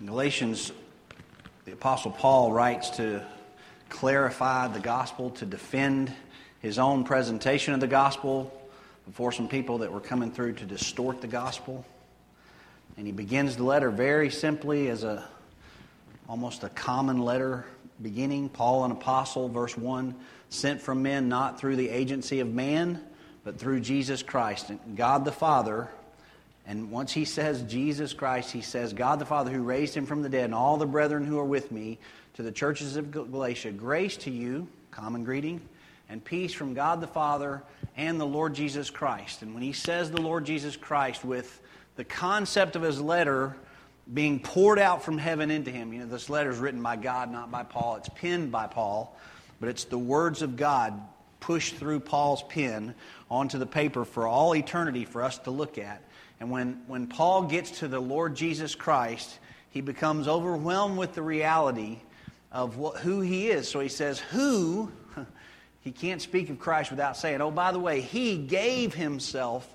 In 0.00 0.06
Galatians, 0.06 0.72
the 1.66 1.72
Apostle 1.72 2.10
Paul 2.10 2.52
writes 2.52 2.88
to 2.96 3.22
clarify 3.90 4.66
the 4.66 4.80
gospel, 4.80 5.28
to 5.32 5.44
defend 5.44 6.10
his 6.60 6.78
own 6.78 7.04
presentation 7.04 7.74
of 7.74 7.80
the 7.80 7.86
gospel 7.86 8.50
before 9.04 9.30
some 9.30 9.46
people 9.46 9.76
that 9.78 9.92
were 9.92 10.00
coming 10.00 10.32
through 10.32 10.54
to 10.54 10.64
distort 10.64 11.20
the 11.20 11.26
gospel. 11.26 11.84
And 12.96 13.04
he 13.04 13.12
begins 13.12 13.56
the 13.56 13.64
letter 13.64 13.90
very 13.90 14.30
simply 14.30 14.88
as 14.88 15.04
a 15.04 15.22
almost 16.26 16.64
a 16.64 16.70
common 16.70 17.18
letter 17.18 17.66
beginning. 18.00 18.48
Paul, 18.48 18.86
an 18.86 18.92
apostle, 18.92 19.50
verse 19.50 19.76
1, 19.76 20.14
sent 20.48 20.80
from 20.80 21.02
men 21.02 21.28
not 21.28 21.60
through 21.60 21.76
the 21.76 21.90
agency 21.90 22.40
of 22.40 22.48
man, 22.48 23.02
but 23.44 23.58
through 23.58 23.80
Jesus 23.80 24.22
Christ. 24.22 24.70
And 24.70 24.96
God 24.96 25.26
the 25.26 25.32
Father, 25.32 25.90
and 26.66 26.90
once 26.90 27.12
he 27.12 27.24
says 27.24 27.62
Jesus 27.62 28.12
Christ, 28.12 28.52
he 28.52 28.60
says, 28.60 28.92
God 28.92 29.18
the 29.18 29.26
Father 29.26 29.50
who 29.50 29.62
raised 29.62 29.96
him 29.96 30.06
from 30.06 30.22
the 30.22 30.28
dead, 30.28 30.44
and 30.44 30.54
all 30.54 30.76
the 30.76 30.86
brethren 30.86 31.24
who 31.24 31.38
are 31.38 31.44
with 31.44 31.72
me, 31.72 31.98
to 32.34 32.42
the 32.42 32.52
churches 32.52 32.96
of 32.96 33.10
Galatia, 33.10 33.72
grace 33.72 34.16
to 34.18 34.30
you, 34.30 34.68
common 34.90 35.24
greeting, 35.24 35.60
and 36.08 36.24
peace 36.24 36.52
from 36.52 36.74
God 36.74 37.00
the 37.00 37.06
Father 37.06 37.62
and 37.96 38.20
the 38.20 38.26
Lord 38.26 38.54
Jesus 38.54 38.90
Christ. 38.90 39.42
And 39.42 39.54
when 39.54 39.62
he 39.62 39.72
says 39.72 40.10
the 40.10 40.20
Lord 40.20 40.44
Jesus 40.44 40.76
Christ, 40.76 41.24
with 41.24 41.60
the 41.96 42.04
concept 42.04 42.76
of 42.76 42.82
his 42.82 43.00
letter 43.00 43.56
being 44.12 44.40
poured 44.40 44.78
out 44.78 45.02
from 45.02 45.18
heaven 45.18 45.50
into 45.50 45.70
him. 45.70 45.92
You 45.92 46.00
know, 46.00 46.06
this 46.06 46.30
letter 46.30 46.50
is 46.50 46.58
written 46.58 46.82
by 46.82 46.96
God, 46.96 47.30
not 47.30 47.50
by 47.50 47.62
Paul. 47.62 47.96
It's 47.96 48.08
penned 48.08 48.50
by 48.50 48.66
Paul, 48.66 49.16
but 49.60 49.68
it's 49.68 49.84
the 49.84 49.98
words 49.98 50.42
of 50.42 50.56
God 50.56 51.00
pushed 51.38 51.76
through 51.76 52.00
Paul's 52.00 52.42
pen 52.42 52.94
onto 53.30 53.58
the 53.58 53.66
paper 53.66 54.04
for 54.04 54.26
all 54.26 54.54
eternity 54.54 55.04
for 55.04 55.22
us 55.22 55.38
to 55.38 55.50
look 55.50 55.78
at. 55.78 56.02
And 56.40 56.50
when, 56.50 56.82
when 56.86 57.06
Paul 57.06 57.42
gets 57.44 57.70
to 57.80 57.88
the 57.88 58.00
Lord 58.00 58.34
Jesus 58.34 58.74
Christ, 58.74 59.38
he 59.68 59.82
becomes 59.82 60.26
overwhelmed 60.26 60.96
with 60.96 61.14
the 61.14 61.22
reality 61.22 61.98
of 62.50 62.78
what, 62.78 62.96
who 62.96 63.20
he 63.20 63.48
is. 63.48 63.68
So 63.68 63.80
he 63.80 63.88
says, 63.88 64.18
Who? 64.18 64.90
He 65.82 65.92
can't 65.92 66.20
speak 66.20 66.50
of 66.50 66.58
Christ 66.58 66.90
without 66.90 67.16
saying, 67.16 67.40
Oh, 67.40 67.50
by 67.50 67.72
the 67.72 67.78
way, 67.78 68.02
he 68.02 68.36
gave 68.36 68.92
himself 68.92 69.66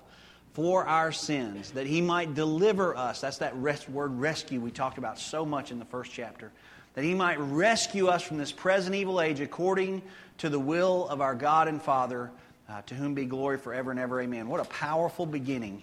for 0.52 0.86
our 0.86 1.10
sins, 1.10 1.72
that 1.72 1.86
he 1.86 2.00
might 2.00 2.32
deliver 2.32 2.96
us. 2.96 3.20
That's 3.20 3.38
that 3.38 3.56
word 3.56 4.16
rescue 4.16 4.60
we 4.60 4.70
talked 4.70 4.98
about 4.98 5.18
so 5.18 5.44
much 5.44 5.72
in 5.72 5.80
the 5.80 5.84
first 5.84 6.12
chapter. 6.12 6.52
That 6.94 7.02
he 7.02 7.12
might 7.12 7.40
rescue 7.40 8.06
us 8.06 8.22
from 8.22 8.38
this 8.38 8.52
present 8.52 8.94
evil 8.94 9.20
age 9.20 9.40
according 9.40 10.00
to 10.38 10.48
the 10.48 10.60
will 10.60 11.08
of 11.08 11.20
our 11.20 11.34
God 11.34 11.66
and 11.66 11.82
Father, 11.82 12.30
uh, 12.68 12.82
to 12.82 12.94
whom 12.94 13.12
be 13.12 13.24
glory 13.24 13.58
forever 13.58 13.90
and 13.90 13.98
ever. 13.98 14.20
Amen. 14.20 14.48
What 14.48 14.60
a 14.60 14.64
powerful 14.66 15.26
beginning 15.26 15.82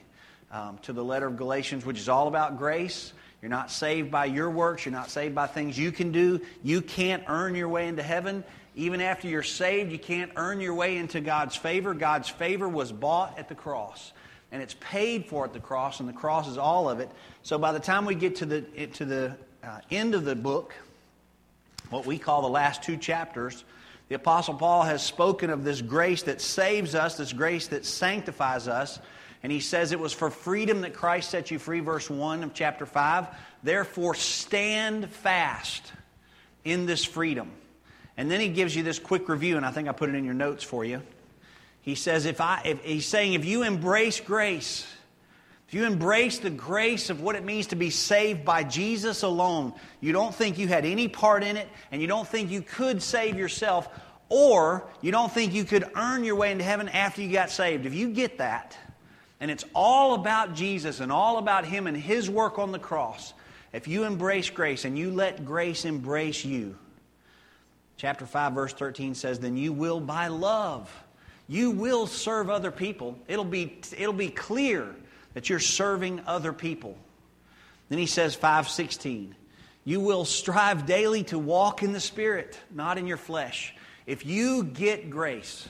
um, 0.54 0.78
to 0.84 0.94
the 0.94 1.04
letter 1.04 1.28
of 1.28 1.36
Galatians, 1.36 1.86
which 1.86 2.00
is 2.00 2.08
all 2.08 2.30
about 2.30 2.58
grace. 2.58 3.12
You're 3.42 3.50
not 3.50 3.70
saved 3.70 4.10
by 4.10 4.26
your 4.26 4.50
works. 4.50 4.86
You're 4.86 4.94
not 4.94 5.10
saved 5.10 5.36
by 5.36 5.48
things 5.48 5.78
you 5.78 5.92
can 5.92 6.14
do. 6.14 6.40
You 6.64 6.82
can't 6.82 7.24
earn 7.28 7.56
your 7.56 7.68
way 7.68 7.90
into 7.90 8.04
heaven. 8.04 8.46
Even 8.76 9.02
after 9.02 9.28
you're 9.28 9.44
saved, 9.44 9.92
you 9.92 10.00
can't 10.00 10.32
earn 10.38 10.62
your 10.62 10.74
way 10.74 10.96
into 10.96 11.20
God's 11.20 11.58
favor. 11.58 11.94
God's 11.94 12.30
favor 12.30 12.70
was 12.70 12.94
bought 12.94 13.38
at 13.38 13.50
the 13.50 13.56
cross 13.56 14.14
and 14.54 14.62
it's 14.62 14.76
paid 14.80 15.26
for 15.26 15.46
at 15.46 15.52
the 15.52 15.60
cross, 15.60 16.00
and 16.00 16.08
the 16.08 16.14
cross 16.14 16.48
is 16.48 16.60
all 16.60 16.88
of 16.88 17.00
it. 17.00 17.10
So 17.42 17.58
by 17.58 17.72
the 17.72 17.80
time 17.80 18.06
we 18.06 18.14
get 18.14 18.36
to 18.38 18.46
the, 18.46 18.62
to 18.94 19.04
the 19.04 19.36
uh, 19.64 19.80
end 19.90 20.14
of 20.14 20.26
the 20.26 20.36
book, 20.36 20.76
what 21.90 22.06
we 22.06 22.20
call 22.20 22.44
the 22.44 22.50
last 22.50 22.84
two 22.84 22.96
chapters, 22.96 23.66
the 24.10 24.16
Apostle 24.16 24.54
Paul 24.54 24.84
has 24.84 25.04
spoken 25.04 25.50
of 25.50 25.64
this 25.64 25.82
grace 25.82 26.22
that 26.24 26.40
saves 26.40 26.94
us, 26.94 27.18
this 27.18 27.34
grace 27.34 27.68
that 27.70 27.84
sanctifies 27.84 28.68
us. 28.68 29.00
And 29.44 29.52
he 29.52 29.60
says 29.60 29.92
it 29.92 30.00
was 30.00 30.14
for 30.14 30.30
freedom 30.30 30.82
that 30.82 30.94
Christ 30.94 31.30
set 31.30 31.52
you 31.52 31.60
free, 31.60 31.82
verse 31.82 32.10
1 32.10 32.44
of 32.44 32.54
chapter 32.54 32.86
5. 32.86 33.28
Therefore, 33.62 34.16
stand 34.16 35.10
fast 35.10 35.92
in 36.64 36.86
this 36.86 37.04
freedom. 37.04 37.52
And 38.16 38.32
then 38.32 38.40
he 38.40 38.48
gives 38.48 38.74
you 38.76 38.84
this 38.84 39.00
quick 39.00 39.28
review, 39.28 39.58
and 39.58 39.66
I 39.66 39.72
think 39.72 39.90
I 39.90 39.92
put 39.92 40.10
it 40.10 40.16
in 40.16 40.24
your 40.24 40.34
notes 40.34 40.64
for 40.64 40.86
you. 40.86 41.02
He 41.82 41.96
says, 41.96 42.26
if 42.26 42.40
I, 42.40 42.62
if, 42.64 42.84
he's 42.86 43.06
saying, 43.06 43.34
if 43.34 43.44
you 43.44 43.64
embrace 43.64 44.22
grace, 44.22 44.88
if 45.68 45.74
you 45.74 45.86
embrace 45.86 46.40
the 46.40 46.50
grace 46.50 47.10
of 47.10 47.20
what 47.20 47.36
it 47.36 47.44
means 47.44 47.68
to 47.68 47.76
be 47.76 47.90
saved 47.90 48.46
by 48.46 48.64
Jesus 48.64 49.24
alone, 49.24 49.74
you 50.00 50.14
don't 50.14 50.34
think 50.34 50.58
you 50.58 50.70
had 50.70 50.86
any 50.86 51.10
part 51.10 51.44
in 51.44 51.58
it, 51.58 51.68
and 51.92 52.02
you 52.02 52.08
don't 52.08 52.28
think 52.28 52.50
you 52.50 52.62
could 52.62 53.04
save 53.04 53.38
yourself, 53.38 53.90
or 54.30 54.88
you 55.02 55.12
don't 55.12 55.32
think 55.32 55.54
you 55.54 55.66
could 55.66 55.84
earn 55.96 56.24
your 56.24 56.36
way 56.36 56.52
into 56.52 56.64
heaven 56.64 56.88
after 56.88 57.22
you 57.22 57.34
got 57.34 57.50
saved. 57.50 57.86
If 57.86 57.94
you 57.94 58.10
get 58.12 58.38
that, 58.38 58.78
and 59.40 59.52
it's 59.52 59.66
all 59.74 60.14
about 60.14 60.56
Jesus 60.56 61.00
and 61.00 61.12
all 61.12 61.38
about 61.38 61.66
Him 61.66 61.88
and 61.88 61.98
His 61.98 62.30
work 62.30 62.60
on 62.60 62.72
the 62.72 62.80
cross, 62.80 63.34
if 63.72 63.88
you 63.88 64.04
embrace 64.04 64.50
grace 64.50 64.86
and 64.86 64.98
you 64.98 65.12
let 65.12 65.46
grace 65.46 65.86
embrace 65.86 66.46
you, 66.46 66.78
chapter 67.98 68.26
5, 68.26 68.54
verse 68.54 68.74
13 68.74 69.16
says, 69.16 69.40
then 69.40 69.58
you 69.58 69.74
will 69.74 70.00
by 70.00 70.28
love 70.28 70.90
you 71.48 71.72
will 71.72 72.08
serve 72.08 72.50
other 72.50 72.72
people. 72.72 73.18
It'll 73.28 73.44
be, 73.44 73.80
it'll 73.98 74.14
be 74.14 74.30
clear 74.30 74.88
that 75.34 75.50
you're 75.50 75.60
serving 75.60 76.22
other 76.26 76.54
people. 76.54 76.98
Then 77.90 78.00
he 78.00 78.06
says, 78.06 78.34
516, 78.34 79.36
you 79.84 80.00
will 80.00 80.26
strive 80.26 80.86
daily 80.86 81.24
to 81.26 81.38
walk 81.38 81.84
in 81.84 81.92
the 81.92 82.00
Spirit, 82.00 82.58
not 82.72 82.98
in 82.98 83.08
your 83.08 83.18
flesh. 83.18 83.76
If 84.06 84.26
you 84.26 84.64
get 84.64 85.10
grace, 85.10 85.68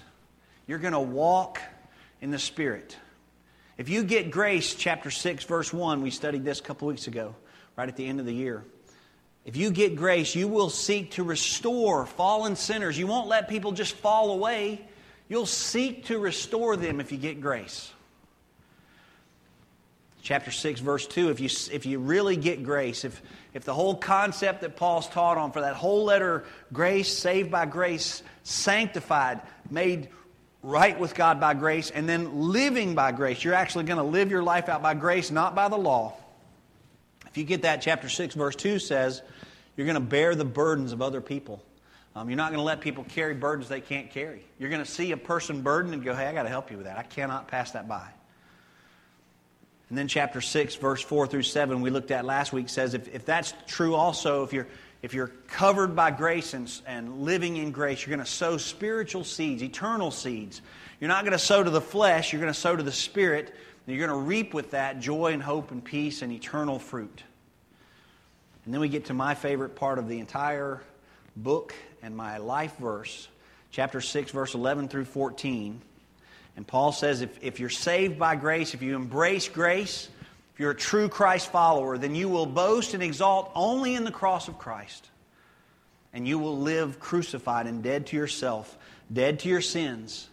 you're 0.68 0.80
going 0.80 0.94
to 0.94 1.00
walk 1.00 1.60
in 2.22 2.32
the 2.32 2.40
Spirit. 2.40 2.96
If 3.78 3.90
you 3.90 4.04
get 4.04 4.30
grace, 4.30 4.76
chapter 4.76 5.10
6, 5.10 5.46
verse 5.46 5.74
1, 5.74 6.02
we 6.02 6.12
studied 6.12 6.44
this 6.44 6.60
a 6.60 6.64
couple 6.64 6.88
weeks 6.88 7.08
ago, 7.08 7.36
right 7.76 7.90
at 7.90 7.96
the 7.96 8.06
end 8.06 8.20
of 8.20 8.26
the 8.26 8.34
year. 8.34 8.64
If 9.46 9.58
you 9.58 9.72
get 9.72 9.96
grace, 9.96 10.36
you 10.36 10.48
will 10.48 10.70
seek 10.70 11.12
to 11.12 11.24
restore 11.24 12.06
fallen 12.06 12.56
sinners. 12.56 12.98
You 12.98 13.08
won't 13.08 13.28
let 13.28 13.50
people 13.50 13.72
just 13.72 13.96
fall 13.96 14.32
away. 14.32 14.82
You'll 15.28 15.46
seek 15.46 16.06
to 16.06 16.20
restore 16.20 16.78
them 16.78 17.02
if 17.02 17.12
you 17.12 17.18
get 17.18 17.42
grace. 17.42 17.92
Chapter 20.22 20.52
6, 20.52 20.80
verse 20.80 21.06
2, 21.06 21.32
if 21.32 21.40
you, 21.42 21.50
if 21.74 21.86
you 21.86 22.00
really 22.00 22.38
get 22.38 22.64
grace, 22.64 23.04
if, 23.04 23.22
if 23.54 23.66
the 23.66 23.74
whole 23.74 23.96
concept 23.96 24.62
that 24.62 24.78
Paul's 24.78 25.10
taught 25.10 25.38
on 25.38 25.52
for 25.52 25.62
that 25.62 25.76
whole 25.76 26.06
letter, 26.06 26.46
grace, 26.72 27.12
saved 27.12 27.52
by 27.52 27.66
grace, 27.66 28.24
sanctified, 28.44 29.42
made 29.70 30.08
right 30.64 30.98
with 30.98 31.14
God 31.14 31.40
by 31.40 31.54
grace, 31.54 31.92
and 31.92 32.08
then 32.08 32.50
living 32.52 32.96
by 32.96 33.12
grace, 33.12 33.44
you're 33.44 33.54
actually 33.54 33.84
going 33.84 33.98
to 33.98 34.04
live 34.04 34.32
your 34.32 34.42
life 34.42 34.70
out 34.70 34.82
by 34.82 34.94
grace, 34.94 35.30
not 35.30 35.54
by 35.54 35.68
the 35.68 35.78
law. 35.78 36.16
If 37.28 37.38
you 37.38 37.44
get 37.44 37.64
that, 37.64 37.82
chapter 37.82 38.10
6, 38.10 38.36
verse 38.36 38.56
2 38.56 38.80
says, 38.80 39.22
you're 39.76 39.86
going 39.86 39.96
to 39.96 40.02
bear 40.02 40.36
the 40.36 40.46
burdens 40.46 40.92
of 40.92 41.02
other 41.02 41.20
people. 41.20 41.64
Um, 42.16 42.30
you're 42.30 42.38
not 42.38 42.50
going 42.50 42.60
to 42.60 42.64
let 42.64 42.80
people 42.80 43.04
carry 43.06 43.34
burdens 43.34 43.68
they 43.68 43.82
can't 43.82 44.12
carry. 44.12 44.46
You're 44.60 44.70
going 44.70 44.84
to 44.84 44.90
see 44.90 45.12
a 45.12 45.18
person 45.18 45.62
burdened 45.62 45.96
and 45.96 46.04
go, 46.04 46.14
hey, 46.14 46.28
I 46.28 46.34
got 46.34 46.44
to 46.44 46.50
help 46.50 46.70
you 46.70 46.78
with 46.78 46.86
that. 46.86 46.98
I 46.98 47.04
cannot 47.04 47.48
pass 47.48 47.72
that 47.72 47.88
by. 47.88 48.08
And 49.90 49.98
then 49.98 50.08
chapter 50.08 50.40
6, 50.40 50.76
verse 50.76 51.02
4 51.02 51.28
through 51.28 51.44
7, 51.44 51.82
we 51.82 51.90
looked 51.90 52.12
at 52.12 52.24
last 52.24 52.54
week, 52.54 52.70
says 52.70 52.94
if, 52.94 53.14
if 53.14 53.26
that's 53.26 53.54
true 53.68 53.96
also, 53.96 54.44
if 54.44 54.54
you're, 54.54 54.68
if 55.04 55.14
you're 55.14 55.32
covered 55.48 55.96
by 55.96 56.12
grace 56.12 56.54
and, 56.54 56.72
and 56.88 57.24
living 57.24 57.58
in 57.58 57.72
grace, 57.72 58.04
you're 58.04 58.16
going 58.16 58.26
to 58.26 58.32
sow 58.32 58.58
spiritual 58.58 59.26
seeds, 59.26 59.62
eternal 59.62 60.12
seeds. 60.12 60.62
You're 61.00 61.10
not 61.10 61.26
going 61.26 61.34
to 61.34 61.40
sow 61.40 61.62
to 61.62 61.70
the 61.70 61.82
flesh, 61.82 62.32
you're 62.32 62.42
going 62.42 62.54
to 62.54 62.60
sow 62.60 62.76
to 62.76 62.82
the 62.82 62.92
spirit. 62.92 63.54
And 63.86 63.96
you're 63.96 64.08
going 64.08 64.18
to 64.18 64.26
reap 64.26 64.54
with 64.54 64.72
that 64.72 65.02
joy 65.02 65.34
and 65.34 65.44
hope 65.44 65.72
and 65.72 65.84
peace 65.84 66.22
and 66.22 66.32
eternal 66.32 66.80
fruit. 66.80 67.22
And 68.64 68.74
then 68.74 68.80
we 68.80 68.88
get 68.88 69.06
to 69.06 69.14
my 69.14 69.36
favorite 69.36 69.76
part 69.76 70.00
of 70.00 70.08
the 70.08 70.20
entire 70.20 70.82
book 71.36 71.76
and 72.02 72.16
my 72.16 72.38
life 72.38 72.78
verse, 72.78 73.28
chapter 73.72 74.00
6, 74.00 74.32
verse 74.32 74.54
11 74.54 74.88
through 74.88 75.04
14. 75.04 75.82
And 76.56 76.66
Paul 76.66 76.94
says 76.94 77.20
if, 77.20 77.44
if 77.44 77.60
you're 77.60 77.70
saved 77.70 78.18
by 78.18 78.38
grace, 78.38 78.74
if 78.74 78.82
you 78.82 78.96
embrace 78.96 79.50
grace, 79.50 80.08
if 80.54 80.60
you're 80.60 80.72
a 80.72 80.76
true 80.76 81.10
Christ 81.10 81.52
follower, 81.52 81.98
then 81.98 82.14
you 82.14 82.30
will 82.30 82.46
boast 82.46 82.94
and 82.94 83.02
exalt 83.02 83.52
only 83.56 83.96
in 83.96 84.04
the 84.04 84.12
cross 84.12 84.48
of 84.48 84.60
Christ. 84.60 85.10
And 86.14 86.28
you 86.28 86.38
will 86.38 86.60
live 86.60 87.00
crucified 87.00 87.66
and 87.66 87.82
dead 87.82 88.08
to 88.08 88.16
yourself, 88.16 88.78
dead 89.12 89.40
to 89.40 89.50
your 89.50 89.62
sins, 89.62 90.30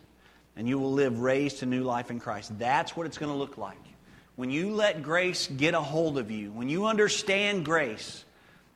and 0.56 0.68
you 0.68 0.78
will 0.78 0.92
live 0.92 1.20
raised 1.20 1.60
to 1.60 1.66
new 1.66 1.82
life 1.82 2.10
in 2.10 2.20
Christ. 2.20 2.58
That's 2.58 2.94
what 2.94 3.06
it's 3.06 3.16
going 3.16 3.32
to 3.32 3.38
look 3.38 3.56
like. 3.56 3.78
When 4.36 4.50
you 4.50 4.72
let 4.72 5.02
grace 5.02 5.46
get 5.46 5.72
a 5.72 5.80
hold 5.80 6.18
of 6.18 6.30
you, 6.30 6.52
when 6.52 6.68
you 6.68 6.84
understand 6.84 7.64
grace, 7.64 8.24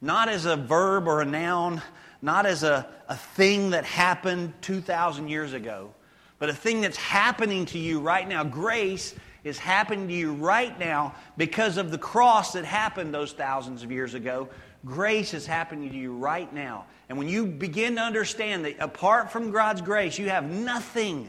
not 0.00 0.30
as 0.30 0.46
a 0.46 0.56
verb 0.56 1.06
or 1.06 1.20
a 1.20 1.26
noun, 1.26 1.82
not 2.22 2.46
as 2.46 2.62
a, 2.62 2.88
a 3.06 3.16
thing 3.16 3.70
that 3.70 3.84
happened 3.84 4.54
2,000 4.62 5.28
years 5.28 5.52
ago, 5.52 5.92
but 6.38 6.48
a 6.48 6.54
thing 6.54 6.80
that's 6.80 6.96
happening 6.96 7.66
to 7.66 7.78
you 7.78 8.00
right 8.00 8.26
now. 8.26 8.44
Grace 8.44 9.14
is 9.44 9.58
happening 9.58 10.08
to 10.08 10.14
you 10.14 10.32
right 10.32 10.76
now 10.78 11.14
because 11.36 11.76
of 11.76 11.90
the 11.90 11.98
cross 11.98 12.54
that 12.54 12.64
happened 12.64 13.14
those 13.14 13.32
thousands 13.32 13.82
of 13.82 13.92
years 13.92 14.14
ago. 14.14 14.48
Grace 14.84 15.34
is 15.34 15.46
happening 15.46 15.90
to 15.90 15.96
you 15.96 16.14
right 16.14 16.52
now. 16.52 16.86
And 17.08 17.18
when 17.18 17.28
you 17.28 17.46
begin 17.46 17.96
to 17.96 18.00
understand 18.02 18.64
that 18.64 18.76
apart 18.80 19.30
from 19.30 19.50
God's 19.50 19.82
grace, 19.82 20.18
you 20.18 20.30
have 20.30 20.44
nothing, 20.44 21.28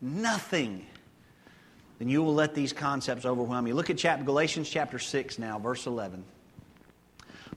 nothing, 0.00 0.86
then 1.98 2.08
you 2.08 2.22
will 2.22 2.34
let 2.34 2.54
these 2.54 2.72
concepts 2.72 3.24
overwhelm 3.24 3.66
you. 3.66 3.74
Look 3.74 3.90
at 3.90 3.98
chapter, 3.98 4.24
Galatians 4.24 4.68
chapter 4.68 4.98
6 4.98 5.38
now, 5.38 5.58
verse 5.58 5.86
11. 5.86 6.22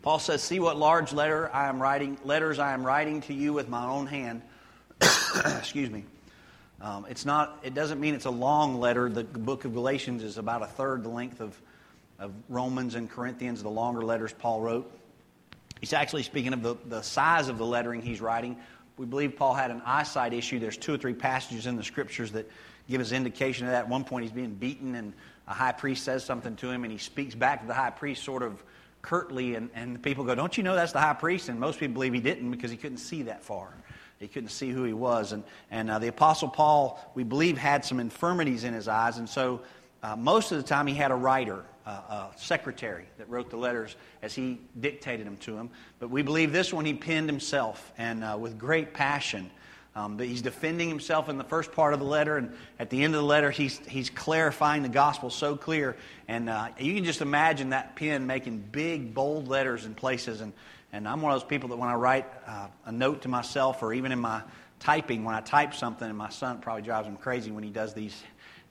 Paul 0.02 0.20
says, 0.20 0.42
See 0.42 0.60
what 0.60 0.78
large 0.78 1.14
letter 1.14 1.54
I 1.54 1.68
am 1.68 1.82
writing, 1.82 2.18
letters 2.24 2.58
I 2.58 2.74
am 2.74 2.84
writing 2.86 3.22
to 3.22 3.34
you 3.34 3.54
with 3.54 3.70
my 3.70 3.86
own 3.86 4.08
hand. 4.08 4.42
Excuse 5.46 5.90
me. 5.90 6.06
Um, 6.81 7.06
it's 7.10 7.25
not, 7.25 7.60
it 7.63 7.75
doesn't 7.75 8.00
mean 8.00 8.16
it's 8.16 8.25
a 8.25 8.31
long 8.31 8.80
letter. 8.80 9.07
The 9.07 9.24
book 9.24 9.66
of 9.66 9.74
Galatians 9.74 10.24
is 10.24 10.38
about 10.39 10.63
a 10.63 10.66
third 10.66 11.04
the 11.04 11.10
length 11.10 11.39
of, 11.39 11.60
of 12.18 12.31
Romans 12.50 12.95
and 12.95 13.10
Corinthians, 13.10 13.62
the 13.62 13.69
longer 13.69 14.01
letters 14.01 14.33
Paul 14.33 14.62
wrote. 14.62 14.92
He's 15.80 15.94
actually 15.94 16.24
speaking 16.24 16.54
of 16.54 16.63
the, 16.63 16.75
the 16.88 17.01
size 17.04 17.50
of 17.50 17.60
the 17.60 17.66
lettering 17.66 18.01
he's 18.01 18.19
writing. 18.19 18.57
We 18.98 19.06
believe 19.06 19.36
Paul 19.36 19.54
had 19.54 19.69
an 19.69 19.81
eyesight 19.86 20.33
issue. 20.33 20.60
There's 20.60 20.78
two 20.78 20.94
or 20.94 20.98
three 20.98 21.13
passages 21.13 21.68
in 21.68 21.75
the 21.75 21.83
scriptures 21.83 22.31
that 22.31 22.50
give 22.89 23.00
us 23.00 23.12
indication 23.12 23.68
of 23.68 23.74
that. 23.74 23.86
At 23.86 23.89
one 23.89 24.04
point, 24.04 24.24
he's 24.24 24.31
being 24.31 24.54
beaten, 24.54 24.95
and 24.95 25.13
a 25.48 25.54
high 25.54 25.72
priest 25.72 26.04
says 26.04 26.24
something 26.24 26.56
to 26.57 26.69
him, 26.69 26.83
and 26.83 26.92
he 26.92 26.98
speaks 26.98 27.36
back 27.36 27.62
to 27.62 27.68
the 27.68 27.74
high 27.74 27.89
priest 27.92 28.24
sort 28.24 28.44
of 28.44 28.62
curtly, 29.01 29.56
and, 29.56 29.69
and 29.74 30.01
people 30.01 30.24
go, 30.24 30.36
Don't 30.36 30.56
you 30.57 30.63
know 30.63 30.75
that's 30.75 30.92
the 30.92 31.00
high 31.00 31.13
priest? 31.13 31.50
And 31.50 31.60
most 31.60 31.80
people 31.80 31.94
believe 31.94 32.13
he 32.13 32.19
didn't 32.19 32.50
because 32.51 32.72
he 32.72 32.78
couldn't 32.78 32.98
see 32.98 33.24
that 33.24 33.44
far. 33.44 33.69
He 34.21 34.27
couldn't 34.27 34.50
see 34.50 34.69
who 34.69 34.83
he 34.83 34.94
was. 34.94 35.31
And, 35.31 35.44
and 35.71 35.89
uh, 35.89 36.00
the 36.00 36.07
Apostle 36.07 36.47
Paul, 36.47 37.03
we 37.15 37.23
believe, 37.23 37.57
had 37.57 37.83
some 37.83 38.00
infirmities 38.00 38.63
in 38.63 38.73
his 38.73 38.88
eyes. 38.88 39.18
And 39.18 39.27
so 39.27 39.62
uh, 40.03 40.15
most 40.15 40.51
of 40.51 40.57
the 40.57 40.63
time 40.63 40.88
he 40.88 40.94
had 40.94 41.12
a 41.12 41.15
writer, 41.15 41.65
uh, 41.85 41.89
a 41.89 42.29
secretary, 42.38 43.06
that 43.18 43.29
wrote 43.29 43.50
the 43.50 43.57
letters 43.57 43.95
as 44.21 44.35
he 44.35 44.59
dictated 44.79 45.25
them 45.25 45.38
to 45.38 45.57
him. 45.57 45.71
But 46.00 46.12
we 46.12 46.21
believe 46.21 46.51
this 46.51 46.71
one 46.71 46.85
he 46.85 46.94
penned 46.94 47.27
himself 47.27 47.91
and 47.97 48.23
uh, 48.23 48.38
with 48.39 48.59
great 48.59 48.94
passion. 48.94 49.50
Um, 49.94 50.18
he's 50.18 50.41
defending 50.41 50.88
himself 50.88 51.27
in 51.27 51.38
the 51.38 51.44
first 51.44 51.73
part 51.73 51.94
of 51.94 52.00
the 52.00 52.06
letter, 52.06 52.38
and 52.38 52.53
at 52.79 52.89
the 52.89 53.03
end 53.03 53.13
of 53.13 53.21
the 53.21 53.27
letter, 53.27 53.51
he's, 53.51 53.77
he's 53.88 54.09
clarifying 54.09 54.83
the 54.83 54.89
gospel 54.89 55.29
so 55.29 55.57
clear. 55.57 55.97
And 56.29 56.50
uh, 56.50 56.69
you 56.79 56.94
can 56.94 57.03
just 57.03 57.19
imagine 57.19 57.71
that 57.71 57.97
pen 57.97 58.25
making 58.25 58.59
big, 58.71 59.13
bold 59.13 59.50
letters 59.50 59.85
in 59.85 59.94
places. 59.94 60.39
And, 60.39 60.53
and 60.94 61.08
I'm 61.08 61.22
one 61.22 61.34
of 61.34 61.40
those 61.40 61.48
people 61.48 61.70
that 61.70 61.78
when 61.78 61.90
I 61.90 61.96
write 61.96 62.26
uh, 62.46 62.68
a 62.86 62.92
note 62.92 63.22
to 63.24 63.30
myself, 63.30 63.82
or 63.82 63.94
even 63.94 64.12
in 64.12 64.20
my 64.20 64.42
typing, 64.80 65.24
when 65.24 65.36
I 65.36 65.42
type 65.42 65.74
something, 65.74 66.08
and 66.08 66.18
my 66.18 66.30
son 66.30 66.60
probably 66.60 66.82
drives 66.82 67.08
him 67.08 67.18
crazy 67.18 67.52
when 67.52 67.64
he 67.64 67.70
does 67.70 67.94
these 67.94 68.22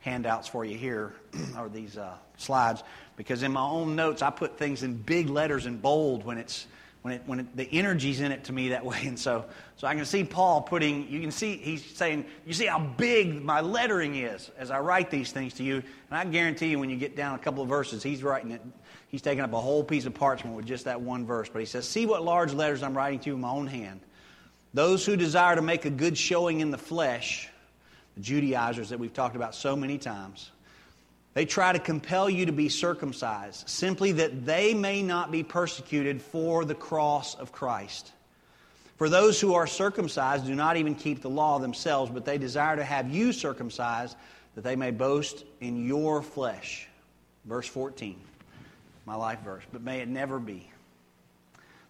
handouts 0.00 0.48
for 0.48 0.64
you 0.64 0.76
here, 0.76 1.14
or 1.58 1.68
these 1.68 1.96
uh, 1.96 2.14
slides, 2.36 2.82
because 3.16 3.42
in 3.42 3.52
my 3.52 3.62
own 3.62 3.96
notes, 3.96 4.22
I 4.22 4.30
put 4.30 4.58
things 4.58 4.82
in 4.82 4.96
big 4.96 5.28
letters 5.28 5.66
and 5.66 5.80
bold 5.80 6.24
when 6.24 6.38
it's 6.38 6.66
when, 7.02 7.14
it, 7.14 7.22
when 7.24 7.40
it, 7.40 7.56
the 7.56 7.68
energy's 7.72 8.20
in 8.20 8.30
it 8.30 8.44
to 8.44 8.52
me 8.52 8.70
that 8.70 8.84
way. 8.84 9.06
And 9.06 9.18
so, 9.18 9.46
so 9.76 9.86
I 9.86 9.94
can 9.94 10.04
see 10.04 10.24
Paul 10.24 10.62
putting, 10.62 11.08
you 11.08 11.20
can 11.20 11.30
see, 11.30 11.56
he's 11.56 11.84
saying, 11.84 12.26
you 12.46 12.52
see 12.52 12.66
how 12.66 12.78
big 12.78 13.42
my 13.42 13.60
lettering 13.60 14.16
is 14.16 14.50
as 14.58 14.70
I 14.70 14.80
write 14.80 15.10
these 15.10 15.32
things 15.32 15.54
to 15.54 15.62
you. 15.62 15.76
And 15.76 16.18
I 16.18 16.24
guarantee 16.24 16.68
you, 16.68 16.78
when 16.78 16.90
you 16.90 16.96
get 16.96 17.16
down 17.16 17.34
a 17.34 17.38
couple 17.38 17.62
of 17.62 17.68
verses, 17.68 18.02
he's 18.02 18.22
writing 18.22 18.50
it, 18.50 18.62
he's 19.10 19.22
taken 19.22 19.44
up 19.44 19.52
a 19.52 19.60
whole 19.60 19.84
piece 19.84 20.06
of 20.06 20.14
parchment 20.14 20.56
with 20.56 20.66
just 20.66 20.86
that 20.86 21.00
one 21.00 21.26
verse. 21.26 21.48
But 21.48 21.60
he 21.60 21.66
says, 21.66 21.86
See 21.86 22.06
what 22.06 22.24
large 22.24 22.52
letters 22.54 22.82
I'm 22.82 22.96
writing 22.96 23.18
to 23.20 23.30
you 23.30 23.34
in 23.34 23.40
my 23.40 23.50
own 23.50 23.66
hand. 23.66 24.00
Those 24.72 25.04
who 25.04 25.16
desire 25.16 25.56
to 25.56 25.62
make 25.62 25.84
a 25.84 25.90
good 25.90 26.16
showing 26.16 26.60
in 26.60 26.70
the 26.70 26.78
flesh, 26.78 27.48
the 28.14 28.22
Judaizers 28.22 28.90
that 28.90 28.98
we've 28.98 29.12
talked 29.12 29.36
about 29.36 29.54
so 29.54 29.74
many 29.74 29.98
times, 29.98 30.50
they 31.34 31.44
try 31.44 31.72
to 31.72 31.78
compel 31.78 32.30
you 32.30 32.46
to 32.46 32.52
be 32.52 32.68
circumcised 32.68 33.68
simply 33.68 34.12
that 34.12 34.44
they 34.44 34.74
may 34.74 35.02
not 35.02 35.30
be 35.30 35.42
persecuted 35.42 36.22
for 36.22 36.64
the 36.64 36.74
cross 36.74 37.34
of 37.34 37.52
Christ. 37.52 38.12
For 38.96 39.08
those 39.08 39.40
who 39.40 39.54
are 39.54 39.66
circumcised 39.66 40.46
do 40.46 40.54
not 40.54 40.76
even 40.76 40.94
keep 40.94 41.22
the 41.22 41.30
law 41.30 41.58
themselves, 41.58 42.10
but 42.10 42.24
they 42.24 42.36
desire 42.36 42.76
to 42.76 42.84
have 42.84 43.08
you 43.08 43.32
circumcised 43.32 44.16
that 44.54 44.62
they 44.62 44.76
may 44.76 44.90
boast 44.90 45.44
in 45.60 45.86
your 45.86 46.20
flesh. 46.20 46.88
Verse 47.44 47.66
14, 47.66 48.20
my 49.10 49.16
life 49.16 49.40
verse. 49.40 49.64
But 49.72 49.82
may 49.82 49.98
it 49.98 50.08
never 50.08 50.38
be 50.38 50.70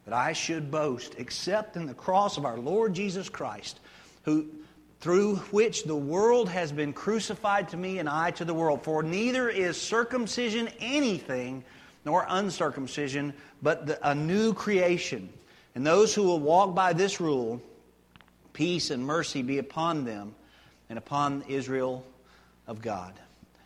that 0.06 0.14
I 0.14 0.32
should 0.32 0.70
boast 0.70 1.17
except 1.19 1.76
in 1.76 1.84
the 1.84 1.93
cross 1.93 2.38
of 2.38 2.46
our 2.46 2.58
Lord 2.58 2.94
Jesus 2.94 3.28
Christ, 3.28 3.78
who 4.22 4.46
through 5.00 5.37
which 5.50 5.84
the 5.84 5.94
world 5.94 6.49
has 6.49 6.72
been 6.72 6.94
crucified 6.94 7.69
to 7.69 7.76
me 7.76 7.99
and 7.99 8.08
I 8.08 8.31
to 8.32 8.46
the 8.46 8.55
world. 8.55 8.84
For 8.84 9.02
neither 9.02 9.50
is 9.50 9.78
circumcision 9.78 10.70
anything 10.81 11.62
nor 12.06 12.25
uncircumcision, 12.26 13.34
but 13.61 13.87
the, 13.87 14.08
a 14.08 14.14
new 14.14 14.55
creation. 14.55 15.28
And 15.75 15.87
those 15.87 16.14
who 16.14 16.22
will 16.22 16.40
walk 16.40 16.75
by 16.75 16.94
this 16.94 17.20
rule, 17.20 17.61
peace 18.55 18.90
and 18.90 19.05
mercy 19.05 19.43
be 19.43 19.58
upon 19.58 20.06
them 20.06 20.34
and 20.88 20.96
upon 20.96 21.44
Israel 21.49 22.02
of 22.67 22.81
God. 22.81 23.12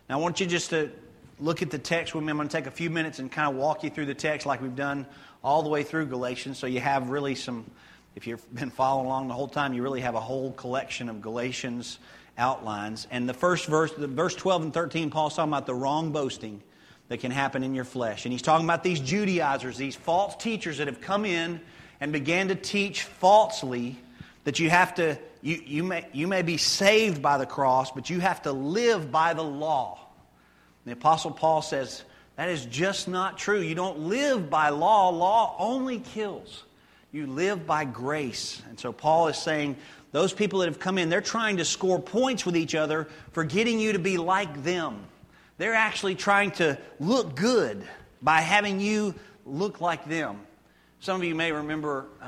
Now, 0.09 0.19
I 0.19 0.21
want 0.21 0.41
you 0.41 0.47
just 0.47 0.71
to 0.71 0.91
look 1.39 1.63
at 1.63 1.71
the 1.71 1.79
text 1.79 2.15
with 2.15 2.25
me. 2.25 2.31
I'm 2.31 2.37
going 2.37 2.49
to 2.49 2.57
take 2.57 2.67
a 2.67 2.71
few 2.71 2.91
minutes 2.91 3.19
and 3.19 3.31
kind 3.31 3.49
of 3.49 3.57
walk 3.57 3.85
you 3.85 3.91
through 3.91 4.07
the 4.07 4.15
text 4.15 4.47
like 4.47 4.63
we've 4.63 4.77
done 4.77 5.07
all 5.43 5.63
the 5.63 5.69
way 5.69 5.83
through 5.83 6.07
Galatians 6.07 6.59
so 6.59 6.67
you 6.67 6.81
have 6.81 7.11
really 7.11 7.35
some 7.35 7.71
if 8.15 8.29
you've 8.29 8.55
been 8.55 8.71
following 8.71 9.07
along 9.07 9.29
the 9.29 9.35
whole 9.35 9.49
time, 9.49 9.75
you 9.75 9.83
really 9.83 10.01
have 10.01 10.15
a 10.15 10.21
whole 10.21 10.53
collection 10.53 11.09
of 11.09 11.21
Galatians 11.21 11.99
outlines. 12.39 13.09
And 13.11 13.29
the 13.29 13.35
first 13.35 13.67
verse, 13.67 13.93
the 13.93 14.07
verse 14.07 14.35
12 14.37 14.63
and 14.63 14.75
13, 14.75 15.11
Paul's 15.11 15.35
talking 15.35 15.53
about 15.53 15.67
the 15.67 15.75
wrong 15.75 16.13
boasting 16.13 16.63
that 17.09 17.19
can 17.19 17.33
happen 17.33 17.65
in 17.65 17.75
your 17.75 17.85
flesh. 17.85 18.25
And 18.25 18.33
he's 18.33 18.43
talking 18.43 18.65
about 18.65 18.85
these 18.85 19.01
Judaizers, 19.01 19.77
these 19.77 19.97
false 19.97 20.37
teachers 20.37 20.79
that 20.79 20.87
have 20.87 21.01
come 21.01 21.25
in 21.25 21.61
and 22.01 22.13
began 22.13 22.49
to 22.49 22.55
teach 22.55 23.03
falsely 23.03 23.99
that 24.45 24.61
you 24.61 24.71
have 24.71 24.95
to, 24.95 25.19
you, 25.43 25.61
you, 25.67 25.83
may, 25.83 26.07
you 26.13 26.29
may 26.29 26.43
be 26.43 26.57
saved 26.57 27.21
by 27.21 27.37
the 27.37 27.47
cross, 27.47 27.91
but 27.91 28.11
you 28.11 28.21
have 28.21 28.43
to 28.43 28.53
live 28.53 29.11
by 29.11 29.35
the 29.35 29.43
law. 29.43 29.99
The 30.85 30.93
Apostle 30.93 31.31
Paul 31.31 31.63
says, 31.63 32.05
that 32.37 32.49
is 32.49 32.67
just 32.67 33.09
not 33.09 33.39
true. 33.39 33.61
You 33.61 33.75
don't 33.75 34.01
live 34.01 34.51
by 34.51 34.71
law, 34.71 35.11
law 35.11 35.57
only 35.59 36.01
kills. 36.01 36.65
You 37.13 37.27
live 37.27 37.67
by 37.67 37.85
grace. 37.85 38.61
And 38.69 38.79
so 38.79 38.93
Paul 38.93 39.29
is 39.29 39.39
saying 39.39 39.77
those 40.11 40.33
people 40.33 40.59
that 40.61 40.67
have 40.67 40.81
come 40.81 40.99
in, 40.99 41.09
they're 41.09 41.21
trying 41.21 41.59
to 41.59 41.65
score 41.65 42.01
points 42.01 42.45
with 42.45 42.57
each 42.57 42.75
other 42.75 43.09
for 43.33 43.45
getting 43.45 43.79
you 43.79 43.93
to 43.93 43.99
be 43.99 44.17
like 44.17 44.65
them. 44.65 44.99
They're 45.59 45.75
actually 45.75 46.17
trying 46.17 46.51
to 46.53 46.77
look 46.99 47.37
good 47.37 47.87
by 48.21 48.41
having 48.41 48.81
you 48.81 49.15
look 49.47 49.81
like 49.81 50.09
them. 50.09 50.41
Some 50.99 51.21
of 51.21 51.25
you 51.25 51.35
may 51.35 51.53
remember, 51.53 52.07
uh, 52.21 52.27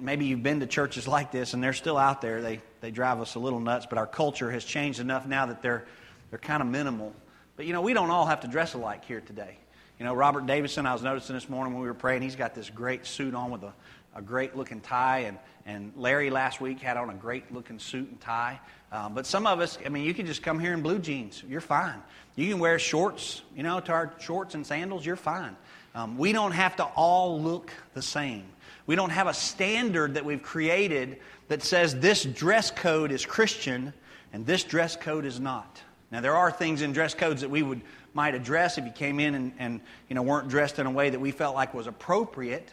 maybe 0.00 0.24
you've 0.24 0.42
been 0.42 0.60
to 0.60 0.66
churches 0.66 1.06
like 1.06 1.30
this, 1.30 1.54
and 1.54 1.62
they're 1.62 1.72
still 1.72 1.96
out 1.96 2.20
there. 2.20 2.42
They, 2.42 2.60
they 2.80 2.90
drive 2.90 3.20
us 3.20 3.36
a 3.36 3.38
little 3.38 3.60
nuts, 3.60 3.86
but 3.86 3.98
our 3.98 4.06
culture 4.06 4.50
has 4.50 4.64
changed 4.64 4.98
enough 4.98 5.26
now 5.26 5.46
that 5.46 5.62
they're, 5.62 5.86
they're 6.30 6.38
kind 6.40 6.62
of 6.62 6.68
minimal. 6.68 7.12
But 7.56 7.66
you 7.66 7.72
know, 7.72 7.80
we 7.80 7.94
don't 7.94 8.10
all 8.10 8.26
have 8.26 8.40
to 8.40 8.48
dress 8.48 8.74
alike 8.74 9.04
here 9.04 9.20
today. 9.20 9.56
You 9.98 10.04
know, 10.04 10.12
Robert 10.12 10.46
Davison, 10.46 10.84
I 10.84 10.92
was 10.92 11.02
noticing 11.02 11.34
this 11.34 11.48
morning 11.48 11.72
when 11.72 11.82
we 11.82 11.88
were 11.88 11.94
praying, 11.94 12.20
he's 12.20 12.36
got 12.36 12.54
this 12.54 12.68
great 12.68 13.06
suit 13.06 13.34
on 13.34 13.50
with 13.50 13.62
a, 13.62 13.72
a 14.14 14.20
great 14.20 14.54
looking 14.54 14.82
tie. 14.82 15.20
And, 15.20 15.38
and 15.64 15.90
Larry 15.96 16.28
last 16.28 16.60
week 16.60 16.80
had 16.80 16.98
on 16.98 17.08
a 17.08 17.14
great 17.14 17.50
looking 17.52 17.78
suit 17.78 18.10
and 18.10 18.20
tie. 18.20 18.60
Um, 18.92 19.14
but 19.14 19.24
some 19.24 19.46
of 19.46 19.58
us, 19.60 19.78
I 19.86 19.88
mean, 19.88 20.04
you 20.04 20.12
can 20.12 20.26
just 20.26 20.42
come 20.42 20.60
here 20.60 20.74
in 20.74 20.82
blue 20.82 20.98
jeans. 20.98 21.42
You're 21.48 21.62
fine. 21.62 22.02
You 22.34 22.50
can 22.50 22.58
wear 22.58 22.78
shorts, 22.78 23.40
you 23.56 23.62
know, 23.62 23.80
to 23.80 23.92
our 23.92 24.12
shorts 24.18 24.54
and 24.54 24.66
sandals. 24.66 25.06
You're 25.06 25.16
fine. 25.16 25.56
Um, 25.94 26.18
we 26.18 26.32
don't 26.32 26.52
have 26.52 26.76
to 26.76 26.84
all 26.84 27.40
look 27.40 27.72
the 27.94 28.02
same. 28.02 28.44
We 28.86 28.96
don't 28.96 29.10
have 29.10 29.28
a 29.28 29.34
standard 29.34 30.14
that 30.14 30.26
we've 30.26 30.42
created 30.42 31.20
that 31.48 31.62
says 31.62 31.98
this 31.98 32.22
dress 32.22 32.70
code 32.70 33.12
is 33.12 33.24
Christian 33.24 33.94
and 34.34 34.44
this 34.44 34.62
dress 34.62 34.94
code 34.94 35.24
is 35.24 35.40
not. 35.40 35.80
Now, 36.10 36.20
there 36.20 36.36
are 36.36 36.50
things 36.50 36.82
in 36.82 36.92
dress 36.92 37.14
codes 37.14 37.40
that 37.40 37.50
we 37.50 37.62
would 37.62 37.80
might 38.14 38.34
address 38.34 38.78
if 38.78 38.84
you 38.84 38.90
came 38.92 39.20
in 39.20 39.34
and, 39.34 39.52
and 39.58 39.80
you 40.08 40.14
know, 40.14 40.22
weren't 40.22 40.48
dressed 40.48 40.78
in 40.78 40.86
a 40.86 40.90
way 40.90 41.10
that 41.10 41.20
we 41.20 41.30
felt 41.30 41.54
like 41.54 41.74
was 41.74 41.86
appropriate. 41.86 42.72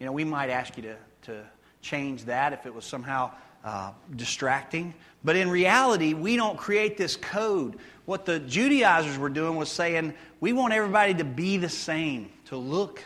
You 0.00 0.06
know, 0.06 0.12
we 0.12 0.24
might 0.24 0.50
ask 0.50 0.76
you 0.76 0.82
to, 0.82 0.96
to 1.22 1.44
change 1.82 2.24
that 2.24 2.52
if 2.52 2.66
it 2.66 2.74
was 2.74 2.84
somehow 2.84 3.30
uh, 3.64 3.92
distracting. 4.16 4.92
But 5.22 5.36
in 5.36 5.48
reality, 5.50 6.14
we 6.14 6.34
don't 6.34 6.58
create 6.58 6.96
this 6.96 7.14
code. 7.14 7.76
What 8.06 8.24
the 8.24 8.40
Judaizers 8.40 9.18
were 9.18 9.28
doing 9.28 9.56
was 9.56 9.70
saying, 9.70 10.14
we 10.40 10.52
want 10.52 10.72
everybody 10.72 11.14
to 11.14 11.24
be 11.24 11.58
the 11.58 11.68
same, 11.68 12.32
to 12.46 12.56
look 12.56 13.04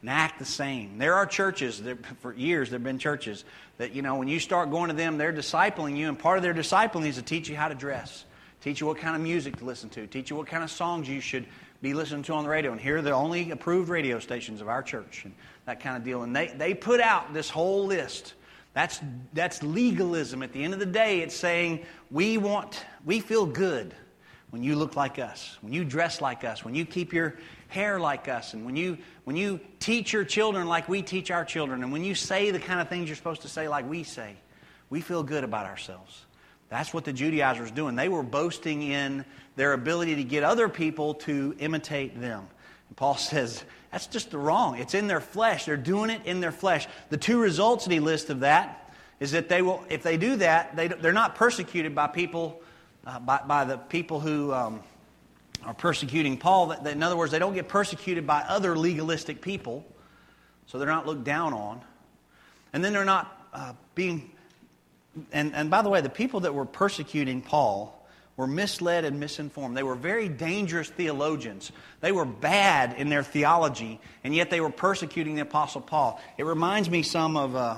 and 0.00 0.08
act 0.08 0.38
the 0.38 0.46
same. 0.46 0.96
There 0.96 1.14
are 1.14 1.26
churches, 1.26 1.82
that, 1.82 1.98
for 2.20 2.32
years, 2.32 2.70
there 2.70 2.78
have 2.78 2.84
been 2.84 2.98
churches 2.98 3.44
that, 3.76 3.94
you 3.94 4.00
know, 4.00 4.14
when 4.14 4.28
you 4.28 4.40
start 4.40 4.70
going 4.70 4.88
to 4.88 4.96
them, 4.96 5.18
they're 5.18 5.32
discipling 5.32 5.96
you, 5.98 6.08
and 6.08 6.18
part 6.18 6.38
of 6.38 6.42
their 6.42 6.54
discipling 6.54 7.06
is 7.06 7.16
to 7.16 7.22
teach 7.22 7.50
you 7.50 7.56
how 7.56 7.68
to 7.68 7.74
dress 7.74 8.24
teach 8.62 8.80
you 8.80 8.86
what 8.86 8.96
kind 8.96 9.16
of 9.16 9.20
music 9.20 9.56
to 9.56 9.64
listen 9.64 9.90
to, 9.90 10.06
teach 10.06 10.30
you 10.30 10.36
what 10.36 10.46
kind 10.46 10.64
of 10.64 10.70
songs 10.70 11.08
you 11.08 11.20
should 11.20 11.44
be 11.82 11.94
listening 11.94 12.22
to 12.22 12.32
on 12.32 12.44
the 12.44 12.50
radio. 12.50 12.70
And 12.70 12.80
here 12.80 12.98
are 12.98 13.02
the 13.02 13.10
only 13.10 13.50
approved 13.50 13.88
radio 13.88 14.20
stations 14.20 14.60
of 14.60 14.68
our 14.68 14.82
church 14.82 15.22
and 15.24 15.34
that 15.66 15.80
kind 15.80 15.96
of 15.96 16.04
deal. 16.04 16.22
And 16.22 16.34
they, 16.34 16.46
they 16.46 16.72
put 16.72 17.00
out 17.00 17.34
this 17.34 17.50
whole 17.50 17.86
list. 17.86 18.34
That's, 18.72 19.00
that's 19.34 19.62
legalism. 19.62 20.42
At 20.42 20.52
the 20.52 20.62
end 20.62 20.74
of 20.74 20.80
the 20.80 20.86
day, 20.86 21.20
it's 21.20 21.34
saying 21.34 21.84
we 22.10 22.38
want, 22.38 22.86
we 23.04 23.18
feel 23.20 23.46
good 23.46 23.94
when 24.50 24.62
you 24.62 24.76
look 24.76 24.94
like 24.96 25.18
us, 25.18 25.58
when 25.60 25.72
you 25.72 25.84
dress 25.84 26.20
like 26.20 26.44
us, 26.44 26.64
when 26.64 26.74
you 26.74 26.84
keep 26.84 27.12
your 27.12 27.34
hair 27.68 27.98
like 27.98 28.28
us, 28.28 28.54
and 28.54 28.64
when 28.64 28.76
you, 28.76 28.96
when 29.24 29.34
you 29.34 29.58
teach 29.80 30.12
your 30.12 30.24
children 30.24 30.68
like 30.68 30.88
we 30.88 31.02
teach 31.02 31.30
our 31.30 31.44
children, 31.44 31.82
and 31.82 31.90
when 31.90 32.04
you 32.04 32.14
say 32.14 32.50
the 32.50 32.60
kind 32.60 32.80
of 32.80 32.88
things 32.88 33.08
you're 33.08 33.16
supposed 33.16 33.42
to 33.42 33.48
say 33.48 33.66
like 33.66 33.88
we 33.88 34.04
say, 34.04 34.36
we 34.88 35.00
feel 35.00 35.22
good 35.22 35.42
about 35.42 35.66
ourselves. 35.66 36.26
That's 36.72 36.94
what 36.94 37.04
the 37.04 37.12
Judaizers 37.12 37.68
were 37.68 37.76
doing. 37.76 37.96
They 37.96 38.08
were 38.08 38.22
boasting 38.22 38.82
in 38.82 39.26
their 39.56 39.74
ability 39.74 40.16
to 40.16 40.24
get 40.24 40.42
other 40.42 40.70
people 40.70 41.12
to 41.14 41.54
imitate 41.58 42.18
them. 42.18 42.48
And 42.88 42.96
Paul 42.96 43.14
says 43.18 43.62
that's 43.90 44.06
just 44.06 44.30
the 44.30 44.38
wrong. 44.38 44.78
It's 44.78 44.94
in 44.94 45.06
their 45.06 45.20
flesh. 45.20 45.66
They're 45.66 45.76
doing 45.76 46.08
it 46.08 46.22
in 46.24 46.40
their 46.40 46.50
flesh. 46.50 46.88
The 47.10 47.18
two 47.18 47.38
results 47.38 47.84
that 47.84 47.92
he 47.92 48.00
lists 48.00 48.30
of 48.30 48.40
that 48.40 48.94
is 49.20 49.32
that 49.32 49.50
they 49.50 49.60
will, 49.60 49.84
if 49.90 50.02
they 50.02 50.16
do 50.16 50.36
that, 50.36 50.74
they, 50.74 50.88
they're 50.88 51.12
not 51.12 51.34
persecuted 51.34 51.94
by 51.94 52.06
people, 52.06 52.62
uh, 53.06 53.20
by, 53.20 53.42
by 53.46 53.64
the 53.66 53.76
people 53.76 54.18
who 54.18 54.50
um, 54.54 54.80
are 55.66 55.74
persecuting 55.74 56.38
Paul. 56.38 56.72
In 56.72 57.02
other 57.02 57.18
words, 57.18 57.32
they 57.32 57.38
don't 57.38 57.54
get 57.54 57.68
persecuted 57.68 58.26
by 58.26 58.40
other 58.48 58.78
legalistic 58.78 59.42
people, 59.42 59.84
so 60.66 60.78
they're 60.78 60.88
not 60.88 61.06
looked 61.06 61.24
down 61.24 61.52
on. 61.52 61.82
And 62.72 62.82
then 62.82 62.94
they're 62.94 63.04
not 63.04 63.46
uh, 63.52 63.74
being. 63.94 64.31
And, 65.32 65.54
and 65.54 65.70
by 65.70 65.82
the 65.82 65.90
way, 65.90 66.00
the 66.00 66.08
people 66.08 66.40
that 66.40 66.54
were 66.54 66.64
persecuting 66.64 67.42
Paul 67.42 67.98
were 68.36 68.46
misled 68.46 69.04
and 69.04 69.20
misinformed. 69.20 69.76
They 69.76 69.82
were 69.82 69.94
very 69.94 70.28
dangerous 70.28 70.88
theologians. 70.88 71.70
They 72.00 72.12
were 72.12 72.24
bad 72.24 72.94
in 72.98 73.10
their 73.10 73.22
theology, 73.22 74.00
and 74.24 74.34
yet 74.34 74.50
they 74.50 74.60
were 74.60 74.70
persecuting 74.70 75.34
the 75.34 75.42
Apostle 75.42 75.82
Paul. 75.82 76.20
It 76.38 76.44
reminds 76.44 76.88
me 76.88 77.02
some 77.02 77.36
of, 77.36 77.54
uh, 77.54 77.76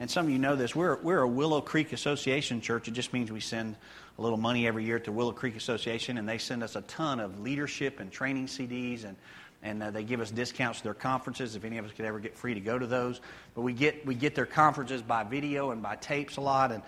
and 0.00 0.10
some 0.10 0.26
of 0.26 0.32
you 0.32 0.38
know 0.38 0.56
this, 0.56 0.74
we're, 0.74 0.96
we're 1.02 1.20
a 1.20 1.28
Willow 1.28 1.60
Creek 1.60 1.92
Association 1.92 2.60
church. 2.60 2.88
It 2.88 2.92
just 2.92 3.12
means 3.12 3.30
we 3.30 3.40
send 3.40 3.76
a 4.18 4.22
little 4.22 4.38
money 4.38 4.66
every 4.66 4.84
year 4.84 4.98
to 4.98 5.12
Willow 5.12 5.32
Creek 5.32 5.56
Association, 5.56 6.18
and 6.18 6.28
they 6.28 6.38
send 6.38 6.64
us 6.64 6.74
a 6.74 6.82
ton 6.82 7.20
of 7.20 7.40
leadership 7.40 8.00
and 8.00 8.10
training 8.10 8.46
CDs, 8.46 9.04
and, 9.04 9.16
and 9.62 9.82
uh, 9.82 9.90
they 9.90 10.02
give 10.02 10.20
us 10.20 10.30
discounts 10.30 10.78
to 10.78 10.84
their 10.84 10.94
conferences 10.94 11.54
if 11.54 11.64
any 11.64 11.78
of 11.78 11.84
us 11.84 11.92
could 11.92 12.04
ever 12.04 12.18
get 12.18 12.36
free 12.36 12.54
to 12.54 12.60
go 12.60 12.78
to 12.78 12.86
those. 12.86 13.20
But 13.54 13.62
we 13.62 13.72
get, 13.72 14.04
we 14.04 14.14
get 14.14 14.34
their 14.34 14.46
conferences 14.46 15.02
by 15.02 15.24
video 15.24 15.70
and 15.70 15.82
by 15.82 15.96
tapes 15.96 16.36
a 16.36 16.40
lot, 16.40 16.72
and, 16.72 16.82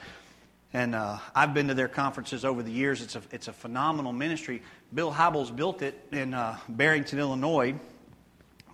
and 0.72 0.94
uh, 0.94 1.18
I've 1.34 1.54
been 1.54 1.68
to 1.68 1.74
their 1.74 1.88
conferences 1.88 2.44
over 2.44 2.62
the 2.62 2.72
years. 2.72 3.00
It's 3.00 3.16
a, 3.16 3.22
it's 3.30 3.48
a 3.48 3.52
phenomenal 3.52 4.12
ministry. 4.12 4.62
Bill 4.92 5.12
Hybels 5.12 5.54
built 5.54 5.82
it 5.82 6.00
in 6.10 6.34
uh, 6.34 6.58
Barrington, 6.68 7.18
Illinois. 7.18 7.74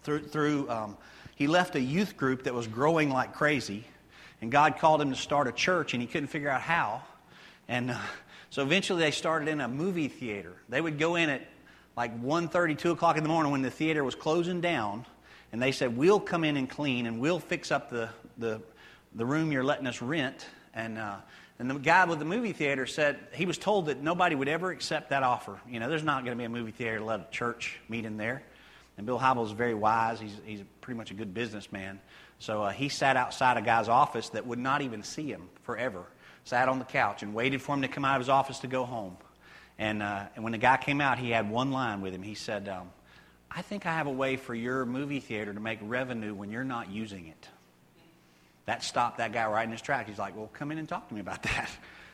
Through, 0.02 0.28
through 0.28 0.70
um, 0.70 0.96
he 1.36 1.46
left 1.46 1.76
a 1.76 1.80
youth 1.80 2.16
group 2.16 2.44
that 2.44 2.54
was 2.54 2.66
growing 2.66 3.10
like 3.10 3.34
crazy, 3.34 3.84
and 4.40 4.50
God 4.50 4.78
called 4.78 5.02
him 5.02 5.10
to 5.10 5.16
start 5.16 5.46
a 5.46 5.52
church, 5.52 5.92
and 5.92 6.00
he 6.00 6.06
couldn't 6.06 6.28
figure 6.28 6.48
out 6.48 6.62
how. 6.62 7.02
And 7.68 7.90
uh, 7.90 7.98
so 8.48 8.62
eventually 8.62 9.00
they 9.00 9.10
started 9.10 9.48
in 9.48 9.60
a 9.60 9.68
movie 9.68 10.08
theater. 10.08 10.54
They 10.70 10.80
would 10.80 10.98
go 10.98 11.16
in 11.16 11.28
at 11.28 11.42
like 12.00 12.22
1.30, 12.22 12.78
2 12.78 12.92
o'clock 12.92 13.18
in 13.18 13.22
the 13.22 13.28
morning 13.28 13.52
when 13.52 13.60
the 13.60 13.70
theater 13.70 14.02
was 14.02 14.14
closing 14.14 14.62
down, 14.62 15.04
and 15.52 15.60
they 15.60 15.70
said, 15.70 15.94
we'll 15.94 16.18
come 16.18 16.44
in 16.44 16.56
and 16.56 16.70
clean, 16.70 17.04
and 17.04 17.20
we'll 17.20 17.38
fix 17.38 17.70
up 17.70 17.90
the, 17.90 18.08
the, 18.38 18.62
the 19.16 19.26
room 19.26 19.52
you're 19.52 19.62
letting 19.62 19.86
us 19.86 20.00
rent. 20.00 20.46
And, 20.72 20.96
uh, 20.96 21.16
and 21.58 21.68
the 21.68 21.74
guy 21.74 22.06
with 22.06 22.18
the 22.18 22.24
movie 22.24 22.54
theater 22.54 22.86
said 22.86 23.18
he 23.34 23.44
was 23.44 23.58
told 23.58 23.84
that 23.84 24.02
nobody 24.02 24.34
would 24.34 24.48
ever 24.48 24.70
accept 24.70 25.10
that 25.10 25.22
offer. 25.22 25.60
You 25.68 25.78
know, 25.78 25.90
there's 25.90 26.02
not 26.02 26.24
going 26.24 26.34
to 26.34 26.40
be 26.40 26.46
a 26.46 26.48
movie 26.48 26.70
theater 26.70 27.00
to 27.00 27.04
let 27.04 27.20
a 27.20 27.26
church 27.30 27.78
meet 27.90 28.06
in 28.06 28.16
there. 28.16 28.44
And 28.96 29.04
Bill 29.04 29.18
Hybels 29.18 29.48
is 29.48 29.52
very 29.52 29.74
wise. 29.74 30.18
He's, 30.18 30.40
he's 30.46 30.62
pretty 30.80 30.96
much 30.96 31.10
a 31.10 31.14
good 31.14 31.34
businessman. 31.34 32.00
So 32.38 32.62
uh, 32.62 32.70
he 32.70 32.88
sat 32.88 33.18
outside 33.18 33.58
a 33.58 33.62
guy's 33.62 33.90
office 33.90 34.30
that 34.30 34.46
would 34.46 34.58
not 34.58 34.80
even 34.80 35.02
see 35.02 35.30
him 35.30 35.50
forever 35.64 36.06
sat 36.44 36.70
on 36.70 36.78
the 36.78 36.86
couch 36.86 37.22
and 37.22 37.34
waited 37.34 37.60
for 37.60 37.74
him 37.74 37.82
to 37.82 37.88
come 37.88 38.06
out 38.06 38.16
of 38.16 38.22
his 38.22 38.30
office 38.30 38.60
to 38.60 38.66
go 38.68 38.86
home. 38.86 39.18
And, 39.80 40.02
uh, 40.02 40.26
and 40.34 40.44
when 40.44 40.52
the 40.52 40.58
guy 40.58 40.76
came 40.76 41.00
out, 41.00 41.18
he 41.18 41.30
had 41.30 41.50
one 41.50 41.72
line 41.72 42.02
with 42.02 42.14
him. 42.14 42.22
He 42.22 42.34
said, 42.34 42.68
um, 42.68 42.90
I 43.50 43.62
think 43.62 43.86
I 43.86 43.94
have 43.94 44.06
a 44.06 44.12
way 44.12 44.36
for 44.36 44.54
your 44.54 44.84
movie 44.84 45.20
theater 45.20 45.54
to 45.54 45.58
make 45.58 45.78
revenue 45.82 46.34
when 46.34 46.50
you're 46.50 46.64
not 46.64 46.90
using 46.90 47.26
it. 47.26 47.48
That 48.66 48.84
stopped 48.84 49.18
that 49.18 49.32
guy 49.32 49.46
right 49.46 49.64
in 49.64 49.72
his 49.72 49.80
tracks. 49.80 50.08
He's 50.08 50.18
like, 50.18 50.36
Well, 50.36 50.50
come 50.52 50.70
in 50.70 50.76
and 50.76 50.86
talk 50.86 51.08
to 51.08 51.14
me 51.14 51.20
about 51.20 51.42
that. 51.44 51.70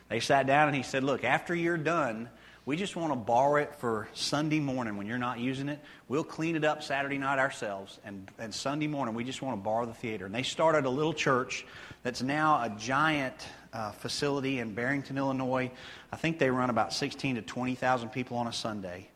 They 0.07 0.21
sat 0.21 0.47
down 0.47 0.69
and 0.69 0.77
he 0.77 0.81
said, 0.81 1.03
Look, 1.03 1.25
after 1.25 1.53
you're 1.53 1.77
done, 1.77 2.29
we 2.65 2.77
just 2.77 2.95
want 2.95 3.11
to 3.11 3.17
borrow 3.17 3.61
it 3.61 3.75
for 3.75 4.07
Sunday 4.13 4.61
morning 4.61 4.95
when 4.95 5.05
you're 5.05 5.17
not 5.17 5.39
using 5.39 5.67
it. 5.67 5.79
We'll 6.07 6.23
clean 6.23 6.55
it 6.55 6.63
up 6.63 6.83
Saturday 6.83 7.17
night 7.17 7.37
ourselves. 7.37 7.99
And, 8.05 8.31
and 8.39 8.53
Sunday 8.53 8.87
morning, 8.87 9.13
we 9.13 9.25
just 9.25 9.41
want 9.41 9.57
to 9.57 9.61
borrow 9.61 9.85
the 9.85 9.93
theater. 9.93 10.25
And 10.25 10.33
they 10.33 10.43
started 10.43 10.85
a 10.85 10.89
little 10.89 11.13
church 11.13 11.65
that's 12.01 12.21
now 12.21 12.63
a 12.63 12.69
giant 12.79 13.45
uh, 13.73 13.91
facility 13.91 14.59
in 14.59 14.73
Barrington, 14.73 15.17
Illinois. 15.17 15.71
I 16.11 16.15
think 16.15 16.39
they 16.39 16.49
run 16.49 16.69
about 16.69 16.93
16 16.93 17.35
to 17.35 17.41
20,000 17.41 18.09
people 18.09 18.37
on 18.37 18.47
a 18.47 18.53
Sunday. 18.53 19.09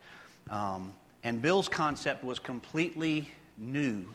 Um, 0.50 0.94
and 1.24 1.42
Bill's 1.42 1.70
concept 1.70 2.24
was 2.24 2.40
completely 2.40 3.30
new 3.58 4.06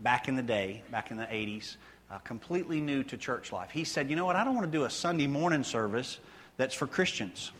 back 0.00 0.28
in 0.28 0.36
the 0.36 0.42
day, 0.42 0.82
back 0.90 1.10
in 1.10 1.16
the 1.16 1.24
80s, 1.24 1.76
uh, 2.10 2.18
completely 2.18 2.80
new 2.80 3.02
to 3.04 3.16
church 3.16 3.52
life. 3.52 3.70
He 3.70 3.84
said, 3.84 4.10
You 4.10 4.16
know 4.16 4.26
what? 4.26 4.36
I 4.36 4.44
don't 4.44 4.54
want 4.54 4.70
to 4.70 4.78
do 4.78 4.84
a 4.84 4.90
Sunday 4.90 5.26
morning 5.26 5.64
service 5.64 6.18
that's 6.56 6.74
for 6.74 6.86
Christians. 6.86 7.50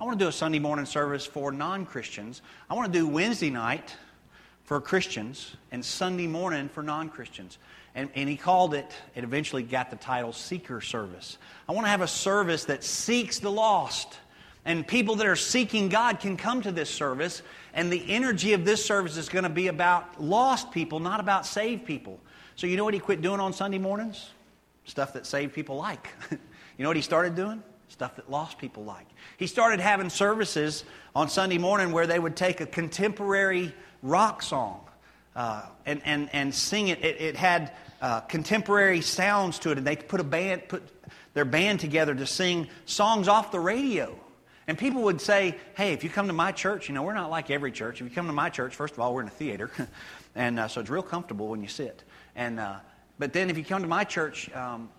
I 0.00 0.04
want 0.04 0.18
to 0.18 0.24
do 0.24 0.28
a 0.28 0.32
Sunday 0.32 0.60
morning 0.60 0.86
service 0.86 1.26
for 1.26 1.50
non 1.50 1.84
Christians. 1.84 2.42
I 2.70 2.74
want 2.74 2.92
to 2.92 2.98
do 2.98 3.08
Wednesday 3.08 3.50
night 3.50 3.96
for 4.64 4.80
Christians 4.80 5.56
and 5.72 5.84
Sunday 5.84 6.26
morning 6.26 6.68
for 6.68 6.82
non 6.82 7.08
Christians. 7.08 7.58
And, 7.98 8.10
and 8.14 8.28
he 8.28 8.36
called 8.36 8.74
it, 8.74 8.86
it 9.16 9.24
eventually 9.24 9.64
got 9.64 9.90
the 9.90 9.96
title 9.96 10.32
Seeker 10.32 10.80
Service. 10.80 11.36
I 11.68 11.72
want 11.72 11.84
to 11.84 11.90
have 11.90 12.00
a 12.00 12.06
service 12.06 12.66
that 12.66 12.84
seeks 12.84 13.40
the 13.40 13.50
lost. 13.50 14.20
And 14.64 14.86
people 14.86 15.16
that 15.16 15.26
are 15.26 15.34
seeking 15.34 15.88
God 15.88 16.20
can 16.20 16.36
come 16.36 16.62
to 16.62 16.70
this 16.70 16.88
service. 16.88 17.42
And 17.74 17.92
the 17.92 18.08
energy 18.08 18.52
of 18.52 18.64
this 18.64 18.84
service 18.84 19.16
is 19.16 19.28
going 19.28 19.42
to 19.42 19.48
be 19.48 19.66
about 19.66 20.22
lost 20.22 20.70
people, 20.70 21.00
not 21.00 21.18
about 21.18 21.44
saved 21.44 21.86
people. 21.86 22.20
So, 22.54 22.68
you 22.68 22.76
know 22.76 22.84
what 22.84 22.94
he 22.94 23.00
quit 23.00 23.20
doing 23.20 23.40
on 23.40 23.52
Sunday 23.52 23.78
mornings? 23.78 24.30
Stuff 24.84 25.14
that 25.14 25.26
saved 25.26 25.52
people 25.52 25.74
like. 25.74 26.08
you 26.30 26.38
know 26.78 26.90
what 26.90 26.96
he 26.96 27.02
started 27.02 27.34
doing? 27.34 27.60
Stuff 27.88 28.14
that 28.14 28.30
lost 28.30 28.58
people 28.58 28.84
like. 28.84 29.08
He 29.38 29.48
started 29.48 29.80
having 29.80 30.08
services 30.08 30.84
on 31.16 31.28
Sunday 31.28 31.58
morning 31.58 31.90
where 31.90 32.06
they 32.06 32.20
would 32.20 32.36
take 32.36 32.60
a 32.60 32.66
contemporary 32.66 33.74
rock 34.04 34.40
song 34.40 34.84
uh, 35.34 35.62
and, 35.84 36.00
and, 36.04 36.28
and 36.32 36.54
sing 36.54 36.88
it. 36.88 37.04
It, 37.04 37.20
it 37.20 37.36
had 37.36 37.72
uh, 38.00 38.20
contemporary 38.22 39.00
sounds 39.00 39.58
to 39.60 39.70
it, 39.70 39.78
and 39.78 39.86
they 39.86 39.96
put 39.96 40.20
a 40.20 40.24
band, 40.24 40.68
put 40.68 40.82
their 41.34 41.44
band 41.44 41.80
together 41.80 42.14
to 42.14 42.26
sing 42.26 42.68
songs 42.84 43.28
off 43.28 43.50
the 43.50 43.60
radio. 43.60 44.18
And 44.66 44.76
people 44.76 45.02
would 45.02 45.20
say, 45.20 45.56
"Hey, 45.76 45.92
if 45.92 46.04
you 46.04 46.10
come 46.10 46.26
to 46.26 46.32
my 46.32 46.52
church, 46.52 46.88
you 46.88 46.94
know 46.94 47.02
we're 47.02 47.14
not 47.14 47.30
like 47.30 47.50
every 47.50 47.72
church. 47.72 48.00
If 48.00 48.08
you 48.08 48.14
come 48.14 48.26
to 48.26 48.32
my 48.32 48.50
church, 48.50 48.74
first 48.74 48.94
of 48.94 49.00
all, 49.00 49.14
we're 49.14 49.22
in 49.22 49.28
a 49.28 49.30
theater, 49.30 49.70
and 50.34 50.60
uh, 50.60 50.68
so 50.68 50.80
it's 50.80 50.90
real 50.90 51.02
comfortable 51.02 51.48
when 51.48 51.62
you 51.62 51.68
sit. 51.68 52.04
And 52.36 52.60
uh, 52.60 52.76
but 53.18 53.32
then 53.32 53.50
if 53.50 53.58
you 53.58 53.64
come 53.64 53.82
to 53.82 53.88
my 53.88 54.04
church, 54.04 54.52
um, 54.54 54.90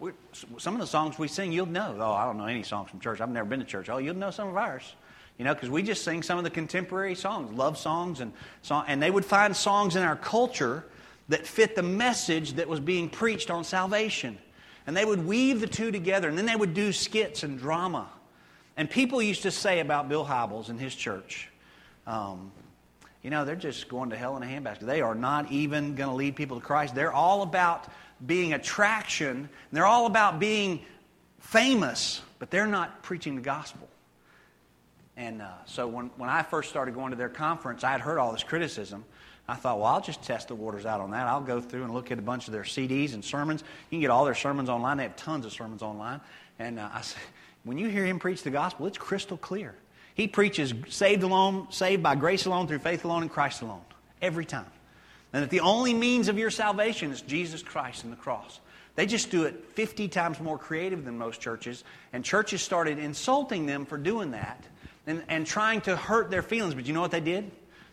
some 0.58 0.74
of 0.74 0.82
the 0.82 0.88
songs 0.88 1.18
we 1.18 1.28
sing, 1.30 1.54
you'll 1.54 1.68
know. 1.68 1.96
Oh, 2.00 2.12
I 2.12 2.26
don't 2.26 2.38
know 2.38 2.46
any 2.46 2.64
songs 2.64 2.90
from 2.90 3.00
church. 3.00 3.22
I've 3.22 3.30
never 3.30 3.48
been 3.48 3.60
to 3.60 3.66
church. 3.66 3.90
Oh, 3.90 3.98
you'll 3.98 4.16
know 4.16 4.32
some 4.32 4.50
of 4.50 4.58
ours. 4.58 4.84
You 5.38 5.46
know, 5.46 5.54
because 5.54 5.70
we 5.70 5.84
just 5.84 6.04
sing 6.04 6.22
some 6.22 6.38
of 6.38 6.44
the 6.44 6.50
contemporary 6.50 7.16
songs, 7.16 7.58
love 7.58 7.78
songs, 7.78 8.20
and 8.20 8.34
song, 8.62 8.84
and 8.88 9.02
they 9.02 9.10
would 9.10 9.24
find 9.24 9.56
songs 9.56 9.96
in 9.96 10.04
our 10.04 10.18
culture 10.18 10.84
that 11.30 11.48
fit 11.48 11.76
the 11.76 11.84
message 11.84 12.54
that 12.54 12.68
was 12.68 12.80
being 12.80 13.10
preached 13.10 13.50
on 13.50 13.64
salvation. 13.64 14.38
And 14.86 14.98
they 14.98 15.06
would 15.06 15.26
weave 15.26 15.62
the 15.62 15.68
two 15.68 15.92
together, 15.92 16.28
and 16.28 16.38
then 16.38 16.46
they 16.46 16.56
would 16.56 16.74
do 16.74 16.92
skits 16.92 17.44
and 17.44 17.58
drama. 17.58 18.10
And 18.76 18.90
people 18.90 19.22
used 19.22 19.44
to 19.44 19.52
say 19.52 19.80
about 19.80 20.10
Bill 20.10 20.26
Hybels 20.26 20.70
and 20.70 20.80
his 20.80 20.96
church, 20.96 21.50
um, 22.08 22.52
you 23.22 23.30
know, 23.30 23.46
they're 23.46 23.56
just 23.56 23.90
going 23.90 24.10
to 24.10 24.18
hell 24.18 24.38
in 24.38 24.44
a 24.44 24.46
handbasket. 24.46 24.80
They 24.80 25.02
are 25.02 25.14
not 25.14 25.52
even 25.52 25.96
going 25.96 26.10
to 26.10 26.16
lead 26.16 26.36
people 26.36 26.60
to 26.60 26.66
Christ. 26.66 26.96
They're 26.96 27.14
all 27.14 27.44
about 27.44 27.88
being 28.26 28.54
attraction, 28.54 29.50
they're 29.72 29.86
all 29.86 30.06
about 30.06 30.40
being 30.40 30.82
famous, 31.40 32.22
but 32.40 32.50
they're 32.50 32.68
not 32.68 33.02
preaching 33.04 33.36
the 33.36 33.42
gospel. 33.42 33.88
And 35.16 35.42
uh, 35.42 35.50
so 35.66 35.88
when, 35.88 36.08
when 36.18 36.30
I 36.30 36.44
first 36.44 36.70
started 36.70 36.96
going 36.96 37.12
to 37.12 37.18
their 37.18 37.30
conference, 37.30 37.84
I 37.84 37.92
had 37.92 38.02
heard 38.02 38.18
all 38.18 38.32
this 38.32 38.44
criticism. 38.44 39.04
I 39.50 39.56
thought, 39.56 39.80
well, 39.80 39.88
I'll 39.88 40.02
just 40.02 40.22
test 40.22 40.50
the 40.50 40.56
waters 40.56 40.86
out 40.86 41.02
on 41.02 41.12
that. 41.12 41.28
I'll 41.28 41.42
go 41.42 41.60
through 41.60 41.84
and 41.84 41.94
look 41.94 42.12
at 42.12 42.20
a 42.20 42.22
bunch 42.22 42.48
of 42.48 42.54
their 42.54 42.64
CDs 42.64 43.14
and 43.14 43.26
sermons. 43.26 43.64
You 43.90 43.96
can 43.96 44.02
get 44.02 44.12
all 44.12 44.26
their 44.26 44.36
sermons 44.36 44.70
online. 44.70 44.98
They 44.98 45.04
have 45.04 45.16
tons 45.16 45.46
of 45.46 45.52
sermons 45.52 45.82
online. 45.82 46.22
And 46.60 46.80
uh, 46.80 46.90
I 46.94 47.02
said, 47.02 47.22
when 47.64 47.78
you 47.78 47.90
hear 47.90 48.06
him 48.06 48.20
preach 48.20 48.44
the 48.44 48.52
gospel, 48.52 48.86
it's 48.86 48.98
crystal 48.98 49.38
clear. 49.38 49.74
He 50.14 50.28
preaches 50.28 50.74
saved 50.90 51.24
alone, 51.24 51.68
saved 51.72 52.04
by 52.04 52.16
grace 52.16 52.46
alone, 52.46 52.68
through 52.68 52.80
faith 52.80 53.06
alone, 53.06 53.24
in 53.24 53.30
Christ 53.30 53.62
alone, 53.62 53.82
every 54.22 54.46
time. 54.46 54.66
And 55.34 55.44
that 55.44 55.50
the 55.50 55.62
only 55.62 55.94
means 55.94 56.28
of 56.28 56.38
your 56.38 56.50
salvation 56.50 57.12
is 57.12 57.22
Jesus 57.22 57.64
Christ 57.64 58.04
and 58.04 58.12
the 58.12 58.18
cross. 58.18 58.60
They 58.96 59.06
just 59.06 59.32
do 59.32 59.44
it 59.44 59.64
50 59.76 60.10
times 60.10 60.40
more 60.40 60.58
creative 60.58 61.06
than 61.06 61.18
most 61.18 61.40
churches, 61.40 61.84
and 62.12 62.24
churches 62.24 62.62
started 62.62 63.00
insulting 63.00 63.66
them 63.66 63.86
for 63.86 63.98
doing 63.98 64.32
that 64.32 64.64
and, 65.08 65.24
and 65.30 65.46
trying 65.46 65.82
to 65.82 65.96
hurt 65.96 66.30
their 66.30 66.42
feelings. 66.42 66.76
But 66.76 66.86
you 66.86 66.94
know 66.94 67.02
what 67.02 67.12
they 67.12 67.22
did? 67.22 67.50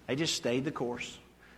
They 0.06 0.16
just 0.16 0.34
stayed 0.34 0.64
the 0.64 0.72
course. 0.72 1.16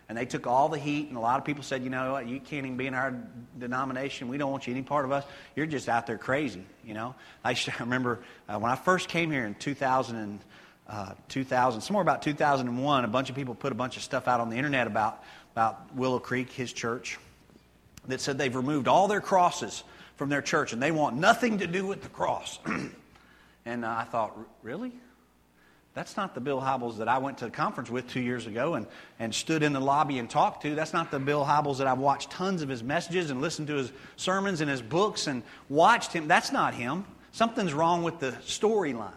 And 0.09 0.17
they 0.17 0.25
took 0.25 0.47
all 0.47 0.69
the 0.69 0.79
heat, 0.79 1.07
and 1.09 1.17
a 1.17 1.19
lot 1.19 1.37
of 1.37 1.45
people 1.45 1.61
said, 1.61 1.83
you 1.83 1.91
know 1.91 2.13
what, 2.13 2.27
you 2.27 2.39
can't 2.39 2.65
even 2.65 2.77
be 2.77 2.87
in 2.87 2.95
our 2.95 3.13
denomination. 3.59 4.27
We 4.27 4.39
don't 4.39 4.51
want 4.51 4.65
you 4.65 4.73
any 4.73 4.81
part 4.81 5.05
of 5.05 5.11
us. 5.11 5.23
You're 5.55 5.67
just 5.67 5.87
out 5.87 6.07
there 6.07 6.17
crazy, 6.17 6.63
you 6.83 6.95
know. 6.95 7.13
I 7.45 7.55
remember 7.79 8.19
uh, 8.47 8.57
when 8.57 8.71
I 8.71 8.75
first 8.75 9.07
came 9.07 9.29
here 9.29 9.45
in 9.45 9.53
2000, 9.53 10.15
and, 10.15 10.39
uh, 10.89 11.13
2000, 11.27 11.81
somewhere 11.81 12.01
about 12.01 12.23
2001, 12.23 13.05
a 13.05 13.07
bunch 13.07 13.29
of 13.29 13.35
people 13.35 13.53
put 13.53 13.71
a 13.71 13.75
bunch 13.75 13.97
of 13.97 14.03
stuff 14.03 14.27
out 14.27 14.39
on 14.39 14.49
the 14.49 14.55
internet 14.57 14.87
about, 14.87 15.23
about 15.53 15.95
Willow 15.95 16.19
Creek, 16.19 16.51
his 16.51 16.73
church, 16.73 17.19
that 18.07 18.19
said 18.19 18.39
they've 18.39 18.55
removed 18.55 18.87
all 18.87 19.07
their 19.07 19.21
crosses 19.21 19.83
from 20.15 20.29
their 20.29 20.41
church, 20.41 20.73
and 20.73 20.81
they 20.81 20.91
want 20.91 21.17
nothing 21.17 21.59
to 21.59 21.67
do 21.67 21.85
with 21.85 22.01
the 22.01 22.09
cross. 22.09 22.57
and 23.65 23.85
uh, 23.85 23.95
I 23.99 24.05
thought, 24.05 24.35
really? 24.63 24.91
That's 25.95 26.15
not 26.15 26.35
the 26.35 26.41
Bill 26.41 26.61
Hybels 26.61 26.97
that 26.97 27.07
I 27.07 27.17
went 27.17 27.39
to 27.39 27.47
a 27.47 27.49
conference 27.49 27.89
with 27.89 28.07
two 28.07 28.21
years 28.21 28.45
ago 28.45 28.75
and, 28.75 28.85
and 29.17 29.33
stood 29.33 29.63
in 29.63 29.73
the 29.73 29.79
lobby 29.79 30.19
and 30.19 30.29
talked 30.29 30.61
to. 30.61 30.75
That's 30.75 30.93
not 30.93 31.11
the 31.11 31.19
Bill 31.19 31.43
Hybels 31.43 31.79
that 31.79 31.87
I've 31.87 31.99
watched 31.99 32.29
tons 32.31 32.61
of 32.61 32.69
his 32.69 32.83
messages 32.83 33.31
and 33.31 33.41
listened 33.41 33.67
to 33.67 33.75
his 33.75 33.91
sermons 34.15 34.61
and 34.61 34.69
his 34.69 34.81
books 34.81 35.27
and 35.27 35.41
watched 35.67 36.13
him. 36.13 36.27
That's 36.27 36.51
not 36.51 36.73
him. 36.73 37.05
Something's 37.31 37.73
wrong 37.73 38.03
with 38.03 38.19
the 38.19 38.31
storyline. 38.45 39.13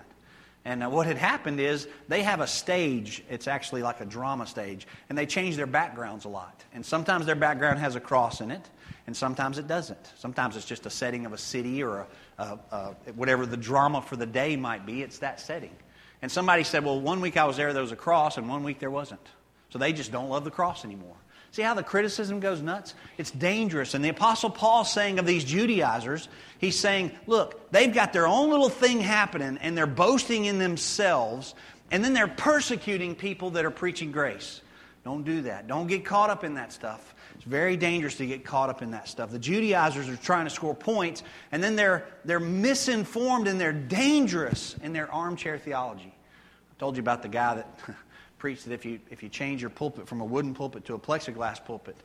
And 0.64 0.82
uh, 0.82 0.90
what 0.90 1.06
had 1.06 1.18
happened 1.18 1.60
is 1.60 1.88
they 2.08 2.22
have 2.22 2.40
a 2.40 2.46
stage. 2.46 3.22
It's 3.28 3.48
actually 3.48 3.82
like 3.82 4.00
a 4.00 4.04
drama 4.04 4.46
stage. 4.46 4.86
And 5.08 5.18
they 5.18 5.26
change 5.26 5.56
their 5.56 5.66
backgrounds 5.66 6.24
a 6.24 6.28
lot. 6.28 6.64
And 6.72 6.86
sometimes 6.86 7.26
their 7.26 7.34
background 7.34 7.80
has 7.80 7.96
a 7.96 8.00
cross 8.00 8.40
in 8.40 8.50
it, 8.50 8.62
and 9.06 9.16
sometimes 9.16 9.58
it 9.58 9.66
doesn't. 9.66 10.12
Sometimes 10.16 10.56
it's 10.56 10.64
just 10.64 10.86
a 10.86 10.90
setting 10.90 11.26
of 11.26 11.32
a 11.32 11.38
city 11.38 11.82
or 11.82 12.06
a, 12.38 12.42
a, 12.42 12.58
a, 12.70 12.94
whatever 13.14 13.44
the 13.44 13.56
drama 13.56 14.00
for 14.00 14.16
the 14.16 14.26
day 14.26 14.56
might 14.56 14.86
be. 14.86 15.02
It's 15.02 15.18
that 15.18 15.40
setting. 15.40 15.74
And 16.22 16.30
somebody 16.30 16.62
said, 16.62 16.84
well, 16.84 17.00
one 17.00 17.20
week 17.20 17.36
I 17.36 17.44
was 17.44 17.56
there, 17.56 17.72
there 17.72 17.82
was 17.82 17.92
a 17.92 17.96
cross, 17.96 18.38
and 18.38 18.48
one 18.48 18.62
week 18.62 18.78
there 18.78 18.90
wasn't. 18.90 19.26
So 19.70 19.78
they 19.78 19.92
just 19.92 20.12
don't 20.12 20.28
love 20.28 20.44
the 20.44 20.50
cross 20.50 20.84
anymore. 20.84 21.16
See 21.50 21.62
how 21.62 21.74
the 21.74 21.82
criticism 21.82 22.40
goes 22.40 22.62
nuts? 22.62 22.94
It's 23.18 23.30
dangerous. 23.30 23.92
And 23.92 24.02
the 24.02 24.08
Apostle 24.08 24.48
Paul 24.48 24.84
saying 24.84 25.18
of 25.18 25.26
these 25.26 25.44
Judaizers, 25.44 26.28
he's 26.58 26.78
saying, 26.78 27.10
look, 27.26 27.70
they've 27.72 27.92
got 27.92 28.14
their 28.14 28.26
own 28.26 28.50
little 28.50 28.70
thing 28.70 29.00
happening, 29.00 29.58
and 29.60 29.76
they're 29.76 29.86
boasting 29.86 30.46
in 30.46 30.58
themselves, 30.58 31.54
and 31.90 32.02
then 32.02 32.14
they're 32.14 32.28
persecuting 32.28 33.14
people 33.14 33.50
that 33.50 33.66
are 33.66 33.70
preaching 33.70 34.12
grace. 34.12 34.62
Don't 35.04 35.24
do 35.24 35.42
that. 35.42 35.66
Don't 35.66 35.88
get 35.88 36.04
caught 36.04 36.30
up 36.30 36.44
in 36.44 36.54
that 36.54 36.72
stuff. 36.72 37.14
It's 37.34 37.44
very 37.44 37.76
dangerous 37.76 38.16
to 38.16 38.26
get 38.26 38.44
caught 38.44 38.70
up 38.70 38.82
in 38.82 38.92
that 38.92 39.08
stuff. 39.08 39.30
The 39.30 39.38
Judaizers 39.38 40.08
are 40.08 40.16
trying 40.16 40.44
to 40.44 40.50
score 40.50 40.74
points, 40.74 41.24
and 41.50 41.62
then 41.62 41.74
they're, 41.74 42.06
they're 42.24 42.38
misinformed 42.38 43.48
and 43.48 43.60
they're 43.60 43.72
dangerous 43.72 44.76
in 44.82 44.92
their 44.92 45.12
armchair 45.12 45.58
theology. 45.58 46.14
I 46.14 46.74
told 46.78 46.96
you 46.96 47.00
about 47.00 47.22
the 47.22 47.28
guy 47.28 47.56
that 47.56 47.80
preached 48.38 48.66
that 48.66 48.74
if 48.74 48.84
you, 48.84 49.00
if 49.10 49.22
you 49.24 49.28
change 49.28 49.60
your 49.60 49.70
pulpit 49.70 50.06
from 50.06 50.20
a 50.20 50.24
wooden 50.24 50.54
pulpit 50.54 50.84
to 50.84 50.94
a 50.94 50.98
plexiglass 50.98 51.64
pulpit, 51.64 51.96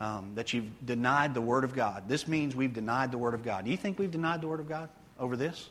um, 0.00 0.32
that 0.34 0.52
you've 0.52 0.84
denied 0.84 1.34
the 1.34 1.40
Word 1.40 1.62
of 1.62 1.76
God. 1.76 2.08
This 2.08 2.26
means 2.26 2.56
we've 2.56 2.74
denied 2.74 3.12
the 3.12 3.18
Word 3.18 3.34
of 3.34 3.44
God. 3.44 3.64
Do 3.64 3.70
you 3.70 3.76
think 3.76 4.00
we've 4.00 4.10
denied 4.10 4.40
the 4.40 4.48
Word 4.48 4.58
of 4.58 4.68
God 4.68 4.88
over 5.16 5.36
this? 5.36 5.70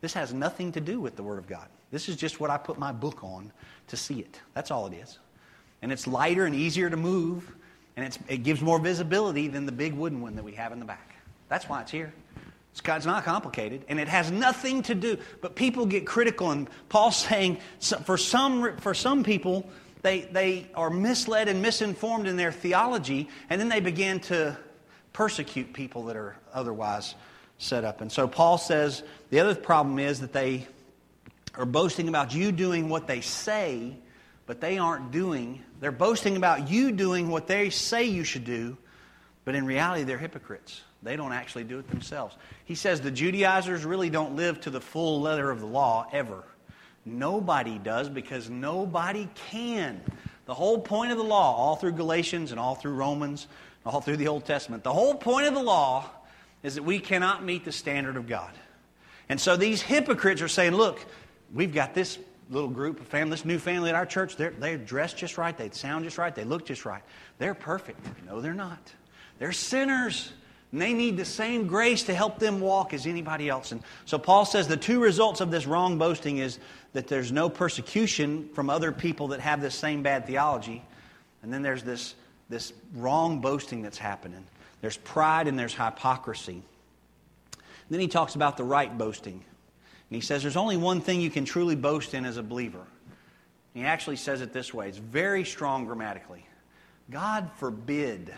This 0.00 0.14
has 0.14 0.32
nothing 0.32 0.72
to 0.72 0.80
do 0.80 1.00
with 1.00 1.16
the 1.16 1.22
Word 1.22 1.38
of 1.38 1.46
God. 1.46 1.68
This 1.90 2.08
is 2.08 2.16
just 2.16 2.40
what 2.40 2.48
I 2.48 2.56
put 2.56 2.78
my 2.78 2.92
book 2.92 3.22
on 3.22 3.52
to 3.88 3.96
see 3.96 4.20
it. 4.20 4.40
That's 4.54 4.70
all 4.70 4.86
it 4.86 4.94
is. 4.94 5.18
And 5.82 5.92
it's 5.92 6.06
lighter 6.06 6.44
and 6.44 6.54
easier 6.54 6.90
to 6.90 6.96
move, 6.96 7.50
and 7.96 8.18
it 8.28 8.42
gives 8.42 8.60
more 8.60 8.78
visibility 8.78 9.48
than 9.48 9.66
the 9.66 9.72
big 9.72 9.92
wooden 9.92 10.20
one 10.20 10.36
that 10.36 10.44
we 10.44 10.52
have 10.52 10.72
in 10.72 10.78
the 10.80 10.84
back. 10.84 11.14
That's 11.48 11.68
why 11.68 11.82
it's 11.82 11.90
here. 11.90 12.12
It's 12.72 13.06
not 13.06 13.24
complicated, 13.24 13.84
and 13.88 13.98
it 13.98 14.08
has 14.08 14.30
nothing 14.30 14.82
to 14.84 14.94
do. 14.94 15.18
But 15.40 15.56
people 15.56 15.86
get 15.86 16.06
critical, 16.06 16.50
and 16.50 16.68
Paul's 16.88 17.16
saying 17.28 17.58
for 18.04 18.16
some, 18.16 18.76
for 18.78 18.94
some 18.94 19.24
people, 19.24 19.68
they, 20.02 20.20
they 20.20 20.66
are 20.74 20.90
misled 20.90 21.48
and 21.48 21.60
misinformed 21.62 22.26
in 22.26 22.36
their 22.36 22.52
theology, 22.52 23.28
and 23.50 23.60
then 23.60 23.68
they 23.68 23.80
begin 23.80 24.20
to 24.20 24.56
persecute 25.12 25.72
people 25.72 26.04
that 26.04 26.16
are 26.16 26.36
otherwise 26.52 27.14
set 27.58 27.84
up. 27.84 28.00
And 28.00 28.10
so 28.10 28.28
Paul 28.28 28.58
says 28.58 29.02
the 29.30 29.40
other 29.40 29.54
problem 29.54 29.98
is 29.98 30.20
that 30.20 30.32
they 30.32 30.66
are 31.54 31.66
boasting 31.66 32.08
about 32.08 32.32
you 32.32 32.52
doing 32.52 32.88
what 32.88 33.08
they 33.08 33.20
say, 33.20 33.96
but 34.46 34.60
they 34.60 34.78
aren't 34.78 35.10
doing. 35.10 35.62
They're 35.80 35.92
boasting 35.92 36.36
about 36.36 36.68
you 36.68 36.92
doing 36.92 37.28
what 37.28 37.46
they 37.46 37.70
say 37.70 38.04
you 38.04 38.24
should 38.24 38.44
do, 38.44 38.76
but 39.44 39.54
in 39.54 39.64
reality, 39.64 40.04
they're 40.04 40.18
hypocrites. 40.18 40.82
They 41.02 41.16
don't 41.16 41.32
actually 41.32 41.64
do 41.64 41.78
it 41.78 41.88
themselves. 41.88 42.36
He 42.64 42.74
says 42.74 43.00
the 43.00 43.10
Judaizers 43.10 43.84
really 43.84 44.10
don't 44.10 44.34
live 44.34 44.60
to 44.62 44.70
the 44.70 44.80
full 44.80 45.20
letter 45.20 45.50
of 45.50 45.60
the 45.60 45.66
law 45.66 46.06
ever. 46.12 46.42
Nobody 47.04 47.78
does 47.78 48.08
because 48.08 48.50
nobody 48.50 49.28
can. 49.50 50.00
The 50.46 50.54
whole 50.54 50.78
point 50.78 51.12
of 51.12 51.18
the 51.18 51.24
law, 51.24 51.54
all 51.54 51.76
through 51.76 51.92
Galatians 51.92 52.50
and 52.50 52.58
all 52.58 52.74
through 52.74 52.94
Romans, 52.94 53.46
all 53.86 54.00
through 54.00 54.16
the 54.16 54.28
Old 54.28 54.44
Testament, 54.44 54.82
the 54.82 54.92
whole 54.92 55.14
point 55.14 55.46
of 55.46 55.54
the 55.54 55.62
law 55.62 56.10
is 56.62 56.74
that 56.74 56.82
we 56.82 56.98
cannot 56.98 57.44
meet 57.44 57.64
the 57.64 57.72
standard 57.72 58.16
of 58.16 58.26
God. 58.26 58.50
And 59.28 59.40
so 59.40 59.56
these 59.56 59.80
hypocrites 59.80 60.42
are 60.42 60.48
saying, 60.48 60.74
look, 60.74 61.04
we've 61.54 61.72
got 61.72 61.94
this 61.94 62.18
little 62.50 62.68
group 62.68 63.00
of 63.00 63.06
family, 63.06 63.30
this 63.30 63.44
new 63.44 63.58
family 63.58 63.90
at 63.90 63.94
our 63.94 64.06
church, 64.06 64.36
they're, 64.36 64.50
they're 64.50 64.78
dressed 64.78 65.16
just 65.16 65.38
right, 65.38 65.56
they 65.56 65.70
sound 65.70 66.04
just 66.04 66.18
right, 66.18 66.34
they 66.34 66.44
look 66.44 66.64
just 66.64 66.84
right. 66.84 67.02
They're 67.38 67.54
perfect. 67.54 68.00
No, 68.26 68.40
they're 68.40 68.54
not. 68.54 68.92
They're 69.38 69.52
sinners. 69.52 70.32
And 70.72 70.80
they 70.80 70.92
need 70.92 71.16
the 71.16 71.24
same 71.24 71.66
grace 71.66 72.04
to 72.04 72.14
help 72.14 72.38
them 72.38 72.60
walk 72.60 72.92
as 72.92 73.06
anybody 73.06 73.48
else. 73.48 73.72
And 73.72 73.82
so 74.04 74.18
Paul 74.18 74.44
says 74.44 74.68
the 74.68 74.76
two 74.76 75.00
results 75.00 75.40
of 75.40 75.50
this 75.50 75.66
wrong 75.66 75.98
boasting 75.98 76.38
is 76.38 76.58
that 76.92 77.06
there's 77.06 77.32
no 77.32 77.48
persecution 77.48 78.50
from 78.54 78.68
other 78.68 78.92
people 78.92 79.28
that 79.28 79.40
have 79.40 79.60
this 79.60 79.74
same 79.74 80.02
bad 80.02 80.26
theology. 80.26 80.84
And 81.42 81.52
then 81.52 81.62
there's 81.62 81.82
this, 81.82 82.14
this 82.48 82.72
wrong 82.94 83.40
boasting 83.40 83.82
that's 83.82 83.98
happening. 83.98 84.44
There's 84.80 84.96
pride 84.98 85.48
and 85.48 85.58
there's 85.58 85.74
hypocrisy. 85.74 86.62
Then 87.90 88.00
he 88.00 88.08
talks 88.08 88.34
about 88.34 88.56
the 88.56 88.64
right 88.64 88.96
boasting. 88.96 89.42
And 90.10 90.16
he 90.16 90.20
says 90.20 90.42
there's 90.42 90.56
only 90.56 90.76
one 90.76 91.00
thing 91.00 91.20
you 91.20 91.30
can 91.30 91.44
truly 91.44 91.76
boast 91.76 92.14
in 92.14 92.24
as 92.24 92.36
a 92.36 92.42
believer. 92.42 92.86
He 93.74 93.84
actually 93.84 94.16
says 94.16 94.40
it 94.40 94.52
this 94.52 94.72
way 94.72 94.88
it's 94.88 94.98
very 94.98 95.44
strong 95.44 95.84
grammatically 95.84 96.46
God 97.10 97.50
forbid. 97.56 98.34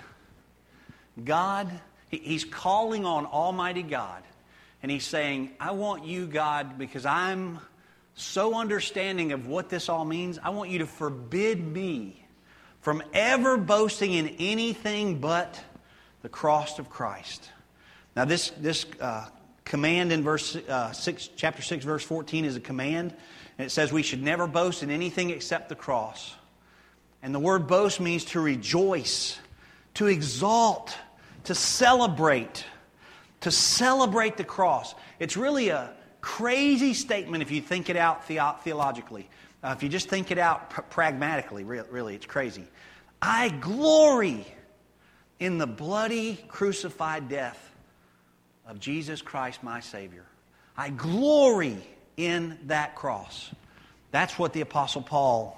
God 1.25 1.81
He's 2.11 2.45
calling 2.45 3.05
on 3.05 3.25
Almighty 3.27 3.83
God. 3.83 4.23
And 4.83 4.91
he's 4.91 5.07
saying, 5.07 5.53
I 5.61 5.73
want 5.73 6.05
you, 6.05 6.27
God, 6.27 6.79
because 6.79 7.07
I'm 7.07 7.61
so 8.15 8.55
understanding 8.55 9.33
of 9.33 9.47
what 9.47 9.69
this 9.69 9.89
all 9.89 10.05
means, 10.05 10.39
I 10.43 10.51
want 10.51 10.71
you 10.71 10.79
to 10.81 10.87
forbid 10.87 11.65
me 11.65 12.25
from 12.81 13.03
ever 13.13 13.57
boasting 13.57 14.13
in 14.13 14.29
anything 14.39 15.21
but 15.21 15.63
the 16.23 16.29
cross 16.29 16.79
of 16.79 16.91
Christ. 16.91 17.49
Now, 18.17 18.25
this, 18.25 18.51
this 18.59 18.87
uh, 19.01 19.27
command 19.71 20.11
in 20.11 20.23
verse 20.23 20.57
uh, 20.57 20.91
6, 20.91 21.31
chapter 21.37 21.63
6, 21.63 21.85
verse 21.85 22.03
14 22.03 22.45
is 22.45 22.57
a 22.57 22.61
command. 22.61 23.15
And 23.57 23.67
it 23.67 23.71
says 23.71 23.93
we 23.93 24.03
should 24.03 24.23
never 24.23 24.47
boast 24.47 24.83
in 24.83 24.91
anything 24.91 25.31
except 25.31 25.69
the 25.69 25.77
cross. 25.77 26.35
And 27.23 27.33
the 27.35 27.39
word 27.39 27.69
boast 27.69 28.01
means 28.01 28.25
to 28.27 28.41
rejoice, 28.41 29.39
to 29.95 30.09
exalt 30.09 30.97
to 31.45 31.55
celebrate, 31.55 32.65
to 33.41 33.51
celebrate 33.51 34.37
the 34.37 34.45
cross. 34.45 34.95
It's 35.19 35.37
really 35.37 35.69
a 35.69 35.93
crazy 36.21 36.95
statement 36.95 37.43
if 37.43 37.51
you 37.51 37.61
think 37.61 37.89
it 37.89 37.97
out 37.97 38.27
theologically. 38.27 39.29
Uh, 39.63 39.75
if 39.77 39.83
you 39.83 39.89
just 39.89 40.09
think 40.09 40.31
it 40.31 40.39
out 40.39 40.71
pr- 40.71 40.83
pragmatically, 40.83 41.65
re- 41.65 41.83
really, 41.91 42.15
it's 42.15 42.27
crazy. 42.27 42.67
I 43.23 43.51
glory 43.51 44.47
in 45.39 45.59
the 45.59 45.67
bloody 45.67 46.37
crucified 46.49 47.29
death 47.29 47.70
of 48.71 48.79
Jesus 48.79 49.21
Christ, 49.21 49.63
my 49.65 49.81
Savior. 49.81 50.25
I 50.77 50.91
glory 50.91 51.77
in 52.17 52.57
that 52.67 52.95
cross. 52.95 53.51
That's 54.13 54.39
what 54.39 54.53
the 54.53 54.61
Apostle 54.61 55.03
Paul 55.03 55.57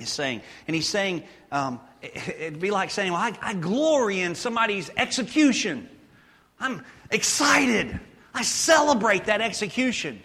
is 0.00 0.08
saying. 0.08 0.40
And 0.66 0.74
he's 0.74 0.88
saying, 0.88 1.24
um, 1.52 1.80
it'd 2.02 2.60
be 2.60 2.70
like 2.70 2.90
saying, 2.90 3.12
Well, 3.12 3.20
I, 3.20 3.36
I 3.42 3.54
glory 3.54 4.20
in 4.20 4.34
somebody's 4.34 4.90
execution. 4.96 5.88
I'm 6.58 6.82
excited. 7.10 8.00
I 8.34 8.42
celebrate 8.42 9.26
that 9.26 9.42
execution. 9.42 10.22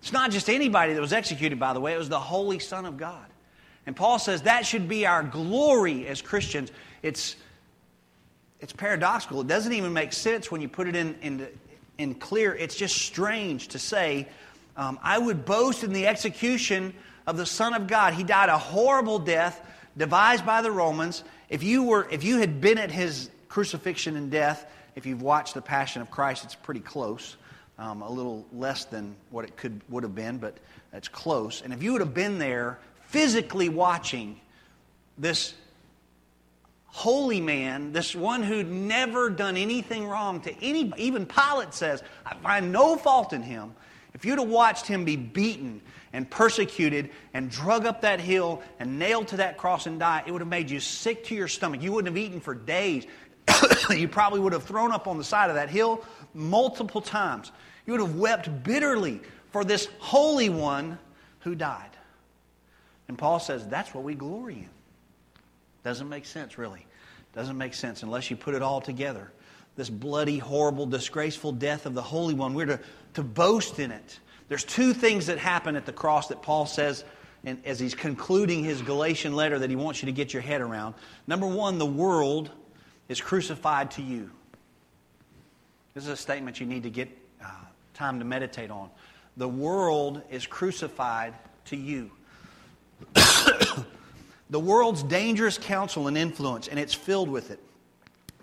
It's 0.00 0.12
not 0.12 0.30
just 0.30 0.48
anybody 0.48 0.94
that 0.94 1.00
was 1.00 1.12
executed, 1.12 1.58
by 1.58 1.72
the 1.72 1.80
way, 1.80 1.94
it 1.94 1.98
was 1.98 2.08
the 2.08 2.20
Holy 2.20 2.60
Son 2.60 2.86
of 2.86 2.96
God. 2.96 3.26
And 3.86 3.96
Paul 3.96 4.18
says 4.18 4.42
that 4.42 4.66
should 4.66 4.88
be 4.88 5.04
our 5.04 5.22
glory 5.22 6.06
as 6.06 6.22
Christians. 6.22 6.70
It's, 7.02 7.36
it's 8.60 8.72
paradoxical. 8.72 9.40
It 9.40 9.46
doesn't 9.46 9.72
even 9.72 9.92
make 9.92 10.12
sense 10.12 10.50
when 10.50 10.60
you 10.60 10.68
put 10.68 10.88
it 10.88 10.96
in, 10.96 11.16
in, 11.22 11.46
in 11.98 12.14
clear. 12.14 12.54
It's 12.54 12.74
just 12.74 12.96
strange 12.96 13.68
to 13.68 13.78
say, 13.78 14.28
um, 14.76 14.98
I 15.02 15.18
would 15.18 15.44
boast 15.44 15.84
in 15.84 15.92
the 15.92 16.06
execution 16.06 16.94
of 17.26 17.36
the 17.36 17.46
Son 17.46 17.74
of 17.74 17.86
God. 17.86 18.14
He 18.14 18.24
died 18.24 18.48
a 18.48 18.58
horrible 18.58 19.18
death 19.18 19.60
devised 19.96 20.44
by 20.44 20.62
the 20.62 20.70
Romans. 20.70 21.24
If 21.48 21.62
you, 21.62 21.84
were, 21.84 22.08
if 22.10 22.24
you 22.24 22.38
had 22.38 22.60
been 22.60 22.78
at 22.78 22.90
his 22.90 23.30
crucifixion 23.48 24.16
and 24.16 24.30
death, 24.30 24.66
if 24.96 25.06
you've 25.06 25.22
watched 25.22 25.54
the 25.54 25.62
Passion 25.62 26.02
of 26.02 26.10
Christ, 26.10 26.44
it's 26.44 26.54
pretty 26.54 26.80
close. 26.80 27.36
Um, 27.78 28.02
a 28.02 28.10
little 28.10 28.46
less 28.52 28.84
than 28.84 29.16
what 29.30 29.44
it 29.44 29.56
could 29.56 29.80
would 29.88 30.04
have 30.04 30.14
been, 30.14 30.38
but 30.38 30.56
it's 30.92 31.08
close. 31.08 31.60
And 31.60 31.72
if 31.72 31.82
you 31.82 31.92
would 31.92 32.00
have 32.00 32.14
been 32.14 32.38
there 32.38 32.78
physically 33.06 33.68
watching 33.68 34.40
this 35.18 35.54
holy 36.94 37.40
man, 37.40 37.92
this 37.92 38.14
one 38.14 38.40
who'd 38.40 38.70
never 38.70 39.28
done 39.28 39.56
anything 39.56 40.06
wrong 40.06 40.40
to 40.40 40.54
any, 40.62 40.92
even 40.96 41.26
Pilate 41.26 41.74
says, 41.74 42.04
I 42.24 42.36
find 42.36 42.70
no 42.70 42.96
fault 42.96 43.32
in 43.32 43.42
him. 43.42 43.74
If 44.14 44.24
you'd 44.24 44.38
have 44.38 44.48
watched 44.48 44.86
him 44.86 45.04
be 45.04 45.16
beaten 45.16 45.82
and 46.12 46.30
persecuted 46.30 47.10
and 47.34 47.50
drug 47.50 47.84
up 47.84 48.02
that 48.02 48.20
hill 48.20 48.62
and 48.78 48.96
nailed 48.96 49.26
to 49.28 49.38
that 49.38 49.58
cross 49.58 49.88
and 49.88 49.98
die, 49.98 50.22
it 50.24 50.30
would 50.30 50.40
have 50.40 50.48
made 50.48 50.70
you 50.70 50.78
sick 50.78 51.24
to 51.24 51.34
your 51.34 51.48
stomach. 51.48 51.82
You 51.82 51.90
wouldn't 51.90 52.16
have 52.16 52.24
eaten 52.24 52.40
for 52.40 52.54
days. 52.54 53.08
you 53.90 54.06
probably 54.06 54.38
would 54.38 54.52
have 54.52 54.62
thrown 54.62 54.92
up 54.92 55.08
on 55.08 55.18
the 55.18 55.24
side 55.24 55.50
of 55.50 55.56
that 55.56 55.70
hill 55.70 56.04
multiple 56.32 57.00
times. 57.00 57.50
You 57.86 57.94
would 57.94 58.02
have 58.02 58.14
wept 58.14 58.62
bitterly 58.62 59.20
for 59.50 59.64
this 59.64 59.88
Holy 59.98 60.48
One 60.48 61.00
who 61.40 61.56
died. 61.56 61.90
And 63.08 63.18
Paul 63.18 63.40
says 63.40 63.66
that's 63.66 63.92
what 63.92 64.04
we 64.04 64.14
glory 64.14 64.54
in. 64.54 64.73
Doesn't 65.84 66.08
make 66.08 66.26
sense, 66.26 66.58
really. 66.58 66.86
Doesn't 67.34 67.58
make 67.58 67.74
sense 67.74 68.02
unless 68.02 68.30
you 68.30 68.36
put 68.36 68.54
it 68.54 68.62
all 68.62 68.80
together. 68.80 69.30
This 69.76 69.90
bloody, 69.90 70.38
horrible, 70.38 70.86
disgraceful 70.86 71.52
death 71.52 71.84
of 71.86 71.94
the 71.94 72.02
Holy 72.02 72.34
One, 72.34 72.54
we're 72.54 72.66
to, 72.66 72.80
to 73.14 73.22
boast 73.22 73.78
in 73.78 73.90
it. 73.90 74.18
There's 74.48 74.64
two 74.64 74.92
things 74.92 75.26
that 75.26 75.38
happen 75.38 75.76
at 75.76 75.84
the 75.84 75.92
cross 75.92 76.28
that 76.28 76.42
Paul 76.42 76.66
says 76.66 77.04
and 77.44 77.60
as 77.66 77.78
he's 77.78 77.94
concluding 77.94 78.64
his 78.64 78.80
Galatian 78.82 79.34
letter 79.34 79.58
that 79.58 79.68
he 79.68 79.76
wants 79.76 80.02
you 80.02 80.06
to 80.06 80.12
get 80.12 80.32
your 80.32 80.42
head 80.42 80.60
around. 80.60 80.94
Number 81.26 81.46
one, 81.46 81.78
the 81.78 81.86
world 81.86 82.50
is 83.08 83.20
crucified 83.20 83.90
to 83.92 84.02
you. 84.02 84.30
This 85.92 86.04
is 86.04 86.10
a 86.10 86.16
statement 86.16 86.60
you 86.60 86.66
need 86.66 86.84
to 86.84 86.90
get 86.90 87.08
uh, 87.42 87.48
time 87.92 88.18
to 88.18 88.24
meditate 88.24 88.70
on. 88.70 88.90
The 89.36 89.48
world 89.48 90.22
is 90.30 90.46
crucified 90.46 91.34
to 91.66 91.76
you. 91.76 92.10
the 94.54 94.60
world's 94.60 95.02
dangerous 95.02 95.58
counsel 95.58 96.06
and 96.06 96.16
influence, 96.16 96.68
and 96.68 96.78
it's 96.78 96.94
filled 96.94 97.28
with 97.28 97.50
it. 97.50 97.58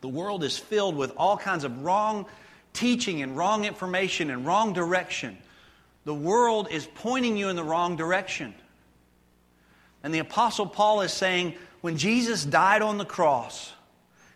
The 0.02 0.10
world 0.10 0.44
is 0.44 0.58
filled 0.58 0.98
with 0.98 1.14
all 1.16 1.38
kinds 1.38 1.64
of 1.64 1.84
wrong 1.84 2.26
teaching 2.74 3.22
and 3.22 3.38
wrong 3.38 3.64
information 3.64 4.30
and 4.30 4.46
wrong 4.46 4.74
direction. 4.74 5.38
The 6.04 6.14
world 6.14 6.68
is 6.70 6.86
pointing 6.96 7.38
you 7.38 7.48
in 7.48 7.56
the 7.56 7.64
wrong 7.64 7.96
direction. 7.96 8.54
And 10.04 10.14
the 10.14 10.20
Apostle 10.20 10.66
Paul 10.66 11.00
is 11.00 11.14
saying, 11.14 11.54
when 11.80 11.96
Jesus 11.96 12.44
died 12.44 12.82
on 12.82 12.98
the 12.98 13.06
cross, 13.06 13.72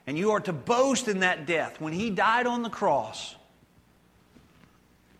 and 0.08 0.18
you 0.18 0.32
are 0.32 0.40
to 0.40 0.54
boast 0.54 1.10
in 1.10 1.20
that 1.20 1.46
death, 1.46 1.82
when 1.82 1.92
he 1.92 2.10
died 2.10 2.48
on 2.48 2.64
the 2.64 2.70
cross, 2.70 3.36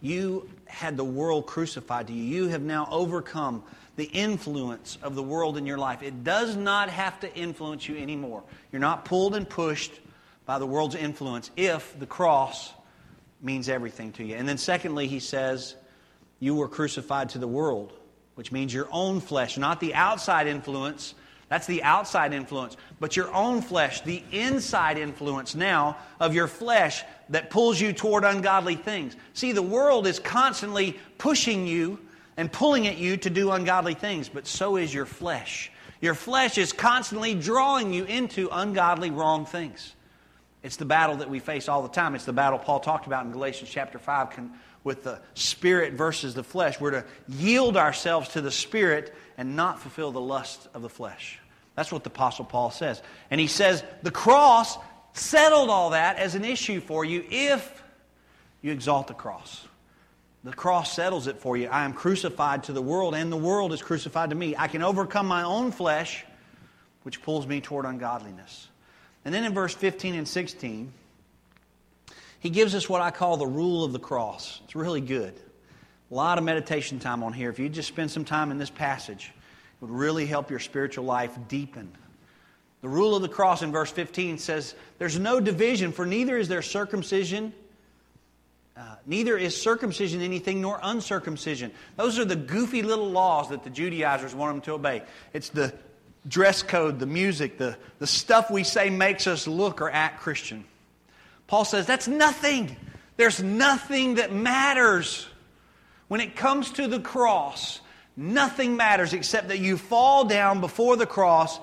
you 0.02 0.50
had 0.68 0.96
the 0.96 1.04
world 1.04 1.48
crucified 1.48 2.08
to 2.08 2.14
you. 2.14 2.24
You 2.24 2.48
have 2.48 2.62
now 2.62 2.88
overcome 2.90 3.62
the 3.96 4.06
influence 4.06 4.98
of 5.02 5.16
the 5.16 5.24
world 5.24 5.58
in 5.58 5.66
your 5.66 5.78
life. 5.78 6.04
It 6.04 6.24
does 6.24 6.56
not 6.56 6.90
have 6.90 7.20
to 7.22 7.34
influence 7.34 7.88
you 7.88 7.98
anymore. 7.98 8.44
You're 8.72 8.82
not 8.82 9.06
pulled 9.06 9.36
and 9.36 9.50
pushed 9.50 9.92
by 10.46 10.60
the 10.60 10.66
world's 10.66 10.96
influence 10.96 11.50
if 11.56 11.98
the 12.00 12.06
cross 12.06 12.74
means 13.42 13.70
everything 13.70 14.12
to 14.14 14.24
you. 14.24 14.36
And 14.36 14.48
then, 14.48 14.58
secondly, 14.58 15.08
he 15.08 15.20
says, 15.20 15.76
You 16.40 16.56
were 16.56 16.68
crucified 16.68 17.30
to 17.30 17.38
the 17.38 17.48
world, 17.48 17.94
which 18.36 18.52
means 18.52 18.74
your 18.74 18.88
own 18.92 19.22
flesh, 19.22 19.58
not 19.58 19.80
the 19.80 19.94
outside 19.94 20.48
influence. 20.48 21.16
That's 21.48 21.68
the 21.68 21.84
outside 21.84 22.34
influence. 22.34 22.76
But 23.00 23.16
your 23.16 23.32
own 23.34 23.62
flesh, 23.62 24.02
the 24.02 24.24
inside 24.32 24.98
influence 24.98 25.56
now 25.56 25.98
of 26.20 26.34
your 26.34 26.48
flesh 26.48 27.04
that 27.30 27.50
pulls 27.50 27.80
you 27.80 27.94
toward 27.94 28.24
ungodly 28.24 28.76
things. 28.76 29.16
See, 29.34 29.52
the 29.52 29.62
world 29.62 30.08
is 30.08 30.20
constantly 30.20 31.00
pushing 31.18 31.68
you 31.68 32.00
and 32.38 32.52
pulling 32.52 32.88
at 32.88 32.98
you 32.98 33.18
to 33.18 33.30
do 33.30 33.52
ungodly 33.52 33.94
things, 33.94 34.30
but 34.30 34.48
so 34.48 34.76
is 34.76 34.94
your 34.94 35.06
flesh. 35.06 35.72
Your 36.02 36.16
flesh 36.16 36.58
is 36.58 36.74
constantly 36.74 37.34
drawing 37.34 37.94
you 37.94 38.04
into 38.06 38.50
ungodly, 38.52 39.12
wrong 39.12 39.46
things. 39.46 39.96
It's 40.62 40.76
the 40.78 40.86
battle 40.86 41.18
that 41.18 41.30
we 41.30 41.40
face 41.40 41.70
all 41.70 41.84
the 41.84 41.90
time. 41.90 42.16
It's 42.16 42.26
the 42.26 42.34
battle 42.34 42.60
Paul 42.60 42.80
talked 42.80 43.08
about 43.08 43.26
in 43.26 43.32
Galatians 43.32 43.70
chapter 43.70 44.00
5 44.00 44.50
with 44.84 45.04
the 45.04 45.20
spirit 45.34 45.94
versus 45.94 46.34
the 46.34 46.44
flesh. 46.44 46.80
We're 46.80 46.92
to 46.92 47.06
yield 47.28 47.78
ourselves 47.78 48.30
to 48.30 48.42
the 48.42 48.52
spirit 48.52 49.14
and 49.38 49.56
not 49.56 49.80
fulfill 49.80 50.12
the 50.12 50.22
lust 50.22 50.68
of 50.74 50.82
the 50.82 50.90
flesh. 50.90 51.40
That's 51.76 51.92
what 51.92 52.04
the 52.04 52.10
Apostle 52.10 52.46
Paul 52.46 52.72
says. 52.72 53.02
And 53.30 53.40
he 53.40 53.48
says 53.48 53.84
the 54.02 54.12
cross 54.12 54.78
settled 55.14 55.70
all 55.70 55.92
that 55.92 56.18
as 56.18 56.36
an 56.36 56.46
issue 56.46 56.80
for 56.82 57.06
you 57.06 57.26
if 57.30 57.84
you 58.62 58.72
exalt 58.72 59.08
the 59.08 59.14
cross. 59.14 59.68
The 60.46 60.54
cross 60.54 60.94
settles 60.94 61.26
it 61.26 61.40
for 61.40 61.58
you. 61.58 61.68
I 61.70 61.86
am 61.86 61.94
crucified 61.94 62.66
to 62.66 62.72
the 62.72 62.82
world, 62.82 63.16
and 63.16 63.32
the 63.32 63.38
world 63.38 63.74
is 63.74 63.82
crucified 63.82 64.30
to 64.30 64.36
me. 64.36 64.56
I 64.56 64.68
can 64.68 64.84
overcome 64.84 65.26
my 65.26 65.42
own 65.42 65.72
flesh, 65.72 66.24
which 67.02 67.24
pulls 67.24 67.48
me 67.48 67.62
toward 67.62 67.86
ungodliness. 67.88 68.68
And 69.26 69.34
then 69.34 69.44
in 69.44 69.56
verse 69.56 69.74
15 69.74 70.14
and 70.14 70.28
16, 70.28 70.94
he 72.42 72.52
gives 72.52 72.76
us 72.76 72.88
what 72.88 73.02
I 73.02 73.10
call 73.10 73.38
the 73.38 73.48
rule 73.48 73.84
of 73.84 73.92
the 73.92 73.98
cross. 73.98 74.62
It's 74.66 74.76
really 74.76 75.02
good. 75.02 75.34
A 76.12 76.14
lot 76.14 76.38
of 76.38 76.44
meditation 76.44 77.00
time 77.00 77.24
on 77.24 77.34
here. 77.34 77.50
If 77.50 77.58
you 77.58 77.68
just 77.68 77.88
spend 77.88 78.12
some 78.12 78.24
time 78.24 78.52
in 78.52 78.60
this 78.60 78.70
passage, 78.70 79.34
it 79.36 79.82
would 79.82 79.90
really 79.90 80.28
help 80.28 80.52
your 80.52 80.60
spiritual 80.60 81.06
life 81.06 81.36
deepen. 81.48 81.92
The 82.82 82.90
rule 82.90 83.16
of 83.16 83.24
the 83.24 83.30
cross 83.30 83.64
in 83.64 83.72
verse 83.72 83.90
15 83.90 84.38
says, 84.38 84.76
There's 85.00 85.18
no 85.18 85.40
division, 85.40 85.92
for 85.92 86.06
neither 86.06 86.38
is 86.38 86.48
there 86.48 86.62
circumcision 86.62 87.52
uh, 88.78 88.96
neither 89.06 89.38
is 89.38 89.60
circumcision 89.60 90.22
anything 90.22 90.60
nor 90.60 90.80
uncircumcision. 90.84 91.72
Those 91.96 92.20
are 92.20 92.26
the 92.26 92.36
goofy 92.36 92.82
little 92.82 93.10
laws 93.10 93.50
that 93.50 93.64
the 93.64 93.70
Judaizers 93.70 94.36
want 94.36 94.54
them 94.54 94.62
to 94.64 94.74
obey. 94.74 95.04
It's 95.32 95.50
the 95.50 95.74
dress 96.28 96.62
code, 96.62 97.00
the 97.00 97.06
music, 97.06 97.58
the, 97.58 97.78
the 98.00 98.08
stuff 98.08 98.52
we 98.52 98.64
say 98.64 98.90
makes 98.90 99.28
us 99.28 99.48
look 99.48 99.80
or 99.82 99.90
act 99.90 100.22
Christian. 100.22 100.66
Paul 101.48 101.64
says 101.64 101.86
that's 101.86 102.08
nothing. 102.08 102.76
There's 103.16 103.42
nothing 103.42 104.16
that 104.16 104.34
matters. 104.34 105.26
When 106.10 106.20
it 106.20 106.36
comes 106.36 106.72
to 106.74 106.88
the 106.88 107.00
cross, 107.00 107.80
nothing 108.18 108.76
matters 108.76 109.14
except 109.14 109.48
that 109.48 109.60
you 109.60 109.78
fall 109.78 110.26
down 110.26 110.60
before 110.60 110.98
the 110.98 111.06
cross, 111.06 111.60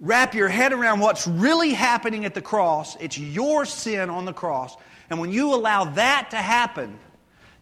wrap 0.00 0.34
your 0.34 0.48
head 0.48 0.72
around 0.72 0.98
what's 0.98 1.28
really 1.28 1.74
happening 1.74 2.24
at 2.24 2.34
the 2.34 2.42
cross. 2.42 2.96
It's 2.96 3.16
your 3.16 3.64
sin 3.64 4.10
on 4.10 4.24
the 4.24 4.32
cross 4.32 4.76
and 5.14 5.20
when 5.20 5.30
you 5.30 5.54
allow 5.54 5.84
that 5.84 6.32
to 6.32 6.36
happen, 6.36 6.98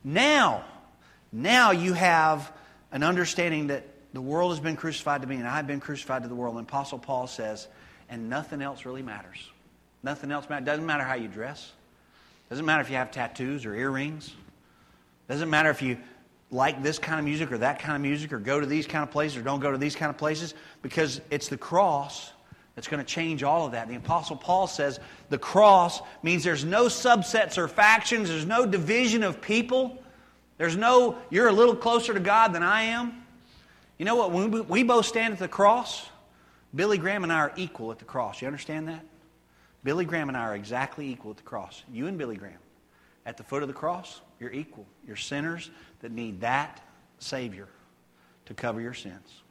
now, 0.02 0.64
now 1.30 1.72
you 1.72 1.92
have 1.92 2.50
an 2.92 3.02
understanding 3.02 3.66
that 3.66 3.86
the 4.14 4.22
world 4.22 4.52
has 4.52 4.60
been 4.60 4.74
crucified 4.74 5.20
to 5.20 5.28
me 5.28 5.36
and 5.36 5.46
I've 5.46 5.66
been 5.66 5.78
crucified 5.78 6.22
to 6.22 6.30
the 6.30 6.34
world. 6.34 6.56
And 6.56 6.66
Apostle 6.66 6.98
Paul 6.98 7.26
says, 7.26 7.68
and 8.08 8.30
nothing 8.30 8.62
else 8.62 8.86
really 8.86 9.02
matters. 9.02 9.36
Nothing 10.02 10.32
else 10.32 10.48
matters. 10.48 10.64
Doesn't 10.64 10.86
matter 10.86 11.04
how 11.04 11.12
you 11.12 11.28
dress. 11.28 11.70
Doesn't 12.48 12.64
matter 12.64 12.80
if 12.80 12.88
you 12.88 12.96
have 12.96 13.10
tattoos 13.10 13.66
or 13.66 13.74
earrings. 13.74 14.32
Doesn't 15.28 15.50
matter 15.50 15.68
if 15.68 15.82
you 15.82 15.98
like 16.50 16.82
this 16.82 16.98
kind 16.98 17.18
of 17.18 17.26
music 17.26 17.52
or 17.52 17.58
that 17.58 17.80
kind 17.80 17.96
of 17.96 18.00
music 18.00 18.32
or 18.32 18.38
go 18.38 18.60
to 18.60 18.66
these 18.66 18.86
kind 18.86 19.02
of 19.02 19.10
places 19.10 19.36
or 19.36 19.42
don't 19.42 19.60
go 19.60 19.70
to 19.70 19.76
these 19.76 19.94
kind 19.94 20.08
of 20.08 20.16
places 20.16 20.54
because 20.80 21.20
it's 21.30 21.48
the 21.48 21.58
cross 21.58 22.31
that's 22.74 22.88
going 22.88 23.04
to 23.04 23.06
change 23.06 23.42
all 23.42 23.66
of 23.66 23.72
that. 23.72 23.88
The 23.88 23.96
Apostle 23.96 24.36
Paul 24.36 24.66
says 24.66 24.98
the 25.28 25.38
cross 25.38 26.00
means 26.22 26.42
there's 26.42 26.64
no 26.64 26.86
subsets 26.86 27.58
or 27.58 27.68
factions, 27.68 28.28
there's 28.28 28.46
no 28.46 28.64
division 28.66 29.22
of 29.22 29.40
people. 29.40 29.98
There's 30.58 30.76
no, 30.76 31.16
you're 31.30 31.48
a 31.48 31.52
little 31.52 31.74
closer 31.74 32.14
to 32.14 32.20
God 32.20 32.52
than 32.52 32.62
I 32.62 32.82
am. 32.82 33.24
You 33.98 34.04
know 34.04 34.16
what? 34.16 34.30
When 34.30 34.68
we 34.68 34.82
both 34.84 35.06
stand 35.06 35.32
at 35.32 35.38
the 35.38 35.48
cross, 35.48 36.08
Billy 36.74 36.98
Graham 36.98 37.24
and 37.24 37.32
I 37.32 37.36
are 37.36 37.52
equal 37.56 37.90
at 37.90 37.98
the 37.98 38.04
cross. 38.04 38.40
You 38.40 38.46
understand 38.46 38.88
that? 38.88 39.04
Billy 39.84 40.04
Graham 40.04 40.28
and 40.28 40.36
I 40.36 40.42
are 40.42 40.54
exactly 40.54 41.08
equal 41.08 41.32
at 41.32 41.38
the 41.38 41.42
cross. 41.42 41.82
You 41.92 42.06
and 42.06 42.16
Billy 42.16 42.36
Graham. 42.36 42.58
At 43.26 43.36
the 43.36 43.42
foot 43.42 43.62
of 43.62 43.68
the 43.68 43.74
cross, 43.74 44.20
you're 44.40 44.52
equal. 44.52 44.86
You're 45.06 45.16
sinners 45.16 45.70
that 46.00 46.12
need 46.12 46.40
that 46.40 46.80
Savior 47.18 47.68
to 48.46 48.54
cover 48.54 48.80
your 48.80 48.94
sins. 48.94 49.42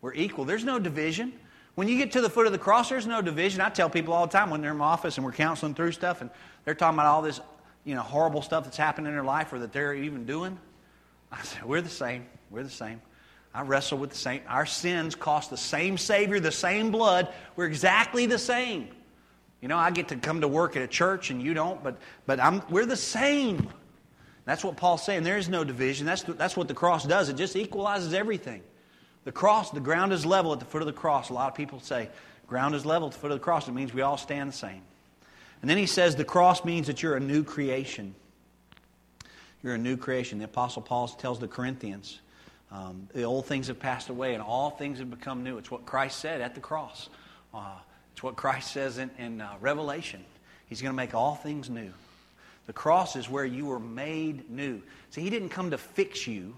We're 0.00 0.14
equal. 0.14 0.44
There's 0.44 0.64
no 0.64 0.78
division. 0.78 1.32
When 1.74 1.88
you 1.88 1.96
get 1.96 2.12
to 2.12 2.20
the 2.20 2.28
foot 2.28 2.46
of 2.46 2.52
the 2.52 2.58
cross, 2.58 2.90
there's 2.90 3.06
no 3.06 3.22
division. 3.22 3.60
I 3.60 3.70
tell 3.70 3.88
people 3.88 4.12
all 4.12 4.26
the 4.26 4.32
time 4.32 4.50
when 4.50 4.60
they're 4.60 4.72
in 4.72 4.76
my 4.76 4.84
office 4.84 5.16
and 5.16 5.24
we're 5.24 5.32
counseling 5.32 5.74
through 5.74 5.92
stuff 5.92 6.20
and 6.20 6.30
they're 6.64 6.74
talking 6.74 6.98
about 6.98 7.06
all 7.06 7.22
this, 7.22 7.40
you 7.84 7.94
know, 7.94 8.02
horrible 8.02 8.42
stuff 8.42 8.64
that's 8.64 8.76
happened 8.76 9.06
in 9.06 9.14
their 9.14 9.24
life 9.24 9.52
or 9.52 9.58
that 9.60 9.72
they're 9.72 9.94
even 9.94 10.26
doing. 10.26 10.58
I 11.30 11.42
say, 11.42 11.60
we're 11.64 11.80
the 11.80 11.88
same. 11.88 12.26
We're 12.50 12.62
the 12.62 12.70
same. 12.70 13.00
I 13.54 13.62
wrestle 13.62 13.98
with 13.98 14.10
the 14.10 14.16
same. 14.16 14.42
Our 14.48 14.66
sins 14.66 15.14
cost 15.14 15.50
the 15.50 15.56
same 15.56 15.96
Savior, 15.96 16.40
the 16.40 16.52
same 16.52 16.90
blood. 16.90 17.28
We're 17.56 17.66
exactly 17.66 18.26
the 18.26 18.38
same. 18.38 18.88
You 19.62 19.68
know, 19.68 19.78
I 19.78 19.90
get 19.90 20.08
to 20.08 20.16
come 20.16 20.40
to 20.42 20.48
work 20.48 20.76
at 20.76 20.82
a 20.82 20.86
church 20.86 21.30
and 21.30 21.40
you 21.40 21.54
don't, 21.54 21.82
but, 21.82 21.96
but 22.26 22.40
I'm, 22.40 22.62
we're 22.68 22.86
the 22.86 22.96
same. 22.96 23.68
That's 24.44 24.64
what 24.64 24.76
Paul's 24.76 25.04
saying. 25.04 25.22
There 25.22 25.38
is 25.38 25.48
no 25.48 25.64
division. 25.64 26.04
That's, 26.04 26.22
that's 26.22 26.56
what 26.56 26.68
the 26.68 26.74
cross 26.74 27.04
does. 27.04 27.28
It 27.28 27.36
just 27.36 27.56
equalizes 27.56 28.12
everything. 28.12 28.62
The 29.24 29.32
cross, 29.32 29.70
the 29.70 29.80
ground 29.80 30.12
is 30.12 30.26
level 30.26 30.52
at 30.52 30.58
the 30.58 30.64
foot 30.64 30.82
of 30.82 30.86
the 30.86 30.92
cross. 30.92 31.30
A 31.30 31.32
lot 31.32 31.48
of 31.48 31.54
people 31.54 31.80
say, 31.80 32.08
ground 32.46 32.74
is 32.74 32.84
level 32.84 33.08
at 33.08 33.14
the 33.14 33.20
foot 33.20 33.30
of 33.30 33.38
the 33.38 33.44
cross. 33.44 33.68
It 33.68 33.72
means 33.72 33.94
we 33.94 34.02
all 34.02 34.16
stand 34.16 34.50
the 34.50 34.56
same. 34.56 34.82
And 35.60 35.70
then 35.70 35.78
he 35.78 35.86
says 35.86 36.16
the 36.16 36.24
cross 36.24 36.64
means 36.64 36.88
that 36.88 37.02
you're 37.02 37.16
a 37.16 37.20
new 37.20 37.44
creation. 37.44 38.14
You're 39.62 39.74
a 39.74 39.78
new 39.78 39.96
creation. 39.96 40.38
The 40.38 40.46
Apostle 40.46 40.82
Paul 40.82 41.06
tells 41.08 41.38
the 41.38 41.46
Corinthians, 41.46 42.20
um, 42.72 43.08
the 43.14 43.22
old 43.22 43.46
things 43.46 43.68
have 43.68 43.78
passed 43.78 44.08
away 44.08 44.34
and 44.34 44.42
all 44.42 44.70
things 44.70 44.98
have 44.98 45.10
become 45.10 45.44
new. 45.44 45.58
It's 45.58 45.70
what 45.70 45.86
Christ 45.86 46.18
said 46.18 46.40
at 46.40 46.54
the 46.54 46.60
cross. 46.60 47.08
Uh, 47.54 47.76
it's 48.12 48.22
what 48.22 48.34
Christ 48.34 48.72
says 48.72 48.98
in, 48.98 49.10
in 49.18 49.40
uh, 49.40 49.54
Revelation. 49.60 50.24
He's 50.66 50.82
going 50.82 50.92
to 50.92 50.96
make 50.96 51.14
all 51.14 51.36
things 51.36 51.70
new. 51.70 51.92
The 52.66 52.72
cross 52.72 53.14
is 53.14 53.28
where 53.28 53.44
you 53.44 53.66
were 53.66 53.80
made 53.80 54.50
new. 54.50 54.82
See, 55.10 55.20
he 55.20 55.30
didn't 55.30 55.50
come 55.50 55.70
to 55.70 55.78
fix 55.78 56.26
you. 56.26 56.56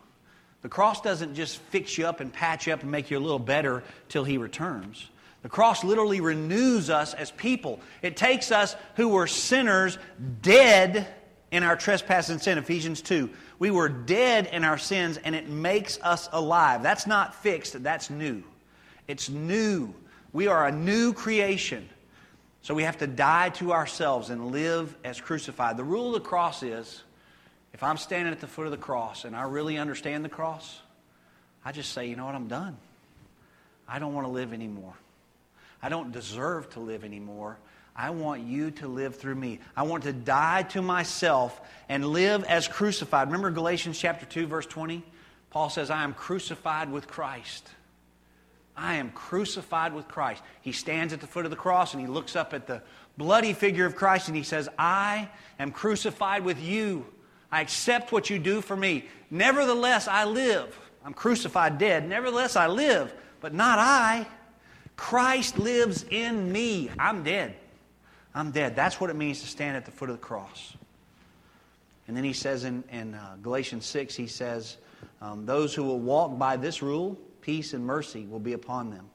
The 0.64 0.70
cross 0.70 1.02
doesn't 1.02 1.34
just 1.34 1.58
fix 1.58 1.98
you 1.98 2.06
up 2.06 2.20
and 2.20 2.32
patch 2.32 2.66
you 2.66 2.72
up 2.72 2.80
and 2.80 2.90
make 2.90 3.10
you 3.10 3.18
a 3.18 3.20
little 3.20 3.38
better 3.38 3.82
till 4.08 4.24
he 4.24 4.38
returns. 4.38 5.10
The 5.42 5.50
cross 5.50 5.84
literally 5.84 6.22
renews 6.22 6.88
us 6.88 7.12
as 7.12 7.30
people. 7.32 7.80
It 8.00 8.16
takes 8.16 8.50
us 8.50 8.74
who 8.96 9.08
were 9.08 9.26
sinners, 9.26 9.98
dead 10.40 11.06
in 11.50 11.64
our 11.64 11.76
trespass 11.76 12.30
and 12.30 12.40
sin, 12.40 12.56
Ephesians 12.56 13.02
2. 13.02 13.28
We 13.58 13.70
were 13.70 13.90
dead 13.90 14.46
in 14.46 14.64
our 14.64 14.78
sins, 14.78 15.18
and 15.18 15.34
it 15.34 15.50
makes 15.50 15.98
us 16.00 16.30
alive. 16.32 16.82
That's 16.82 17.06
not 17.06 17.34
fixed, 17.34 17.82
that's 17.82 18.08
new. 18.08 18.42
It's 19.06 19.28
new. 19.28 19.92
We 20.32 20.46
are 20.46 20.66
a 20.66 20.72
new 20.72 21.12
creation. 21.12 21.90
So 22.62 22.72
we 22.72 22.84
have 22.84 22.96
to 22.98 23.06
die 23.06 23.50
to 23.50 23.74
ourselves 23.74 24.30
and 24.30 24.50
live 24.50 24.96
as 25.04 25.20
crucified. 25.20 25.76
The 25.76 25.84
rule 25.84 26.16
of 26.16 26.22
the 26.22 26.26
cross 26.26 26.62
is 26.62 27.02
if 27.74 27.82
I'm 27.82 27.96
standing 27.96 28.32
at 28.32 28.40
the 28.40 28.46
foot 28.46 28.66
of 28.66 28.70
the 28.70 28.78
cross 28.78 29.24
and 29.24 29.34
I 29.34 29.42
really 29.42 29.76
understand 29.76 30.24
the 30.24 30.28
cross, 30.28 30.80
I 31.64 31.72
just 31.72 31.92
say, 31.92 32.08
you 32.08 32.14
know 32.14 32.24
what, 32.24 32.36
I'm 32.36 32.46
done. 32.46 32.76
I 33.88 33.98
don't 33.98 34.14
want 34.14 34.26
to 34.26 34.30
live 34.30 34.52
anymore. 34.52 34.94
I 35.82 35.88
don't 35.88 36.12
deserve 36.12 36.70
to 36.70 36.80
live 36.80 37.04
anymore. 37.04 37.58
I 37.96 38.10
want 38.10 38.42
you 38.42 38.70
to 38.70 38.88
live 38.88 39.16
through 39.16 39.34
me. 39.34 39.58
I 39.76 39.82
want 39.82 40.04
to 40.04 40.12
die 40.12 40.62
to 40.70 40.82
myself 40.82 41.60
and 41.88 42.06
live 42.06 42.44
as 42.44 42.68
crucified. 42.68 43.26
Remember 43.26 43.50
Galatians 43.50 43.98
chapter 43.98 44.24
2 44.24 44.46
verse 44.46 44.66
20? 44.66 45.04
Paul 45.50 45.68
says, 45.68 45.90
"I 45.90 46.04
am 46.04 46.14
crucified 46.14 46.90
with 46.90 47.06
Christ." 47.06 47.68
I 48.76 48.94
am 48.94 49.10
crucified 49.10 49.94
with 49.94 50.08
Christ. 50.08 50.42
He 50.60 50.72
stands 50.72 51.12
at 51.12 51.20
the 51.20 51.28
foot 51.28 51.44
of 51.44 51.52
the 51.52 51.56
cross 51.56 51.94
and 51.94 52.00
he 52.00 52.08
looks 52.08 52.34
up 52.34 52.52
at 52.52 52.66
the 52.66 52.82
bloody 53.16 53.52
figure 53.52 53.86
of 53.86 53.94
Christ 53.94 54.26
and 54.26 54.36
he 54.36 54.42
says, 54.42 54.68
I 54.76 55.28
am 55.60 55.70
crucified 55.70 56.44
with 56.44 56.60
you. 56.60 57.06
I 57.54 57.60
accept 57.60 58.10
what 58.10 58.30
you 58.30 58.40
do 58.40 58.60
for 58.60 58.74
me. 58.74 59.04
Nevertheless, 59.30 60.08
I 60.08 60.24
live. 60.24 60.76
I'm 61.04 61.14
crucified 61.14 61.78
dead. 61.78 62.08
Nevertheless, 62.08 62.56
I 62.56 62.66
live, 62.66 63.14
but 63.40 63.54
not 63.54 63.78
I. 63.78 64.26
Christ 64.96 65.56
lives 65.56 66.04
in 66.10 66.50
me. 66.50 66.90
I'm 66.98 67.22
dead. 67.22 67.54
I'm 68.34 68.50
dead. 68.50 68.74
That's 68.74 69.00
what 69.00 69.08
it 69.08 69.14
means 69.14 69.40
to 69.42 69.46
stand 69.46 69.76
at 69.76 69.84
the 69.84 69.92
foot 69.92 70.10
of 70.10 70.16
the 70.16 70.22
cross. 70.22 70.76
And 72.08 72.16
then 72.16 72.24
he 72.24 72.32
says 72.32 72.64
in, 72.64 72.82
in 72.90 73.14
uh, 73.14 73.36
Galatians 73.40 73.86
6, 73.86 74.16
he 74.16 74.26
says, 74.26 74.76
um, 75.22 75.46
Those 75.46 75.72
who 75.76 75.84
will 75.84 76.00
walk 76.00 76.36
by 76.36 76.56
this 76.56 76.82
rule, 76.82 77.16
peace 77.40 77.72
and 77.72 77.86
mercy 77.86 78.26
will 78.26 78.40
be 78.40 78.54
upon 78.54 78.90
them. 78.90 79.08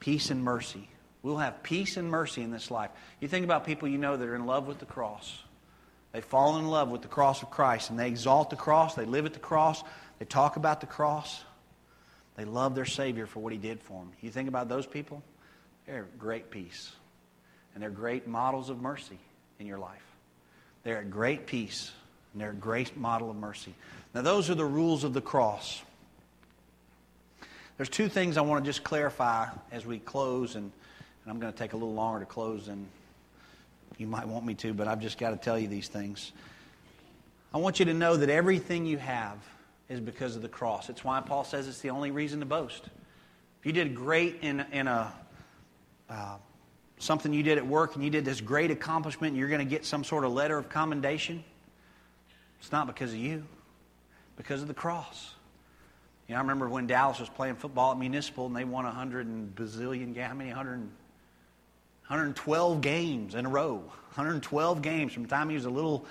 Peace 0.00 0.30
and 0.30 0.42
mercy. 0.42 0.88
We'll 1.22 1.36
have 1.36 1.62
peace 1.62 1.98
and 1.98 2.10
mercy 2.10 2.40
in 2.40 2.50
this 2.50 2.70
life. 2.70 2.92
You 3.20 3.28
think 3.28 3.44
about 3.44 3.66
people 3.66 3.88
you 3.88 3.98
know 3.98 4.16
that 4.16 4.26
are 4.26 4.36
in 4.36 4.46
love 4.46 4.66
with 4.66 4.78
the 4.78 4.86
cross. 4.86 5.42
They 6.12 6.20
fall 6.20 6.56
in 6.58 6.68
love 6.68 6.90
with 6.90 7.02
the 7.02 7.08
cross 7.08 7.42
of 7.42 7.50
Christ 7.50 7.90
and 7.90 7.98
they 7.98 8.08
exalt 8.08 8.50
the 8.50 8.56
cross, 8.56 8.94
they 8.94 9.04
live 9.04 9.26
at 9.26 9.32
the 9.32 9.38
cross, 9.38 9.82
they 10.18 10.24
talk 10.24 10.56
about 10.56 10.80
the 10.80 10.86
cross. 10.86 11.42
They 12.36 12.44
love 12.44 12.74
their 12.74 12.84
Savior 12.84 13.26
for 13.26 13.40
what 13.40 13.52
He 13.52 13.58
did 13.58 13.80
for 13.80 13.94
them. 13.94 14.12
You 14.20 14.30
think 14.30 14.48
about 14.48 14.68
those 14.68 14.86
people, 14.86 15.22
they're 15.86 16.06
great 16.18 16.50
peace. 16.50 16.92
And 17.74 17.82
they're 17.82 17.90
great 17.90 18.26
models 18.26 18.70
of 18.70 18.80
mercy 18.80 19.18
in 19.58 19.66
your 19.66 19.78
life. 19.78 20.04
They're 20.82 20.98
at 20.98 21.10
great 21.10 21.46
peace, 21.46 21.92
and 22.32 22.40
they're 22.40 22.50
a 22.50 22.54
great 22.54 22.96
model 22.96 23.30
of 23.30 23.36
mercy. 23.36 23.74
Now, 24.14 24.22
those 24.22 24.48
are 24.48 24.54
the 24.54 24.64
rules 24.64 25.04
of 25.04 25.12
the 25.12 25.20
cross. 25.20 25.82
There's 27.76 27.90
two 27.90 28.08
things 28.08 28.38
I 28.38 28.40
want 28.40 28.64
to 28.64 28.68
just 28.68 28.82
clarify 28.82 29.48
as 29.70 29.84
we 29.84 29.98
close, 29.98 30.54
and, 30.54 30.64
and 30.64 31.30
I'm 31.30 31.38
going 31.38 31.52
to 31.52 31.58
take 31.58 31.74
a 31.74 31.76
little 31.76 31.92
longer 31.92 32.20
to 32.20 32.26
close 32.26 32.66
than 32.66 32.86
you 33.98 34.06
might 34.06 34.28
want 34.28 34.44
me 34.44 34.54
to, 34.54 34.74
but 34.74 34.88
I've 34.88 35.00
just 35.00 35.18
got 35.18 35.30
to 35.30 35.36
tell 35.36 35.58
you 35.58 35.68
these 35.68 35.88
things. 35.88 36.32
I 37.54 37.58
want 37.58 37.78
you 37.78 37.86
to 37.86 37.94
know 37.94 38.16
that 38.16 38.28
everything 38.28 38.86
you 38.86 38.98
have 38.98 39.38
is 39.88 40.00
because 40.00 40.36
of 40.36 40.42
the 40.42 40.48
cross. 40.48 40.88
It's 40.88 41.04
why 41.04 41.20
Paul 41.20 41.44
says 41.44 41.68
it's 41.68 41.80
the 41.80 41.90
only 41.90 42.10
reason 42.10 42.40
to 42.40 42.46
boast. 42.46 42.84
If 43.60 43.66
you 43.66 43.72
did 43.72 43.94
great 43.94 44.38
in, 44.42 44.64
in 44.72 44.88
a 44.88 45.12
uh, 46.08 46.36
something 46.98 47.32
you 47.32 47.42
did 47.42 47.58
at 47.58 47.66
work 47.66 47.94
and 47.94 48.04
you 48.04 48.10
did 48.10 48.24
this 48.24 48.40
great 48.40 48.70
accomplishment 48.70 49.32
and 49.32 49.38
you're 49.38 49.48
going 49.48 49.66
to 49.66 49.70
get 49.70 49.84
some 49.84 50.04
sort 50.04 50.24
of 50.24 50.32
letter 50.32 50.56
of 50.58 50.68
commendation, 50.68 51.42
it's 52.60 52.72
not 52.72 52.86
because 52.86 53.12
of 53.12 53.18
you, 53.18 53.44
because 54.36 54.62
of 54.62 54.68
the 54.68 54.74
cross. 54.74 55.34
You 56.28 56.34
know, 56.34 56.38
I 56.38 56.42
remember 56.42 56.68
when 56.68 56.86
Dallas 56.86 57.20
was 57.20 57.28
playing 57.28 57.56
football 57.56 57.92
at 57.92 57.98
Municipal 57.98 58.46
and 58.46 58.56
they 58.56 58.64
won 58.64 58.84
a 58.84 58.88
100 58.88 59.26
and 59.26 59.54
bazillion, 59.54 60.16
how 60.16 60.34
many? 60.34 60.50
100, 60.50 60.88
112 62.08 62.80
games 62.80 63.34
in 63.34 63.46
a 63.46 63.48
row. 63.48 63.76
112 64.14 64.80
games 64.80 65.12
from 65.12 65.24
the 65.24 65.28
time 65.28 65.48
he 65.48 65.56
was 65.56 65.64
a 65.64 65.70
little, 65.70 66.06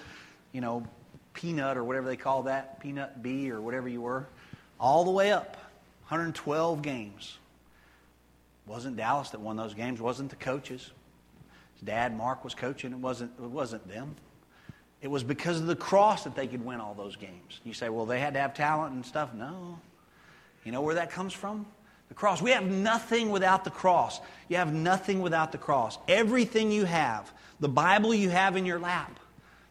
you 0.52 0.62
know, 0.62 0.86
peanut 1.34 1.78
or 1.78 1.84
whatever 1.84 2.08
they 2.08 2.18
call 2.18 2.44
that, 2.44 2.80
peanut 2.80 3.24
B 3.24 3.50
or 3.50 3.62
whatever 3.62 3.88
you 3.88 4.02
were, 4.02 4.28
all 4.80 5.06
the 5.06 5.12
way 5.12 5.32
up. 5.32 5.56
112 6.08 6.82
games. 6.82 7.38
Wasn't 8.68 8.98
Dallas 8.98 9.30
that 9.30 9.40
won 9.40 9.56
those 9.56 9.74
games, 9.74 10.02
wasn't 10.02 10.30
the 10.30 10.36
coaches. 10.36 10.92
His 11.76 11.82
dad, 11.84 12.16
Mark, 12.18 12.44
was 12.44 12.54
coaching. 12.54 12.92
It 12.92 13.00
wasn't, 13.00 13.32
it 13.42 13.50
wasn't 13.50 13.88
them. 13.88 14.16
It 15.02 15.08
was 15.08 15.24
because 15.24 15.60
of 15.60 15.68
the 15.68 15.76
cross 15.76 16.24
that 16.24 16.36
they 16.36 16.48
could 16.48 16.66
win 16.66 16.80
all 16.80 16.94
those 16.94 17.16
games. 17.16 17.60
You 17.64 17.74
say, 17.74 17.90
well, 17.90 18.06
they 18.06 18.20
had 18.20 18.34
to 18.34 18.40
have 18.40 18.54
talent 18.54 18.94
and 18.94 19.06
stuff. 19.06 19.34
No. 19.34 19.80
You 20.64 20.72
know 20.72 20.82
where 20.82 20.96
that 20.96 21.12
comes 21.12 21.32
from? 21.32 21.66
The 22.10 22.14
cross. 22.14 22.42
We 22.42 22.52
have 22.52 22.66
nothing 22.66 23.30
without 23.30 23.64
the 23.64 23.72
cross. 23.72 24.20
You 24.48 24.58
have 24.58 24.74
nothing 24.74 25.22
without 25.22 25.52
the 25.52 25.58
cross. 25.58 25.98
Everything 26.08 26.72
you 26.72 26.86
have, 26.86 27.32
the 27.60 27.70
Bible 27.70 28.14
you 28.14 28.30
have 28.30 28.56
in 28.56 28.66
your 28.66 28.80
lap, 28.80 29.20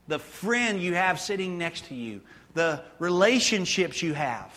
the 0.08 0.18
friend 0.18 0.80
you 0.80 0.94
have 0.94 1.20
sitting 1.20 1.58
next 1.58 1.86
to 1.86 1.94
you, 1.94 2.20
the 2.54 2.82
relationships 2.98 4.02
you 4.02 4.14
have, 4.14 4.52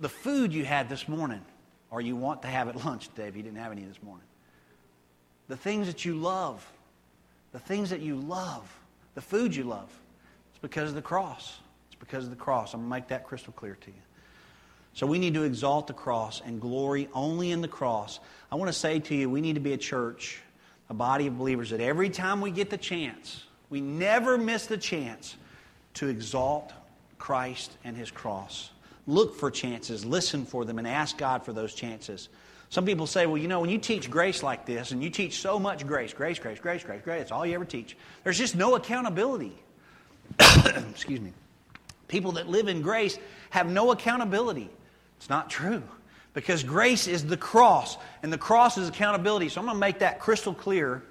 the 0.00 0.08
food 0.08 0.52
you 0.52 0.64
had 0.64 0.88
this 0.88 1.08
morning, 1.08 1.42
or 1.90 2.00
you 2.00 2.16
want 2.16 2.42
to 2.42 2.48
have 2.48 2.68
at 2.68 2.84
lunch, 2.84 3.08
Dave. 3.14 3.36
You 3.36 3.42
didn't 3.42 3.58
have 3.58 3.72
any 3.72 3.82
this 3.82 4.02
morning. 4.02 4.26
The 5.48 5.56
things 5.56 5.86
that 5.86 6.04
you 6.04 6.14
love, 6.14 6.66
the 7.52 7.58
things 7.58 7.90
that 7.90 8.00
you 8.00 8.16
love, 8.16 8.68
the 9.14 9.20
food 9.20 9.54
you 9.54 9.64
love, 9.64 9.90
it's 10.50 10.58
because 10.60 10.88
of 10.88 10.94
the 10.94 11.02
cross. 11.02 11.58
It's 11.88 11.98
because 11.98 12.24
of 12.24 12.30
the 12.30 12.36
cross. 12.36 12.74
I'm 12.74 12.80
going 12.80 12.90
to 12.90 12.96
make 12.96 13.08
that 13.08 13.24
crystal 13.24 13.52
clear 13.52 13.76
to 13.80 13.86
you. 13.88 14.02
So 14.94 15.06
we 15.08 15.18
need 15.18 15.34
to 15.34 15.42
exalt 15.42 15.88
the 15.88 15.92
cross 15.92 16.40
and 16.44 16.60
glory 16.60 17.08
only 17.12 17.50
in 17.50 17.60
the 17.60 17.68
cross. 17.68 18.20
I 18.50 18.54
want 18.54 18.68
to 18.68 18.78
say 18.78 19.00
to 19.00 19.14
you, 19.14 19.28
we 19.28 19.40
need 19.40 19.54
to 19.54 19.60
be 19.60 19.72
a 19.72 19.78
church, 19.78 20.40
a 20.88 20.94
body 20.94 21.26
of 21.26 21.36
believers, 21.36 21.70
that 21.70 21.80
every 21.80 22.10
time 22.10 22.40
we 22.40 22.52
get 22.52 22.70
the 22.70 22.78
chance, 22.78 23.44
we 23.70 23.80
never 23.80 24.38
miss 24.38 24.66
the 24.66 24.78
chance 24.78 25.36
to 25.94 26.08
exalt 26.08 26.72
Christ 27.18 27.76
and 27.82 27.96
his 27.96 28.12
cross. 28.12 28.70
Look 29.06 29.36
for 29.36 29.50
chances, 29.50 30.04
listen 30.04 30.46
for 30.46 30.64
them, 30.64 30.78
and 30.78 30.86
ask 30.86 31.18
God 31.18 31.44
for 31.44 31.52
those 31.52 31.74
chances. 31.74 32.28
Some 32.70 32.86
people 32.86 33.06
say, 33.06 33.26
well, 33.26 33.36
you 33.36 33.48
know, 33.48 33.60
when 33.60 33.70
you 33.70 33.78
teach 33.78 34.08
grace 34.08 34.42
like 34.42 34.64
this 34.64 34.92
and 34.92 35.02
you 35.02 35.10
teach 35.10 35.40
so 35.40 35.58
much 35.58 35.86
grace, 35.86 36.12
grace, 36.12 36.38
grace, 36.38 36.60
grace, 36.60 36.84
grace, 36.84 37.02
grace, 37.02 37.22
it's 37.22 37.32
all 37.32 37.44
you 37.44 37.54
ever 37.54 37.64
teach, 37.64 37.96
there's 38.22 38.38
just 38.38 38.54
no 38.54 38.76
accountability. 38.76 39.56
Excuse 40.90 41.20
me. 41.20 41.32
People 42.08 42.32
that 42.32 42.48
live 42.48 42.68
in 42.68 42.80
grace 42.80 43.18
have 43.50 43.68
no 43.68 43.90
accountability. 43.90 44.70
It's 45.18 45.28
not 45.28 45.50
true. 45.50 45.82
Because 46.32 46.64
grace 46.64 47.06
is 47.06 47.24
the 47.24 47.36
cross, 47.36 47.96
and 48.22 48.32
the 48.32 48.38
cross 48.38 48.76
is 48.76 48.88
accountability. 48.88 49.48
So 49.48 49.60
I'm 49.60 49.66
going 49.66 49.76
to 49.76 49.80
make 49.80 50.00
that 50.00 50.18
crystal 50.18 50.52
clear 50.52 51.02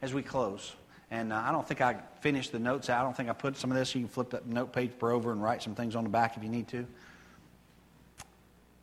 as 0.00 0.14
we 0.14 0.22
close. 0.22 0.74
And 1.10 1.32
uh, 1.32 1.42
I 1.44 1.52
don't 1.52 1.66
think 1.66 1.80
I 1.80 1.96
finished 2.20 2.52
the 2.52 2.58
notes 2.58 2.88
out. 2.88 3.00
I 3.00 3.04
don't 3.04 3.16
think 3.16 3.28
I 3.28 3.32
put 3.32 3.56
some 3.56 3.70
of 3.70 3.76
this. 3.76 3.94
You 3.94 4.02
can 4.02 4.08
flip 4.08 4.30
that 4.30 4.46
note 4.46 4.72
paper 4.72 5.10
over 5.10 5.32
and 5.32 5.42
write 5.42 5.62
some 5.62 5.74
things 5.74 5.94
on 5.94 6.04
the 6.04 6.10
back 6.10 6.36
if 6.36 6.42
you 6.42 6.48
need 6.48 6.68
to. 6.68 6.86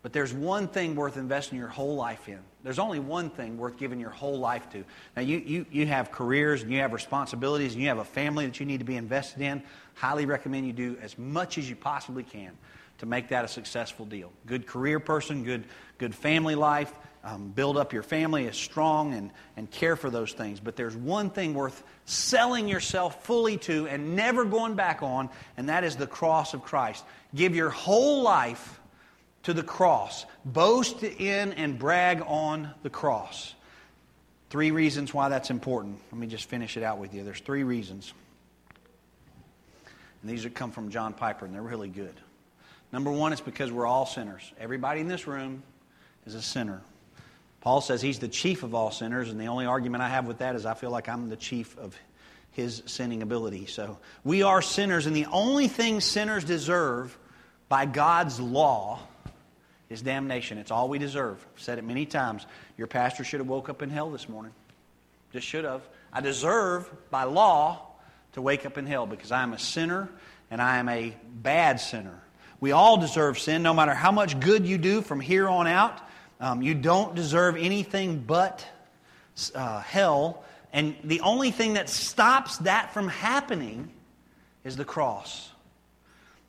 But 0.03 0.13
there's 0.13 0.33
one 0.33 0.67
thing 0.67 0.95
worth 0.95 1.17
investing 1.17 1.57
your 1.57 1.67
whole 1.67 1.95
life 1.95 2.29
in. 2.29 2.39
There's 2.63 2.79
only 2.79 2.99
one 2.99 3.29
thing 3.29 3.57
worth 3.57 3.77
giving 3.77 3.99
your 3.99 4.09
whole 4.09 4.37
life 4.37 4.69
to. 4.71 4.83
Now, 5.15 5.21
you, 5.21 5.39
you, 5.39 5.65
you 5.71 5.85
have 5.87 6.11
careers 6.11 6.61
and 6.61 6.71
you 6.71 6.79
have 6.79 6.93
responsibilities 6.93 7.73
and 7.73 7.81
you 7.81 7.89
have 7.89 7.97
a 7.97 8.05
family 8.05 8.45
that 8.45 8.59
you 8.59 8.65
need 8.65 8.79
to 8.79 8.85
be 8.85 8.95
invested 8.95 9.41
in. 9.41 9.63
Highly 9.95 10.25
recommend 10.25 10.67
you 10.67 10.73
do 10.73 10.97
as 11.01 11.17
much 11.17 11.57
as 11.57 11.69
you 11.69 11.75
possibly 11.75 12.23
can 12.23 12.51
to 12.99 13.05
make 13.05 13.29
that 13.29 13.45
a 13.45 13.47
successful 13.47 14.05
deal. 14.05 14.31
Good 14.45 14.67
career 14.67 14.99
person, 14.99 15.43
good, 15.43 15.65
good 15.97 16.15
family 16.15 16.55
life, 16.55 16.93
um, 17.23 17.49
build 17.49 17.77
up 17.77 17.93
your 17.93 18.03
family 18.03 18.47
as 18.47 18.55
strong 18.55 19.13
and, 19.13 19.31
and 19.57 19.69
care 19.69 19.95
for 19.95 20.09
those 20.09 20.33
things. 20.33 20.59
But 20.59 20.75
there's 20.75 20.95
one 20.95 21.29
thing 21.29 21.53
worth 21.53 21.83
selling 22.05 22.67
yourself 22.67 23.25
fully 23.25 23.57
to 23.57 23.87
and 23.87 24.15
never 24.15 24.45
going 24.45 24.75
back 24.75 25.03
on, 25.03 25.29
and 25.57 25.69
that 25.69 25.83
is 25.83 25.95
the 25.95 26.07
cross 26.07 26.53
of 26.53 26.63
Christ. 26.63 27.03
Give 27.35 27.55
your 27.55 27.69
whole 27.69 28.21
life 28.21 28.79
to 29.43 29.53
the 29.53 29.63
cross. 29.63 30.25
Boast 30.45 31.03
in 31.03 31.53
and 31.53 31.77
brag 31.77 32.23
on 32.25 32.71
the 32.83 32.89
cross. 32.89 33.53
Three 34.49 34.71
reasons 34.71 35.13
why 35.13 35.29
that's 35.29 35.49
important. 35.49 35.99
Let 36.11 36.19
me 36.19 36.27
just 36.27 36.47
finish 36.47 36.77
it 36.77 36.83
out 36.83 36.99
with 36.99 37.13
you. 37.13 37.23
There's 37.23 37.41
three 37.41 37.63
reasons. 37.63 38.13
And 40.21 40.31
these 40.31 40.47
come 40.53 40.71
from 40.71 40.89
John 40.89 41.13
Piper, 41.13 41.45
and 41.45 41.53
they're 41.53 41.61
really 41.61 41.89
good. 41.89 42.13
Number 42.91 43.11
one, 43.11 43.33
it's 43.33 43.41
because 43.41 43.71
we're 43.71 43.85
all 43.85 44.05
sinners. 44.05 44.51
Everybody 44.59 45.01
in 45.01 45.07
this 45.07 45.27
room 45.27 45.63
is 46.25 46.35
a 46.35 46.41
sinner. 46.41 46.81
Paul 47.61 47.81
says 47.81 48.01
he's 48.01 48.19
the 48.19 48.27
chief 48.27 48.63
of 48.63 48.73
all 48.73 48.91
sinners, 48.91 49.29
and 49.29 49.39
the 49.39 49.47
only 49.47 49.65
argument 49.65 50.03
I 50.03 50.09
have 50.09 50.25
with 50.25 50.37
that 50.39 50.55
is 50.55 50.65
I 50.65 50.73
feel 50.73 50.91
like 50.91 51.09
I'm 51.09 51.29
the 51.29 51.35
chief 51.35 51.77
of 51.77 51.97
his 52.51 52.81
sinning 52.85 53.21
ability. 53.21 53.65
So 53.65 53.97
we 54.23 54.43
are 54.43 54.61
sinners, 54.61 55.05
and 55.05 55.15
the 55.15 55.25
only 55.27 55.67
thing 55.67 55.99
sinners 55.99 56.43
deserve 56.43 57.17
by 57.69 57.85
God's 57.85 58.39
law 58.39 58.99
is 59.89 60.01
damnation. 60.01 60.57
It's 60.57 60.71
all 60.71 60.89
we 60.89 60.97
deserve. 60.97 61.45
I've 61.55 61.61
said 61.61 61.77
it 61.77 61.83
many 61.83 62.05
times. 62.05 62.45
Your 62.77 62.87
pastor 62.87 63.23
should 63.23 63.39
have 63.39 63.47
woke 63.47 63.69
up 63.69 63.81
in 63.81 63.89
hell 63.89 64.09
this 64.09 64.27
morning. 64.29 64.53
Just 65.33 65.45
should 65.45 65.65
have. 65.65 65.81
I 66.13 66.21
deserve, 66.21 66.89
by 67.09 67.23
law, 67.23 67.81
to 68.33 68.41
wake 68.41 68.65
up 68.65 68.77
in 68.77 68.85
hell 68.85 69.05
because 69.05 69.31
I 69.31 69.43
am 69.43 69.53
a 69.53 69.59
sinner 69.59 70.09
and 70.49 70.61
I 70.61 70.77
am 70.77 70.89
a 70.89 71.15
bad 71.41 71.79
sinner. 71.79 72.21
We 72.59 72.71
all 72.71 72.97
deserve 72.97 73.37
sin, 73.37 73.61
no 73.61 73.73
matter 73.73 73.93
how 73.93 74.11
much 74.11 74.39
good 74.39 74.65
you 74.65 74.77
do 74.77 75.01
from 75.01 75.19
here 75.19 75.47
on 75.47 75.67
out. 75.67 76.01
Um, 76.39 76.61
you 76.61 76.73
don't 76.73 77.15
deserve 77.15 77.55
anything 77.55 78.19
but 78.19 78.65
uh, 79.53 79.81
hell. 79.81 80.43
And 80.73 80.95
the 81.03 81.21
only 81.21 81.51
thing 81.51 81.73
that 81.73 81.89
stops 81.89 82.57
that 82.59 82.93
from 82.93 83.07
happening 83.07 83.91
is 84.63 84.75
the 84.75 84.85
cross. 84.85 85.49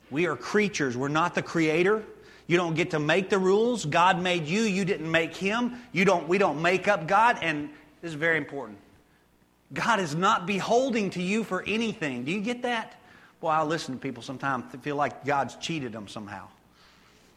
We 0.09 0.25
are 0.25 0.35
creatures, 0.35 0.97
we're 0.97 1.07
not 1.07 1.35
the 1.35 1.43
creator. 1.43 2.03
You 2.47 2.57
don't 2.57 2.73
get 2.73 2.91
to 2.91 2.99
make 2.99 3.29
the 3.29 3.37
rules. 3.37 3.85
God 3.85 4.19
made 4.19 4.47
you, 4.47 4.63
you 4.63 4.83
didn't 4.83 5.09
make 5.09 5.35
him. 5.35 5.75
You 5.91 6.03
don't, 6.03 6.27
we 6.27 6.39
don't 6.39 6.63
make 6.63 6.87
up 6.87 7.07
God. 7.07 7.37
And 7.43 7.69
this 8.01 8.09
is 8.09 8.15
very 8.15 8.39
important. 8.39 8.79
God 9.71 9.99
is 9.99 10.15
not 10.15 10.47
beholding 10.47 11.11
to 11.11 11.21
you 11.21 11.43
for 11.43 11.63
anything. 11.67 12.23
Do 12.23 12.31
you 12.31 12.41
get 12.41 12.63
that? 12.63 12.98
Well, 13.41 13.51
I 13.51 13.63
listen 13.63 13.95
to 13.95 13.99
people 13.99 14.21
sometimes 14.21 14.65
feel 14.81 14.95
like 14.95 15.25
God's 15.25 15.55
cheated 15.55 15.93
them 15.93 16.07
somehow. 16.07 16.47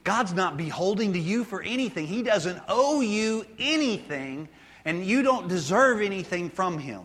God's 0.05 0.33
not 0.33 0.57
beholding 0.57 1.12
to 1.12 1.19
you 1.19 1.45
for 1.45 1.62
anything. 1.62 2.07
He 2.07 2.23
doesn't 2.23 2.61
owe 2.69 3.01
you 3.01 3.47
anything, 3.59 4.49
and 4.85 5.05
you 5.05 5.23
don't 5.23 5.49
deserve 5.49 6.01
anything 6.01 6.51
from 6.51 6.79
Him. 6.79 7.03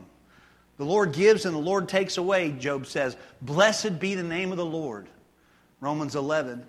The 0.77 0.85
Lord 0.85 1.13
gives 1.13 1.45
and 1.45 1.55
the 1.55 1.59
Lord 1.59 1.89
takes 1.89 2.17
away, 2.17 2.51
Job 2.51 2.85
says. 2.85 3.17
Blessed 3.41 3.99
be 3.99 4.15
the 4.15 4.23
name 4.23 4.51
of 4.51 4.57
the 4.57 4.65
Lord. 4.65 5.07
Romans 5.79 6.15
11, 6.15 6.65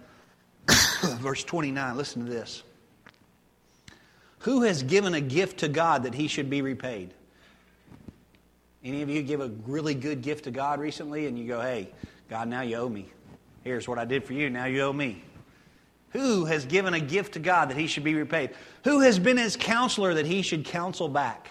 verse 1.18 1.44
29. 1.44 1.96
Listen 1.96 2.24
to 2.24 2.30
this. 2.30 2.62
Who 4.40 4.62
has 4.62 4.82
given 4.82 5.14
a 5.14 5.20
gift 5.20 5.60
to 5.60 5.68
God 5.68 6.04
that 6.04 6.14
he 6.14 6.28
should 6.28 6.48
be 6.48 6.62
repaid? 6.62 7.12
Any 8.84 9.02
of 9.02 9.08
you 9.08 9.22
give 9.22 9.40
a 9.40 9.48
really 9.66 9.94
good 9.94 10.22
gift 10.22 10.44
to 10.44 10.50
God 10.50 10.78
recently 10.78 11.26
and 11.26 11.38
you 11.38 11.46
go, 11.46 11.60
hey, 11.60 11.90
God, 12.28 12.48
now 12.48 12.62
you 12.62 12.76
owe 12.76 12.88
me. 12.88 13.10
Here's 13.64 13.88
what 13.88 13.98
I 13.98 14.04
did 14.04 14.24
for 14.24 14.32
you, 14.32 14.50
now 14.50 14.66
you 14.66 14.82
owe 14.82 14.92
me. 14.92 15.22
Who 16.10 16.46
has 16.46 16.64
given 16.64 16.94
a 16.94 17.00
gift 17.00 17.34
to 17.34 17.38
God 17.38 17.70
that 17.70 17.76
he 17.76 17.86
should 17.86 18.04
be 18.04 18.14
repaid? 18.14 18.50
Who 18.84 19.00
has 19.00 19.18
been 19.18 19.36
his 19.36 19.56
counselor 19.56 20.14
that 20.14 20.26
he 20.26 20.42
should 20.42 20.64
counsel 20.64 21.08
back? 21.08 21.50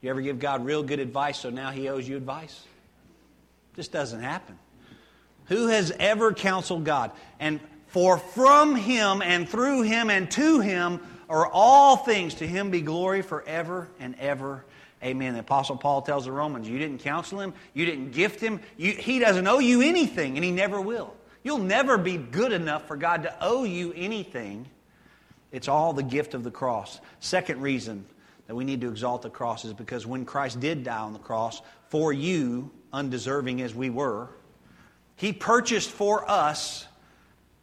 You 0.00 0.10
ever 0.10 0.20
give 0.20 0.38
God 0.38 0.64
real 0.64 0.82
good 0.82 1.00
advice 1.00 1.38
so 1.38 1.50
now 1.50 1.70
he 1.70 1.88
owes 1.88 2.08
you 2.08 2.16
advice? 2.16 2.62
This 3.74 3.88
doesn't 3.88 4.20
happen. 4.20 4.58
Who 5.46 5.66
has 5.66 5.92
ever 5.98 6.32
counseled 6.32 6.84
God? 6.84 7.10
And 7.38 7.60
for 7.88 8.18
from 8.18 8.74
him 8.74 9.22
and 9.22 9.48
through 9.48 9.82
him 9.82 10.10
and 10.10 10.30
to 10.32 10.60
him 10.60 11.00
are 11.28 11.46
all 11.46 11.96
things. 11.96 12.34
To 12.36 12.46
him 12.46 12.70
be 12.70 12.80
glory 12.80 13.22
forever 13.22 13.88
and 14.00 14.14
ever. 14.18 14.64
Amen. 15.04 15.34
The 15.34 15.40
Apostle 15.40 15.76
Paul 15.76 16.02
tells 16.02 16.24
the 16.24 16.32
Romans, 16.32 16.68
You 16.68 16.78
didn't 16.78 16.98
counsel 16.98 17.40
him, 17.40 17.52
you 17.74 17.84
didn't 17.84 18.12
gift 18.12 18.40
him, 18.40 18.60
you, 18.76 18.92
he 18.92 19.18
doesn't 19.18 19.46
owe 19.46 19.58
you 19.58 19.82
anything, 19.82 20.36
and 20.36 20.44
he 20.44 20.50
never 20.50 20.80
will. 20.80 21.14
You'll 21.42 21.58
never 21.58 21.98
be 21.98 22.16
good 22.16 22.52
enough 22.52 22.88
for 22.88 22.96
God 22.96 23.24
to 23.24 23.34
owe 23.40 23.64
you 23.64 23.92
anything. 23.94 24.66
It's 25.52 25.68
all 25.68 25.92
the 25.92 26.02
gift 26.02 26.32
of 26.32 26.42
the 26.42 26.50
cross. 26.50 27.00
Second 27.20 27.60
reason 27.60 28.06
that 28.46 28.54
we 28.54 28.64
need 28.64 28.80
to 28.80 28.88
exalt 28.88 29.22
the 29.22 29.30
cross 29.30 29.64
is 29.64 29.74
because 29.74 30.06
when 30.06 30.24
Christ 30.24 30.58
did 30.58 30.84
die 30.84 30.98
on 30.98 31.12
the 31.12 31.18
cross, 31.18 31.60
for 31.88 32.12
you, 32.12 32.70
undeserving 32.92 33.60
as 33.60 33.74
we 33.74 33.90
were, 33.90 34.30
he 35.16 35.32
purchased 35.32 35.90
for 35.90 36.28
us, 36.28 36.86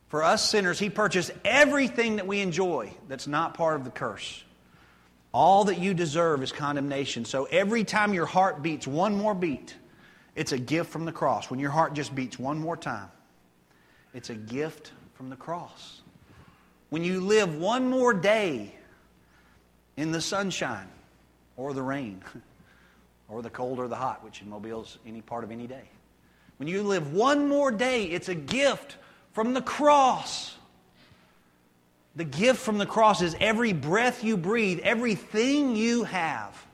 for 0.10 0.24
us 0.24 0.48
sinners, 0.48 0.78
he 0.78 0.90
purchased 0.90 1.32
everything 1.44 2.18
that 2.18 2.28
we 2.28 2.40
enjoy 2.40 2.94
that's 3.08 3.28
not 3.28 3.56
part 3.56 3.76
of 3.76 3.84
the 3.84 3.92
curse. 3.92 4.44
All 5.34 5.66
that 5.66 5.80
you 5.80 5.94
deserve 5.94 6.44
is 6.44 6.52
condemnation. 6.52 7.24
So 7.24 7.46
every 7.46 7.84
time 7.84 8.14
your 8.14 8.26
heart 8.26 8.62
beats 8.62 8.86
one 8.86 9.16
more 9.16 9.34
beat, 9.34 9.76
it's 10.36 10.52
a 10.52 10.58
gift 10.58 10.92
from 10.92 11.06
the 11.06 11.12
cross. 11.12 11.50
When 11.50 11.60
your 11.60 11.72
heart 11.72 11.94
just 11.94 12.14
beats 12.14 12.38
one 12.38 12.60
more 12.60 12.76
time, 12.76 13.10
it's 14.14 14.30
a 14.30 14.36
gift 14.36 14.92
from 15.14 15.30
the 15.30 15.36
cross. 15.36 16.02
When 16.90 17.04
you 17.04 17.22
live 17.22 17.56
one 17.56 17.90
more 17.90 18.14
day 18.14 18.76
in 19.96 20.12
the 20.12 20.22
sunshine 20.22 20.90
or 21.56 21.74
the 21.74 21.82
rain 21.82 22.22
or 23.30 23.42
the 23.42 23.50
cold 23.50 23.80
or 23.80 23.88
the 23.88 23.96
hot, 23.96 24.24
which 24.24 24.42
in 24.42 24.50
Mobile 24.50 24.82
is 24.82 24.98
any 25.06 25.22
part 25.22 25.44
of 25.44 25.52
any 25.52 25.68
day. 25.68 25.90
When 26.58 26.68
you 26.68 26.84
live 26.84 27.14
one 27.14 27.48
more 27.48 27.72
day, 27.72 28.06
it's 28.06 28.30
a 28.30 28.36
gift 28.36 28.98
from 29.32 29.54
the 29.54 29.62
cross. 29.62 30.56
The 32.16 32.24
gift 32.26 32.60
from 32.60 32.78
the 32.78 32.86
cross 32.86 33.22
is 33.22 33.36
every 33.40 33.74
breath 33.74 34.24
you 34.24 34.36
breathe, 34.36 34.80
everything 34.84 35.76
you 35.76 36.04
have 36.04 36.66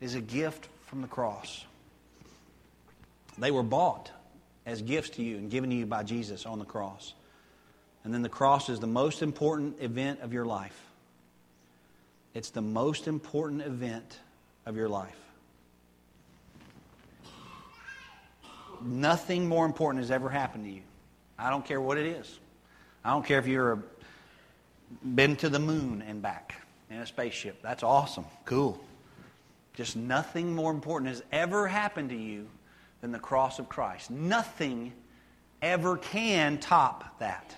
is 0.00 0.14
a 0.14 0.20
gift 0.20 0.68
from 0.86 1.02
the 1.02 1.08
cross. 1.08 1.64
They 3.38 3.50
were 3.50 3.62
bought 3.62 4.10
as 4.64 4.82
gifts 4.82 5.10
to 5.10 5.22
you 5.22 5.36
and 5.36 5.50
given 5.50 5.70
to 5.70 5.76
you 5.76 5.86
by 5.86 6.02
Jesus 6.02 6.46
on 6.46 6.58
the 6.58 6.64
cross. 6.64 7.14
And 8.02 8.12
then 8.12 8.22
the 8.22 8.28
cross 8.28 8.68
is 8.68 8.80
the 8.80 8.86
most 8.86 9.22
important 9.22 9.76
event 9.80 10.20
of 10.20 10.32
your 10.32 10.44
life. 10.44 10.80
It's 12.34 12.50
the 12.50 12.62
most 12.62 13.06
important 13.06 13.62
event 13.62 14.20
of 14.64 14.76
your 14.76 14.88
life. 14.88 15.16
Nothing 18.82 19.48
more 19.48 19.64
important 19.64 20.02
has 20.02 20.10
ever 20.10 20.28
happened 20.28 20.64
to 20.64 20.70
you. 20.70 20.82
I 21.38 21.50
don't 21.50 21.64
care 21.64 21.80
what 21.80 21.98
it 21.98 22.06
is. 22.06 22.38
I 23.04 23.10
don't 23.10 23.24
care 23.24 23.38
if 23.38 23.46
you're 23.46 23.72
a 23.72 23.82
been 25.14 25.36
to 25.36 25.48
the 25.48 25.58
moon 25.58 26.02
and 26.06 26.22
back 26.22 26.54
in 26.90 26.98
a 26.98 27.06
spaceship. 27.06 27.62
That's 27.62 27.82
awesome. 27.82 28.24
Cool. 28.44 28.80
Just 29.74 29.96
nothing 29.96 30.54
more 30.54 30.70
important 30.70 31.10
has 31.10 31.22
ever 31.32 31.66
happened 31.66 32.10
to 32.10 32.16
you 32.16 32.48
than 33.00 33.12
the 33.12 33.18
cross 33.18 33.58
of 33.58 33.68
Christ. 33.68 34.10
Nothing 34.10 34.92
ever 35.60 35.96
can 35.96 36.58
top 36.58 37.18
that. 37.18 37.54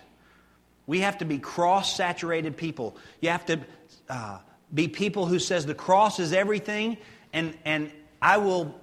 We 0.86 1.00
have 1.00 1.18
to 1.18 1.24
be 1.24 1.38
cross 1.38 1.94
saturated 1.94 2.56
people. 2.56 2.96
You 3.20 3.28
have 3.30 3.46
to 3.46 3.60
uh, 4.08 4.38
be 4.72 4.88
people 4.88 5.26
who 5.26 5.38
says 5.38 5.66
the 5.66 5.74
cross 5.74 6.18
is 6.18 6.32
everything 6.32 6.96
and, 7.32 7.56
and 7.64 7.92
I 8.20 8.38
will 8.38 8.74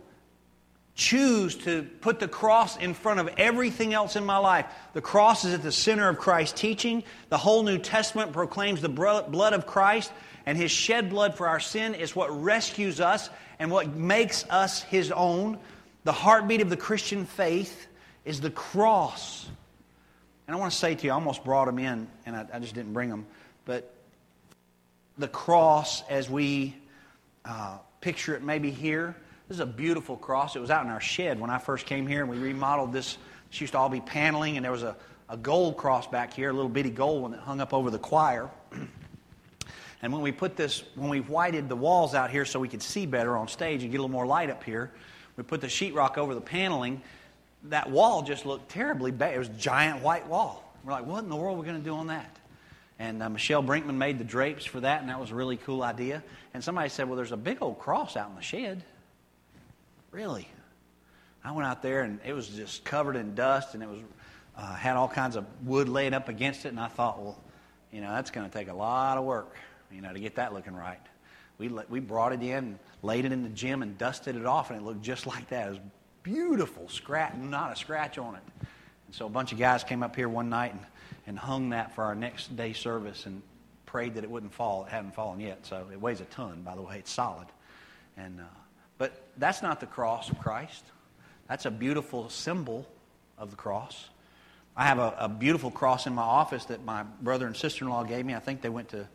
choose 0.95 1.55
to 1.55 1.83
put 1.99 2.19
the 2.19 2.27
cross 2.27 2.77
in 2.77 2.93
front 2.93 3.19
of 3.19 3.29
everything 3.37 3.93
else 3.93 4.15
in 4.15 4.25
my 4.25 4.37
life. 4.37 4.65
The 4.93 5.01
cross 5.01 5.43
is 5.43 5.53
at 5.53 5.61
the 5.61 5.71
center 5.71 6.07
of 6.07 6.17
Christ's 6.17 6.59
teaching. 6.59 7.03
The 7.29 7.37
whole 7.37 7.63
New 7.63 7.77
Testament 7.77 8.31
proclaims 8.31 8.81
the 8.81 8.89
blood 8.89 9.53
of 9.53 9.67
Christ, 9.67 10.13
and 10.45 10.57
his 10.57 10.71
shed 10.71 11.09
blood 11.09 11.35
for 11.35 11.47
our 11.47 11.59
sin 11.59 11.95
is 11.95 12.15
what 12.15 12.29
rescues 12.41 13.01
us 13.01 13.29
and 13.59 13.69
what 13.69 13.93
makes 13.93 14.45
us 14.49 14.83
his 14.83 15.11
own. 15.11 15.59
The 16.05 16.13
heartbeat 16.13 16.61
of 16.61 16.69
the 16.69 16.77
Christian 16.77 17.25
faith 17.25 17.87
is 18.23 18.39
the 18.39 18.51
cross. 18.51 19.47
And 20.47 20.55
I 20.55 20.59
want 20.59 20.71
to 20.71 20.77
say 20.77 20.95
to 20.95 21.05
you, 21.05 21.11
I 21.11 21.15
almost 21.15 21.43
brought 21.43 21.65
them 21.65 21.79
in, 21.79 22.07
and 22.25 22.37
I, 22.37 22.45
I 22.53 22.59
just 22.59 22.73
didn't 22.73 22.93
bring 22.93 23.09
them, 23.09 23.25
but 23.65 23.91
the 25.17 25.27
cross 25.27 26.03
as 26.09 26.29
we 26.29 26.75
uh, 27.43 27.79
picture 27.99 28.35
it 28.35 28.43
maybe 28.43 28.71
here 28.71 29.15
this 29.47 29.57
is 29.57 29.61
a 29.61 29.65
beautiful 29.65 30.17
cross. 30.17 30.55
It 30.55 30.59
was 30.59 30.71
out 30.71 30.85
in 30.85 30.91
our 30.91 31.01
shed 31.01 31.39
when 31.39 31.49
I 31.49 31.59
first 31.59 31.85
came 31.85 32.07
here, 32.07 32.21
and 32.21 32.29
we 32.29 32.37
remodeled 32.37 32.91
this. 32.91 33.17
This 33.51 33.61
used 33.61 33.73
to 33.73 33.79
all 33.79 33.89
be 33.89 34.01
paneling, 34.01 34.57
and 34.57 34.63
there 34.63 34.71
was 34.71 34.83
a, 34.83 34.95
a 35.29 35.37
gold 35.37 35.77
cross 35.77 36.07
back 36.07 36.33
here, 36.33 36.49
a 36.49 36.53
little 36.53 36.69
bitty 36.69 36.89
gold 36.89 37.21
one 37.21 37.31
that 37.31 37.41
hung 37.41 37.61
up 37.61 37.73
over 37.73 37.91
the 37.91 37.99
choir. 37.99 38.49
and 40.01 40.11
when 40.11 40.21
we 40.21 40.31
put 40.31 40.55
this, 40.55 40.83
when 40.95 41.09
we 41.09 41.19
whited 41.19 41.69
the 41.69 41.75
walls 41.75 42.15
out 42.15 42.31
here 42.31 42.43
so 42.43 42.59
we 42.59 42.67
could 42.67 42.81
see 42.81 43.05
better 43.05 43.37
on 43.37 43.47
stage 43.47 43.83
and 43.83 43.91
get 43.91 43.99
a 43.99 44.01
little 44.01 44.11
more 44.11 44.25
light 44.25 44.49
up 44.49 44.63
here, 44.63 44.91
we 45.37 45.43
put 45.43 45.61
the 45.61 45.67
sheetrock 45.67 46.17
over 46.17 46.33
the 46.33 46.41
paneling. 46.41 47.01
That 47.65 47.89
wall 47.89 48.23
just 48.23 48.47
looked 48.47 48.69
terribly 48.69 49.11
bad. 49.11 49.35
It 49.35 49.39
was 49.39 49.49
a 49.49 49.53
giant 49.53 50.01
white 50.01 50.27
wall. 50.27 50.73
We're 50.83 50.93
like, 50.93 51.05
what 51.05 51.23
in 51.23 51.29
the 51.29 51.35
world 51.35 51.57
are 51.57 51.61
we 51.61 51.67
going 51.67 51.79
to 51.79 51.83
do 51.83 51.95
on 51.95 52.07
that? 52.07 52.35
And 52.97 53.21
uh, 53.21 53.29
Michelle 53.29 53.61
Brinkman 53.61 53.95
made 53.95 54.17
the 54.17 54.23
drapes 54.23 54.65
for 54.65 54.79
that, 54.79 55.01
and 55.01 55.09
that 55.09 55.19
was 55.19 55.31
a 55.31 55.35
really 55.35 55.57
cool 55.57 55.83
idea. 55.83 56.23
And 56.53 56.63
somebody 56.63 56.89
said, 56.89 57.07
well, 57.07 57.17
there's 57.17 57.31
a 57.31 57.37
big 57.37 57.57
old 57.61 57.77
cross 57.79 58.15
out 58.15 58.29
in 58.29 58.35
the 58.35 58.41
shed. 58.41 58.83
Really? 60.15 60.47
I 61.43 61.51
went 61.51 61.67
out 61.67 61.81
there 61.81 62.03
and 62.03 62.21
it 62.25 62.31
was 62.31 62.47
just 62.47 62.85
covered 62.85 63.17
in 63.17 63.35
dust 63.35 63.73
and 63.73 63.83
it 63.83 63.89
was 63.89 63.99
uh, 64.57 64.73
had 64.73 64.95
all 64.95 65.09
kinds 65.09 65.35
of 65.35 65.45
wood 65.65 65.89
laying 65.89 66.13
up 66.13 66.29
against 66.29 66.63
it. 66.63 66.69
And 66.69 66.79
I 66.79 66.87
thought, 66.87 67.21
well, 67.21 67.37
you 67.91 67.99
know, 67.99 68.09
that's 68.11 68.31
going 68.31 68.49
to 68.49 68.57
take 68.57 68.69
a 68.69 68.73
lot 68.73 69.17
of 69.17 69.25
work, 69.25 69.57
you 69.91 69.99
know, 69.99 70.13
to 70.13 70.19
get 70.21 70.35
that 70.35 70.53
looking 70.53 70.73
right. 70.73 71.01
We, 71.57 71.67
we 71.89 71.99
brought 71.99 72.31
it 72.31 72.41
in, 72.41 72.79
laid 73.03 73.25
it 73.25 73.33
in 73.33 73.43
the 73.43 73.49
gym, 73.49 73.81
and 73.81 73.97
dusted 73.97 74.37
it 74.37 74.45
off, 74.45 74.69
and 74.69 74.79
it 74.79 74.85
looked 74.85 75.01
just 75.01 75.27
like 75.27 75.49
that. 75.49 75.67
It 75.67 75.71
was 75.71 75.79
beautiful, 76.23 76.87
scratch, 76.87 77.35
not 77.35 77.73
a 77.73 77.75
scratch 77.75 78.17
on 78.17 78.35
it. 78.35 78.43
And 79.07 79.13
so 79.13 79.25
a 79.25 79.29
bunch 79.29 79.51
of 79.51 79.59
guys 79.59 79.83
came 79.83 80.01
up 80.01 80.15
here 80.15 80.29
one 80.29 80.47
night 80.47 80.71
and, 80.71 80.85
and 81.27 81.37
hung 81.37 81.71
that 81.71 81.93
for 81.93 82.05
our 82.05 82.15
next 82.15 82.55
day 82.55 82.71
service 82.71 83.25
and 83.25 83.41
prayed 83.85 84.15
that 84.15 84.23
it 84.23 84.31
wouldn't 84.31 84.53
fall. 84.53 84.85
It 84.85 84.91
hadn't 84.91 85.13
fallen 85.13 85.41
yet, 85.41 85.65
so 85.65 85.85
it 85.91 85.99
weighs 85.99 86.21
a 86.21 86.25
ton, 86.25 86.61
by 86.61 86.73
the 86.73 86.81
way. 86.81 86.99
It's 86.99 87.11
solid. 87.11 87.47
And 88.15 88.39
uh, 88.39 88.43
that's 89.37 89.61
not 89.61 89.79
the 89.79 89.85
cross 89.85 90.29
of 90.29 90.39
Christ. 90.39 90.83
That's 91.47 91.65
a 91.65 91.71
beautiful 91.71 92.29
symbol 92.29 92.87
of 93.37 93.51
the 93.51 93.57
cross. 93.57 94.09
I 94.75 94.85
have 94.85 94.99
a, 94.99 95.15
a 95.19 95.29
beautiful 95.29 95.71
cross 95.71 96.07
in 96.07 96.13
my 96.13 96.23
office 96.23 96.65
that 96.65 96.83
my 96.83 97.03
brother 97.21 97.47
and 97.47 97.55
sister 97.55 97.85
in 97.85 97.91
law 97.91 98.03
gave 98.03 98.25
me. 98.25 98.35
I 98.35 98.39
think 98.39 98.61
they 98.61 98.69
went 98.69 98.89
to 98.89 99.07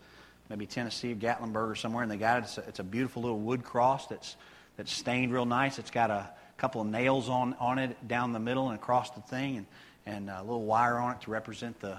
maybe 0.49 0.67
Tennessee, 0.67 1.13
or 1.13 1.17
Gatlinburg, 1.17 1.71
or 1.71 1.75
somewhere, 1.75 2.03
and 2.03 2.11
they 2.11 2.17
got 2.17 2.39
it. 2.39 2.45
It's 2.45 2.59
a, 2.59 2.61
it's 2.63 2.79
a 2.79 2.85
beautiful 2.85 3.23
little 3.23 3.39
wood 3.39 3.63
cross 3.63 4.07
that's, 4.07 4.37
that's 4.77 4.93
stained 4.93 5.33
real 5.33 5.45
nice. 5.45 5.79
It's 5.79 5.91
got 5.91 6.11
a 6.11 6.31
couple 6.57 6.81
of 6.81 6.87
nails 6.89 7.29
on, 7.29 7.55
on 7.61 7.79
it 7.79 8.09
down 8.09 8.33
the 8.33 8.41
middle 8.41 8.69
and 8.69 8.79
across 8.79 9.11
the 9.11 9.21
thing, 9.21 9.59
and, 9.59 9.67
and 10.07 10.31
a 10.31 10.43
little 10.43 10.65
wire 10.65 10.99
on 10.99 11.13
it 11.13 11.21
to 11.23 11.31
represent 11.31 11.79
the 11.81 11.99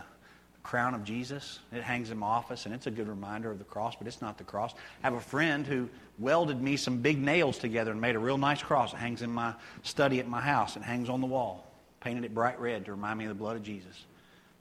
crown 0.63 0.93
of 0.93 1.03
Jesus. 1.03 1.59
It 1.71 1.83
hangs 1.83 2.11
in 2.11 2.17
my 2.17 2.27
office, 2.27 2.65
and 2.65 2.73
it's 2.73 2.87
a 2.87 2.91
good 2.91 3.07
reminder 3.07 3.51
of 3.51 3.57
the 3.57 3.63
cross, 3.63 3.95
but 3.95 4.07
it's 4.07 4.21
not 4.21 4.37
the 4.37 4.43
cross. 4.43 4.73
I 5.03 5.07
have 5.07 5.13
a 5.13 5.19
friend 5.19 5.65
who 5.65 5.89
welded 6.19 6.61
me 6.61 6.77
some 6.77 6.97
big 6.97 7.19
nails 7.19 7.57
together 7.57 7.91
and 7.91 7.99
made 7.99 8.15
a 8.15 8.19
real 8.19 8.37
nice 8.37 8.61
cross. 8.61 8.93
It 8.93 8.97
hangs 8.97 9.21
in 9.21 9.31
my 9.31 9.53
study 9.83 10.19
at 10.19 10.27
my 10.27 10.41
house. 10.41 10.75
It 10.75 10.83
hangs 10.83 11.09
on 11.09 11.21
the 11.21 11.27
wall. 11.27 11.67
Painted 11.99 12.25
it 12.25 12.33
bright 12.33 12.59
red 12.59 12.85
to 12.85 12.91
remind 12.91 13.19
me 13.19 13.25
of 13.25 13.29
the 13.29 13.35
blood 13.35 13.55
of 13.55 13.63
Jesus. 13.63 14.05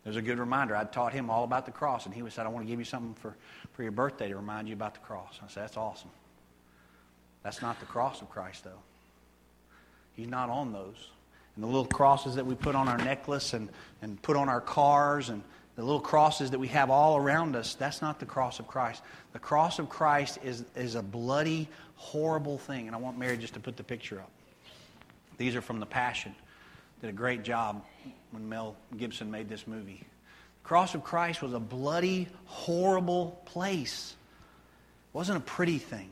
There's 0.05 0.17
a 0.17 0.23
good 0.23 0.39
reminder. 0.39 0.75
I 0.75 0.85
taught 0.85 1.13
him 1.13 1.29
all 1.29 1.45
about 1.45 1.67
the 1.67 1.73
cross, 1.73 2.07
and 2.07 2.15
he 2.15 2.23
was 2.23 2.33
said, 2.33 2.47
I 2.47 2.49
want 2.49 2.65
to 2.65 2.71
give 2.71 2.79
you 2.79 2.85
something 2.85 3.15
for, 3.15 3.37
for 3.73 3.83
your 3.83 3.93
birthday 3.93 4.29
to 4.29 4.37
remind 4.37 4.69
you 4.69 4.75
about 4.75 4.95
the 4.95 5.01
cross. 5.01 5.39
I 5.43 5.49
said, 5.49 5.65
That's 5.65 5.77
awesome. 5.77 6.11
That's 7.43 7.63
not 7.63 7.81
the 7.81 7.87
cross 7.87 8.21
of 8.23 8.31
Christ, 8.31 8.65
though. 8.65 8.81
He's 10.15 10.29
not 10.29 10.51
on 10.51 10.73
those. 10.73 11.09
And 11.55 11.65
the 11.65 11.67
little 11.67 11.87
crosses 11.87 12.35
that 12.35 12.47
we 12.47 12.55
put 12.55 12.75
on 12.75 12.89
our 12.89 12.99
necklace 12.99 13.55
and, 13.55 13.69
and 14.03 14.21
put 14.23 14.37
on 14.37 14.49
our 14.49 14.61
cars 14.61 15.31
and 15.31 15.43
the 15.81 15.87
little 15.87 15.99
crosses 15.99 16.51
that 16.51 16.59
we 16.59 16.69
have 16.69 16.91
all 16.91 17.17
around 17.17 17.57
us, 17.57 17.75
that's 17.75 18.03
not 18.03 18.21
the 18.21 18.27
cross 18.27 18.59
of 18.59 18.67
Christ. 18.67 19.03
The 19.33 19.39
cross 19.39 19.79
of 19.79 19.89
Christ 19.89 20.39
is, 20.45 20.63
is 20.77 20.95
a 20.95 21.01
bloody, 21.03 21.69
horrible 21.97 22.59
thing. 22.59 22.87
And 22.87 22.95
I 22.95 22.99
want 22.99 23.17
Mary 23.17 23.39
just 23.39 23.55
to 23.55 23.61
put 23.61 23.79
the 23.79 23.83
picture 23.83 24.21
up. 24.21 24.31
These 25.39 25.57
are 25.57 25.63
from 25.63 25.81
The 25.81 25.87
Passion. 25.87 26.35
Did 27.01 27.09
a 27.09 27.15
great 27.15 27.45
job 27.45 27.83
when 28.31 28.47
Mel 28.47 28.77
Gibson 28.99 29.31
made 29.31 29.49
this 29.49 29.67
movie. 29.67 30.05
The 30.63 30.69
cross 30.69 30.95
of 30.95 31.03
Christ 31.03 31.41
was 31.41 31.55
a 31.55 31.59
bloody, 31.59 32.29
horrible 32.45 33.41
place. 33.47 34.15
It 35.09 35.17
wasn't 35.17 35.39
a 35.39 35.41
pretty 35.41 35.79
thing. 35.79 36.11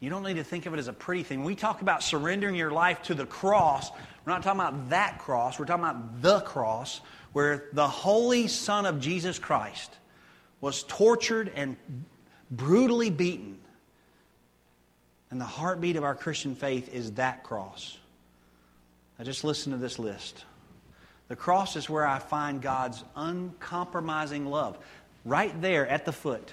You 0.00 0.10
don't 0.10 0.22
need 0.22 0.36
to 0.36 0.44
think 0.44 0.66
of 0.66 0.74
it 0.74 0.78
as 0.78 0.88
a 0.88 0.92
pretty 0.92 1.22
thing. 1.22 1.44
We 1.44 1.54
talk 1.54 1.82
about 1.82 2.02
surrendering 2.02 2.54
your 2.54 2.70
life 2.70 3.02
to 3.04 3.14
the 3.14 3.26
cross, 3.26 3.90
we're 4.24 4.32
not 4.32 4.42
talking 4.42 4.60
about 4.60 4.90
that 4.90 5.18
cross. 5.18 5.58
We're 5.58 5.66
talking 5.66 5.84
about 5.84 6.22
the 6.22 6.40
cross 6.40 7.00
where 7.32 7.68
the 7.72 7.88
holy 7.88 8.48
Son 8.48 8.86
of 8.86 9.00
Jesus 9.00 9.38
Christ 9.38 9.96
was 10.60 10.82
tortured 10.84 11.50
and 11.54 11.76
brutally 12.50 13.10
beaten. 13.10 13.58
And 15.30 15.40
the 15.40 15.46
heartbeat 15.46 15.96
of 15.96 16.04
our 16.04 16.14
Christian 16.14 16.54
faith 16.54 16.92
is 16.92 17.12
that 17.12 17.44
cross. 17.44 17.96
Now, 19.18 19.24
just 19.24 19.44
listen 19.44 19.72
to 19.72 19.78
this 19.78 19.98
list. 19.98 20.44
The 21.28 21.36
cross 21.36 21.76
is 21.76 21.88
where 21.88 22.06
I 22.06 22.18
find 22.18 22.60
God's 22.60 23.02
uncompromising 23.16 24.46
love. 24.46 24.76
Right 25.24 25.58
there 25.62 25.86
at 25.86 26.04
the 26.04 26.12
foot. 26.12 26.52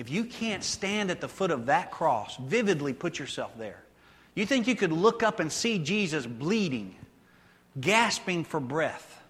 If 0.00 0.08
you 0.08 0.24
can't 0.24 0.64
stand 0.64 1.10
at 1.10 1.20
the 1.20 1.28
foot 1.28 1.50
of 1.50 1.66
that 1.66 1.90
cross, 1.90 2.34
vividly 2.38 2.94
put 2.94 3.18
yourself 3.18 3.52
there. 3.58 3.82
You 4.34 4.46
think 4.46 4.66
you 4.66 4.74
could 4.74 4.92
look 4.92 5.22
up 5.22 5.40
and 5.40 5.52
see 5.52 5.78
Jesus 5.78 6.24
bleeding, 6.24 6.94
gasping 7.78 8.44
for 8.44 8.60
breath, 8.60 9.22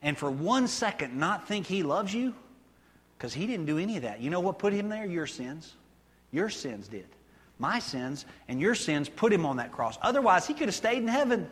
and 0.00 0.16
for 0.16 0.30
one 0.30 0.68
second 0.68 1.18
not 1.18 1.48
think 1.48 1.66
he 1.66 1.82
loves 1.82 2.14
you? 2.14 2.32
Because 3.18 3.34
he 3.34 3.44
didn't 3.44 3.66
do 3.66 3.76
any 3.76 3.96
of 3.96 4.04
that. 4.04 4.20
You 4.20 4.30
know 4.30 4.38
what 4.38 4.60
put 4.60 4.72
him 4.72 4.88
there? 4.88 5.04
Your 5.04 5.26
sins. 5.26 5.74
Your 6.30 6.48
sins 6.48 6.86
did. 6.86 7.08
My 7.58 7.80
sins 7.80 8.24
and 8.46 8.60
your 8.60 8.76
sins 8.76 9.08
put 9.08 9.32
him 9.32 9.44
on 9.44 9.56
that 9.56 9.72
cross. 9.72 9.98
Otherwise, 10.00 10.46
he 10.46 10.54
could 10.54 10.68
have 10.68 10.76
stayed 10.76 10.98
in 10.98 11.08
heaven. 11.08 11.50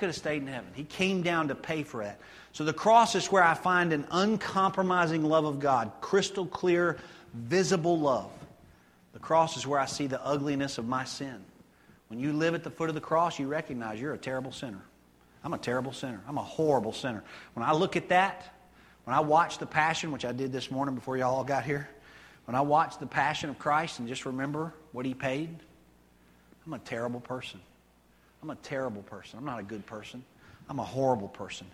Could 0.00 0.08
have 0.08 0.16
stayed 0.16 0.40
in 0.40 0.48
heaven. 0.48 0.70
He 0.72 0.84
came 0.84 1.20
down 1.20 1.48
to 1.48 1.54
pay 1.54 1.82
for 1.82 2.02
that. 2.02 2.18
So 2.52 2.64
the 2.64 2.72
cross 2.72 3.14
is 3.14 3.30
where 3.30 3.42
I 3.42 3.52
find 3.52 3.92
an 3.92 4.06
uncompromising 4.10 5.22
love 5.22 5.44
of 5.44 5.60
God, 5.60 5.92
crystal 6.00 6.46
clear, 6.46 6.96
visible 7.34 8.00
love. 8.00 8.30
The 9.12 9.18
cross 9.18 9.58
is 9.58 9.66
where 9.66 9.78
I 9.78 9.84
see 9.84 10.06
the 10.06 10.24
ugliness 10.24 10.78
of 10.78 10.88
my 10.88 11.04
sin. 11.04 11.44
When 12.08 12.18
you 12.18 12.32
live 12.32 12.54
at 12.54 12.64
the 12.64 12.70
foot 12.70 12.88
of 12.88 12.94
the 12.94 13.00
cross, 13.02 13.38
you 13.38 13.46
recognize 13.46 14.00
you're 14.00 14.14
a 14.14 14.18
terrible 14.18 14.52
sinner. 14.52 14.80
I'm 15.44 15.52
a 15.52 15.58
terrible 15.58 15.92
sinner. 15.92 16.22
I'm 16.26 16.38
a 16.38 16.42
horrible 16.42 16.94
sinner. 16.94 17.22
When 17.52 17.66
I 17.66 17.72
look 17.72 17.94
at 17.94 18.08
that, 18.08 18.54
when 19.04 19.14
I 19.14 19.20
watch 19.20 19.58
the 19.58 19.66
Passion, 19.66 20.12
which 20.12 20.24
I 20.24 20.32
did 20.32 20.50
this 20.50 20.70
morning 20.70 20.94
before 20.94 21.18
y'all 21.18 21.34
all 21.34 21.44
got 21.44 21.64
here, 21.64 21.90
when 22.46 22.54
I 22.54 22.62
watch 22.62 22.98
the 22.98 23.06
Passion 23.06 23.50
of 23.50 23.58
Christ 23.58 23.98
and 23.98 24.08
just 24.08 24.24
remember 24.24 24.72
what 24.92 25.04
He 25.04 25.12
paid, 25.12 25.54
I'm 26.64 26.72
a 26.72 26.78
terrible 26.78 27.20
person. 27.20 27.60
I'm 28.42 28.50
a 28.50 28.56
terrible 28.56 29.02
person. 29.02 29.38
I'm 29.38 29.44
not 29.44 29.60
a 29.60 29.62
good 29.62 29.84
person. 29.86 30.24
I'm 30.68 30.78
a 30.78 30.84
horrible 30.84 31.28
person. 31.28 31.66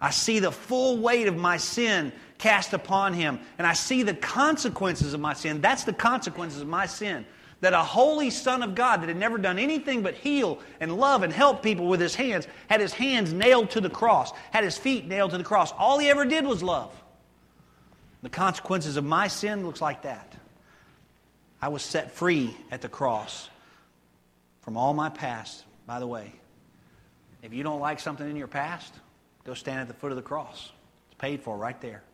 I 0.00 0.10
see 0.10 0.38
the 0.38 0.50
full 0.50 0.98
weight 0.98 1.28
of 1.28 1.36
my 1.36 1.56
sin 1.56 2.12
cast 2.38 2.72
upon 2.72 3.12
Him, 3.12 3.38
and 3.58 3.66
I 3.66 3.74
see 3.74 4.02
the 4.02 4.14
consequences 4.14 5.14
of 5.14 5.20
my 5.20 5.34
sin. 5.34 5.60
That's 5.60 5.84
the 5.84 5.92
consequences 5.92 6.62
of 6.62 6.68
my 6.68 6.86
sin 6.86 7.26
that 7.60 7.74
a 7.74 7.82
holy 7.82 8.30
Son 8.30 8.62
of 8.62 8.74
God 8.74 9.02
that 9.02 9.08
had 9.08 9.16
never 9.16 9.38
done 9.38 9.58
anything 9.58 10.02
but 10.02 10.14
heal 10.14 10.58
and 10.80 10.96
love 10.96 11.22
and 11.22 11.32
help 11.32 11.62
people 11.62 11.86
with 11.86 12.00
his 12.00 12.14
hands 12.14 12.48
had 12.68 12.80
his 12.80 12.92
hands 12.92 13.32
nailed 13.32 13.70
to 13.70 13.80
the 13.80 13.90
cross, 13.90 14.32
had 14.50 14.64
his 14.64 14.78
feet 14.78 15.06
nailed 15.06 15.32
to 15.32 15.38
the 15.38 15.44
cross. 15.44 15.72
All 15.72 15.98
he 15.98 16.08
ever 16.08 16.24
did 16.24 16.46
was 16.46 16.62
love. 16.62 16.90
The 18.22 18.30
consequences 18.30 18.96
of 18.96 19.04
my 19.04 19.28
sin 19.28 19.64
looks 19.66 19.80
like 19.80 20.02
that. 20.02 20.34
I 21.62 21.68
was 21.68 21.82
set 21.82 22.12
free 22.12 22.56
at 22.70 22.80
the 22.80 22.88
cross 22.88 23.48
from 24.62 24.76
all 24.76 24.94
my 24.94 25.10
past. 25.10 25.64
By 25.90 25.98
the 25.98 26.06
way, 26.06 26.32
if 27.42 27.52
you 27.52 27.64
don't 27.64 27.80
like 27.80 27.98
something 27.98 28.30
in 28.30 28.36
your 28.36 28.46
past, 28.46 28.94
go 29.42 29.54
stand 29.54 29.80
at 29.80 29.88
the 29.88 29.94
foot 29.94 30.12
of 30.12 30.16
the 30.16 30.22
cross. 30.22 30.70
It's 31.08 31.18
paid 31.18 31.42
for 31.42 31.56
right 31.56 31.80
there. 31.80 32.04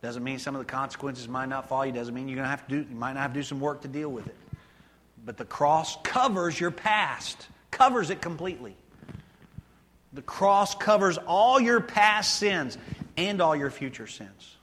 Doesn't 0.00 0.22
mean 0.22 0.38
some 0.38 0.54
of 0.54 0.60
the 0.60 0.70
consequences 0.70 1.26
might 1.26 1.48
not 1.48 1.68
fall 1.68 1.84
you. 1.84 1.90
Doesn't 1.90 2.14
mean 2.14 2.28
you're 2.28 2.40
to 2.40 2.46
have 2.46 2.68
to 2.68 2.70
do. 2.72 2.88
You 2.88 2.94
might 2.94 3.14
not 3.14 3.22
have 3.22 3.32
to 3.32 3.40
do 3.40 3.42
some 3.42 3.58
work 3.58 3.80
to 3.82 3.88
deal 3.88 4.10
with 4.10 4.28
it. 4.28 4.36
But 5.26 5.38
the 5.38 5.44
cross 5.44 5.98
covers 6.04 6.60
your 6.60 6.70
past, 6.70 7.48
covers 7.72 8.10
it 8.10 8.22
completely. 8.22 8.76
The 10.12 10.22
cross 10.22 10.76
covers 10.76 11.18
all 11.18 11.58
your 11.58 11.80
past 11.80 12.36
sins 12.36 12.78
and 13.16 13.42
all 13.42 13.56
your 13.56 13.72
future 13.72 14.06
sins. 14.06 14.56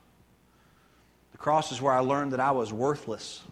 The 1.34 1.38
cross 1.38 1.74
is 1.74 1.82
where 1.82 1.94
I 1.94 2.00
learned 2.00 2.32
that 2.32 2.40
I 2.40 2.52
was 2.52 2.72
worthless, 2.72 3.44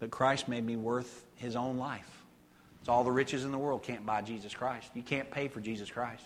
that 0.00 0.10
Christ 0.10 0.48
made 0.48 0.66
me 0.66 0.74
worth 0.74 1.24
his 1.36 1.54
own 1.54 1.78
life. 1.78 2.17
It's 2.88 2.92
all 2.94 3.04
the 3.04 3.12
riches 3.12 3.44
in 3.44 3.52
the 3.52 3.58
world 3.58 3.82
can't 3.82 4.06
buy 4.06 4.22
Jesus 4.22 4.54
Christ. 4.54 4.88
You 4.94 5.02
can't 5.02 5.30
pay 5.30 5.48
for 5.48 5.60
Jesus 5.60 5.90
Christ. 5.90 6.24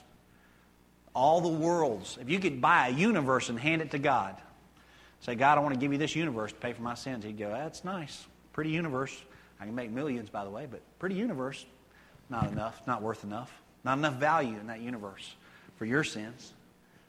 All 1.12 1.40
the 1.40 1.48
worlds, 1.48 2.18
if 2.20 2.30
you 2.30 2.38
could 2.38 2.60
buy 2.60 2.86
a 2.86 2.90
universe 2.92 3.48
and 3.48 3.58
hand 3.58 3.82
it 3.82 3.90
to 3.90 3.98
God, 3.98 4.36
say, 5.18 5.34
God, 5.34 5.58
I 5.58 5.60
want 5.60 5.74
to 5.74 5.80
give 5.80 5.90
you 5.90 5.98
this 5.98 6.14
universe 6.14 6.52
to 6.52 6.58
pay 6.58 6.72
for 6.72 6.82
my 6.82 6.94
sins, 6.94 7.24
he'd 7.24 7.36
go, 7.36 7.50
That's 7.50 7.84
nice. 7.84 8.28
Pretty 8.52 8.70
universe. 8.70 9.20
I 9.60 9.64
can 9.64 9.74
make 9.74 9.90
millions, 9.90 10.30
by 10.30 10.44
the 10.44 10.50
way, 10.50 10.68
but 10.70 10.82
pretty 11.00 11.16
universe, 11.16 11.66
not 12.30 12.48
enough, 12.52 12.80
not 12.86 13.02
worth 13.02 13.24
enough. 13.24 13.52
Not 13.82 13.98
enough 13.98 14.14
value 14.14 14.56
in 14.56 14.68
that 14.68 14.78
universe 14.78 15.34
for 15.78 15.84
your 15.84 16.04
sins. 16.04 16.52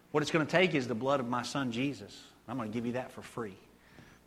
What 0.10 0.24
it's 0.24 0.32
going 0.32 0.47
to 0.47 0.51
take 0.51 0.74
is 0.74 0.88
the 0.88 0.95
blood 0.95 1.20
of 1.20 1.30
my 1.30 1.43
son 1.43 1.72
Jesus. 1.72 2.24
I'm 2.47 2.58
going 2.58 2.72
to 2.72 2.74
give 2.74 2.88
you 2.88 2.93
that 2.93 3.12
for 3.12 3.22
free. 3.22 3.54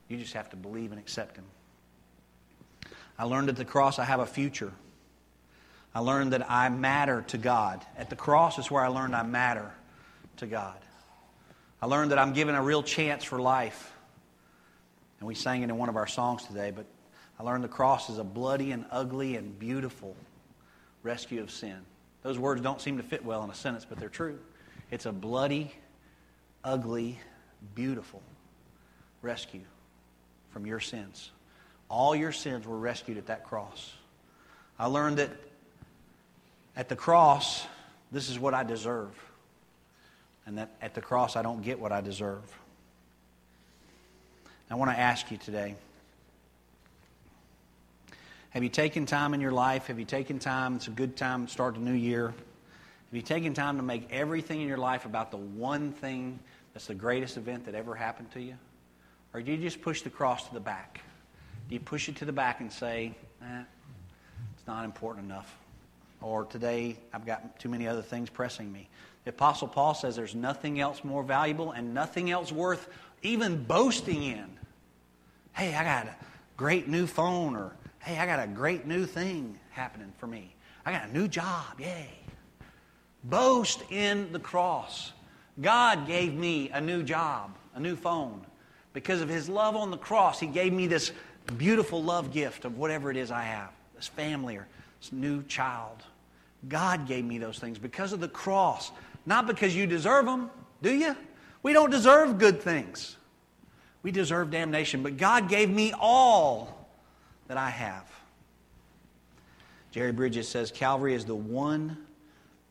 You 0.06 0.18
just 0.18 0.34
have 0.34 0.50
to 0.50 0.56
believe 0.56 0.92
and 0.92 1.00
accept 1.00 1.36
him. 1.36 1.46
I 3.18 3.24
learned 3.24 3.48
at 3.48 3.56
the 3.56 3.64
cross 3.64 3.98
I 3.98 4.04
have 4.04 4.20
a 4.20 4.26
future. 4.26 4.72
I 5.96 6.00
learned 6.00 6.34
that 6.34 6.50
I 6.50 6.68
matter 6.68 7.24
to 7.28 7.38
God. 7.38 7.82
At 7.96 8.10
the 8.10 8.16
cross 8.16 8.58
is 8.58 8.70
where 8.70 8.84
I 8.84 8.88
learned 8.88 9.16
I 9.16 9.22
matter 9.22 9.72
to 10.36 10.46
God. 10.46 10.76
I 11.80 11.86
learned 11.86 12.10
that 12.10 12.18
I'm 12.18 12.34
given 12.34 12.54
a 12.54 12.62
real 12.62 12.82
chance 12.82 13.24
for 13.24 13.40
life. 13.40 13.94
And 15.18 15.26
we 15.26 15.34
sang 15.34 15.62
it 15.62 15.70
in 15.70 15.78
one 15.78 15.88
of 15.88 15.96
our 15.96 16.06
songs 16.06 16.44
today, 16.44 16.70
but 16.70 16.84
I 17.40 17.44
learned 17.44 17.64
the 17.64 17.68
cross 17.68 18.10
is 18.10 18.18
a 18.18 18.24
bloody 18.24 18.72
and 18.72 18.84
ugly 18.90 19.36
and 19.36 19.58
beautiful 19.58 20.14
rescue 21.02 21.40
of 21.40 21.50
sin. 21.50 21.78
Those 22.22 22.38
words 22.38 22.60
don't 22.60 22.78
seem 22.82 22.98
to 22.98 23.02
fit 23.02 23.24
well 23.24 23.42
in 23.42 23.48
a 23.48 23.54
sentence, 23.54 23.86
but 23.88 23.98
they're 23.98 24.10
true. 24.10 24.38
It's 24.90 25.06
a 25.06 25.12
bloody, 25.12 25.72
ugly, 26.62 27.18
beautiful 27.74 28.20
rescue 29.22 29.64
from 30.50 30.66
your 30.66 30.80
sins. 30.80 31.30
All 31.88 32.14
your 32.14 32.32
sins 32.32 32.66
were 32.66 32.76
rescued 32.76 33.16
at 33.16 33.28
that 33.28 33.44
cross. 33.44 33.94
I 34.78 34.88
learned 34.88 35.16
that 35.16 35.30
at 36.76 36.88
the 36.88 36.96
cross, 36.96 37.66
this 38.12 38.28
is 38.28 38.38
what 38.38 38.54
I 38.54 38.62
deserve. 38.62 39.10
And 40.44 40.58
that 40.58 40.70
at 40.80 40.94
the 40.94 41.00
cross, 41.00 41.34
I 41.34 41.42
don't 41.42 41.62
get 41.62 41.80
what 41.80 41.90
I 41.90 42.00
deserve. 42.00 42.42
I 44.70 44.74
want 44.74 44.90
to 44.90 44.98
ask 44.98 45.30
you 45.30 45.36
today 45.36 45.76
have 48.50 48.62
you 48.62 48.68
taken 48.70 49.04
time 49.04 49.34
in 49.34 49.40
your 49.42 49.52
life? 49.52 49.88
Have 49.88 49.98
you 49.98 50.06
taken 50.06 50.38
time? 50.38 50.76
It's 50.76 50.88
a 50.88 50.90
good 50.90 51.14
time 51.14 51.46
to 51.46 51.52
start 51.52 51.74
the 51.74 51.80
new 51.80 51.92
year. 51.92 52.28
Have 52.28 53.12
you 53.12 53.20
taken 53.20 53.52
time 53.52 53.76
to 53.76 53.82
make 53.82 54.10
everything 54.10 54.62
in 54.62 54.66
your 54.66 54.78
life 54.78 55.04
about 55.04 55.30
the 55.30 55.36
one 55.36 55.92
thing 55.92 56.38
that's 56.72 56.86
the 56.86 56.94
greatest 56.94 57.36
event 57.36 57.66
that 57.66 57.74
ever 57.74 57.94
happened 57.94 58.30
to 58.32 58.40
you? 58.40 58.54
Or 59.34 59.42
do 59.42 59.52
you 59.52 59.58
just 59.58 59.82
push 59.82 60.00
the 60.00 60.08
cross 60.08 60.48
to 60.48 60.54
the 60.54 60.60
back? 60.60 61.02
Do 61.68 61.74
you 61.74 61.80
push 61.80 62.08
it 62.08 62.16
to 62.16 62.24
the 62.24 62.32
back 62.32 62.60
and 62.60 62.72
say, 62.72 63.14
eh, 63.42 63.62
it's 64.56 64.66
not 64.66 64.86
important 64.86 65.26
enough? 65.26 65.54
Or 66.20 66.44
today, 66.44 66.96
I've 67.12 67.26
got 67.26 67.58
too 67.58 67.68
many 67.68 67.86
other 67.86 68.02
things 68.02 68.30
pressing 68.30 68.72
me. 68.72 68.88
The 69.24 69.30
Apostle 69.30 69.68
Paul 69.68 69.94
says 69.94 70.16
there's 70.16 70.34
nothing 70.34 70.80
else 70.80 71.04
more 71.04 71.22
valuable 71.22 71.72
and 71.72 71.92
nothing 71.92 72.30
else 72.30 72.52
worth 72.52 72.88
even 73.22 73.64
boasting 73.64 74.22
in. 74.22 74.46
Hey, 75.52 75.74
I 75.74 75.84
got 75.84 76.06
a 76.06 76.14
great 76.56 76.88
new 76.88 77.06
phone, 77.06 77.56
or 77.56 77.76
Hey, 78.06 78.20
I 78.20 78.26
got 78.26 78.38
a 78.38 78.46
great 78.46 78.86
new 78.86 79.04
thing 79.04 79.58
happening 79.70 80.12
for 80.18 80.28
me. 80.28 80.54
I 80.84 80.92
got 80.92 81.08
a 81.08 81.12
new 81.12 81.26
job. 81.26 81.80
Yay. 81.80 82.08
Boast 83.24 83.82
in 83.90 84.30
the 84.32 84.38
cross. 84.38 85.12
God 85.60 86.06
gave 86.06 86.32
me 86.32 86.70
a 86.70 86.80
new 86.80 87.02
job, 87.02 87.56
a 87.74 87.80
new 87.80 87.96
phone. 87.96 88.46
Because 88.92 89.22
of 89.22 89.28
his 89.28 89.48
love 89.48 89.74
on 89.74 89.90
the 89.90 89.96
cross, 89.96 90.38
he 90.38 90.46
gave 90.46 90.72
me 90.72 90.86
this 90.86 91.10
beautiful 91.58 92.00
love 92.00 92.32
gift 92.32 92.64
of 92.64 92.78
whatever 92.78 93.10
it 93.10 93.16
is 93.16 93.32
I 93.32 93.42
have 93.42 93.70
this 93.96 94.06
family 94.06 94.56
or 94.56 94.68
new 95.12 95.42
child. 95.44 96.02
God 96.68 97.06
gave 97.06 97.24
me 97.24 97.38
those 97.38 97.58
things 97.58 97.78
because 97.78 98.12
of 98.12 98.20
the 98.20 98.28
cross, 98.28 98.90
not 99.24 99.46
because 99.46 99.74
you 99.74 99.86
deserve 99.86 100.26
them, 100.26 100.50
do 100.82 100.92
you? 100.92 101.16
We 101.62 101.72
don't 101.72 101.90
deserve 101.90 102.38
good 102.38 102.60
things. 102.60 103.16
We 104.02 104.10
deserve 104.10 104.50
damnation, 104.50 105.02
but 105.02 105.16
God 105.16 105.48
gave 105.48 105.68
me 105.68 105.92
all 105.98 106.88
that 107.48 107.56
I 107.56 107.70
have. 107.70 108.10
Jerry 109.90 110.12
Bridges 110.12 110.48
says 110.48 110.70
Calvary 110.70 111.14
is 111.14 111.24
the 111.24 111.34
one 111.34 111.96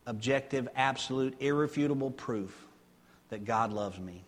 objective, 0.06 0.68
absolute, 0.76 1.36
irrefutable 1.40 2.12
proof 2.12 2.66
that 3.30 3.46
God 3.46 3.74
loves 3.74 4.00
me. 4.00 4.24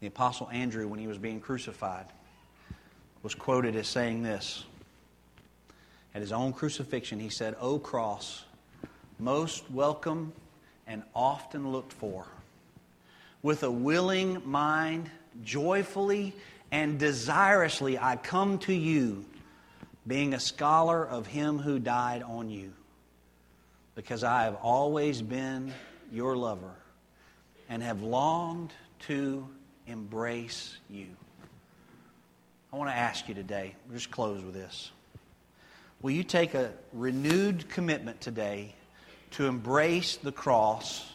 The 0.00 0.06
Apostle 0.08 0.48
Andrew, 0.50 0.86
when 0.86 1.00
he 1.00 1.06
was 1.06 1.18
being 1.18 1.40
crucified, 1.40 2.06
was 3.22 3.34
quoted 3.34 3.74
as 3.76 3.88
saying 3.88 4.22
this. 4.22 4.64
At 6.16 6.22
his 6.22 6.32
own 6.32 6.54
crucifixion, 6.54 7.20
he 7.20 7.28
said, 7.28 7.56
O 7.60 7.78
cross, 7.78 8.42
most 9.18 9.70
welcome 9.70 10.32
and 10.86 11.02
often 11.14 11.70
looked 11.70 11.92
for. 11.92 12.24
With 13.42 13.62
a 13.64 13.70
willing 13.70 14.40
mind, 14.48 15.10
joyfully 15.44 16.32
and 16.72 16.98
desirously, 16.98 17.98
I 18.00 18.16
come 18.16 18.56
to 18.60 18.72
you, 18.72 19.26
being 20.06 20.32
a 20.32 20.40
scholar 20.40 21.06
of 21.06 21.26
him 21.26 21.58
who 21.58 21.78
died 21.78 22.22
on 22.22 22.48
you, 22.48 22.72
because 23.94 24.24
I 24.24 24.44
have 24.44 24.56
always 24.62 25.20
been 25.20 25.70
your 26.10 26.34
lover 26.34 26.76
and 27.68 27.82
have 27.82 28.00
longed 28.02 28.72
to 29.00 29.46
embrace 29.86 30.78
you. 30.88 31.08
I 32.72 32.76
want 32.76 32.88
to 32.88 32.96
ask 32.96 33.28
you 33.28 33.34
today, 33.34 33.74
we'll 33.86 33.98
just 33.98 34.10
close 34.10 34.42
with 34.42 34.54
this. 34.54 34.92
Will 36.02 36.10
you 36.10 36.24
take 36.24 36.54
a 36.54 36.72
renewed 36.92 37.68
commitment 37.68 38.20
today 38.20 38.74
to 39.32 39.46
embrace 39.46 40.16
the 40.16 40.32
cross, 40.32 41.10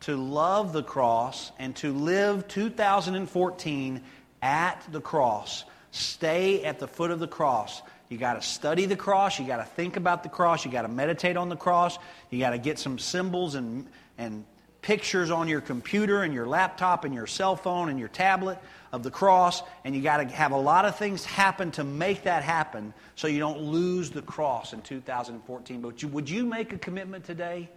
to 0.00 0.16
love 0.16 0.72
the 0.72 0.82
cross, 0.82 1.52
and 1.58 1.74
to 1.76 1.92
live 1.92 2.46
2014 2.48 4.02
at 4.42 4.82
the 4.92 5.00
cross? 5.00 5.64
Stay 5.90 6.64
at 6.64 6.78
the 6.78 6.86
foot 6.86 7.10
of 7.10 7.18
the 7.18 7.26
cross. 7.26 7.82
You 8.10 8.18
got 8.18 8.34
to 8.34 8.42
study 8.42 8.84
the 8.84 8.96
cross. 8.96 9.38
You 9.38 9.46
got 9.46 9.56
to 9.56 9.64
think 9.64 9.96
about 9.96 10.22
the 10.22 10.28
cross. 10.28 10.66
You 10.66 10.70
got 10.70 10.82
to 10.82 10.88
meditate 10.88 11.38
on 11.38 11.48
the 11.48 11.56
cross. 11.56 11.98
You 12.28 12.38
got 12.40 12.50
to 12.50 12.58
get 12.58 12.78
some 12.78 12.98
symbols 12.98 13.54
and, 13.54 13.86
and 14.18 14.44
pictures 14.82 15.30
on 15.30 15.48
your 15.48 15.62
computer 15.62 16.22
and 16.22 16.34
your 16.34 16.46
laptop 16.46 17.06
and 17.06 17.14
your 17.14 17.26
cell 17.26 17.56
phone 17.56 17.88
and 17.88 17.98
your 17.98 18.08
tablet 18.08 18.58
of 18.92 19.02
the 19.02 19.10
cross. 19.10 19.62
And 19.84 19.94
you 19.96 20.02
got 20.02 20.18
to 20.18 20.26
have 20.26 20.52
a 20.52 20.58
lot 20.58 20.84
of 20.84 20.96
things 20.96 21.24
happen 21.24 21.70
to 21.72 21.84
make 21.84 22.24
that 22.24 22.42
happen 22.42 22.94
so 23.16 23.26
you 23.26 23.38
don't 23.38 23.60
lose 23.60 24.10
the 24.10 24.22
cross 24.22 24.72
in 24.72 24.82
2014. 24.82 25.80
But 25.80 26.02
you, 26.02 26.08
would 26.08 26.28
you 26.28 26.46
make 26.46 26.72
a 26.72 26.78
commitment 26.78 27.24
today? 27.24 27.68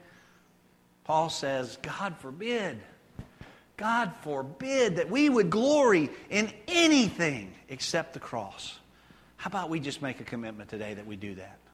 Paul 1.06 1.30
says, 1.30 1.78
God 1.82 2.18
forbid. 2.18 2.80
God 3.78 4.14
forbid 4.22 4.98
that 4.98 5.10
we 5.10 5.30
would 5.30 5.50
glory 5.50 6.10
in 6.30 6.52
anything 6.68 7.54
except 7.70 8.14
the 8.14 8.20
cross. 8.20 8.78
How 9.38 9.50
about 9.50 9.70
we 9.70 9.80
just 9.80 10.02
make 10.02 10.20
a 10.20 10.24
commitment 10.24 10.70
today 10.70 10.94
that 10.94 11.06
we 11.06 11.16
do 11.16 11.36
that? 11.36 11.58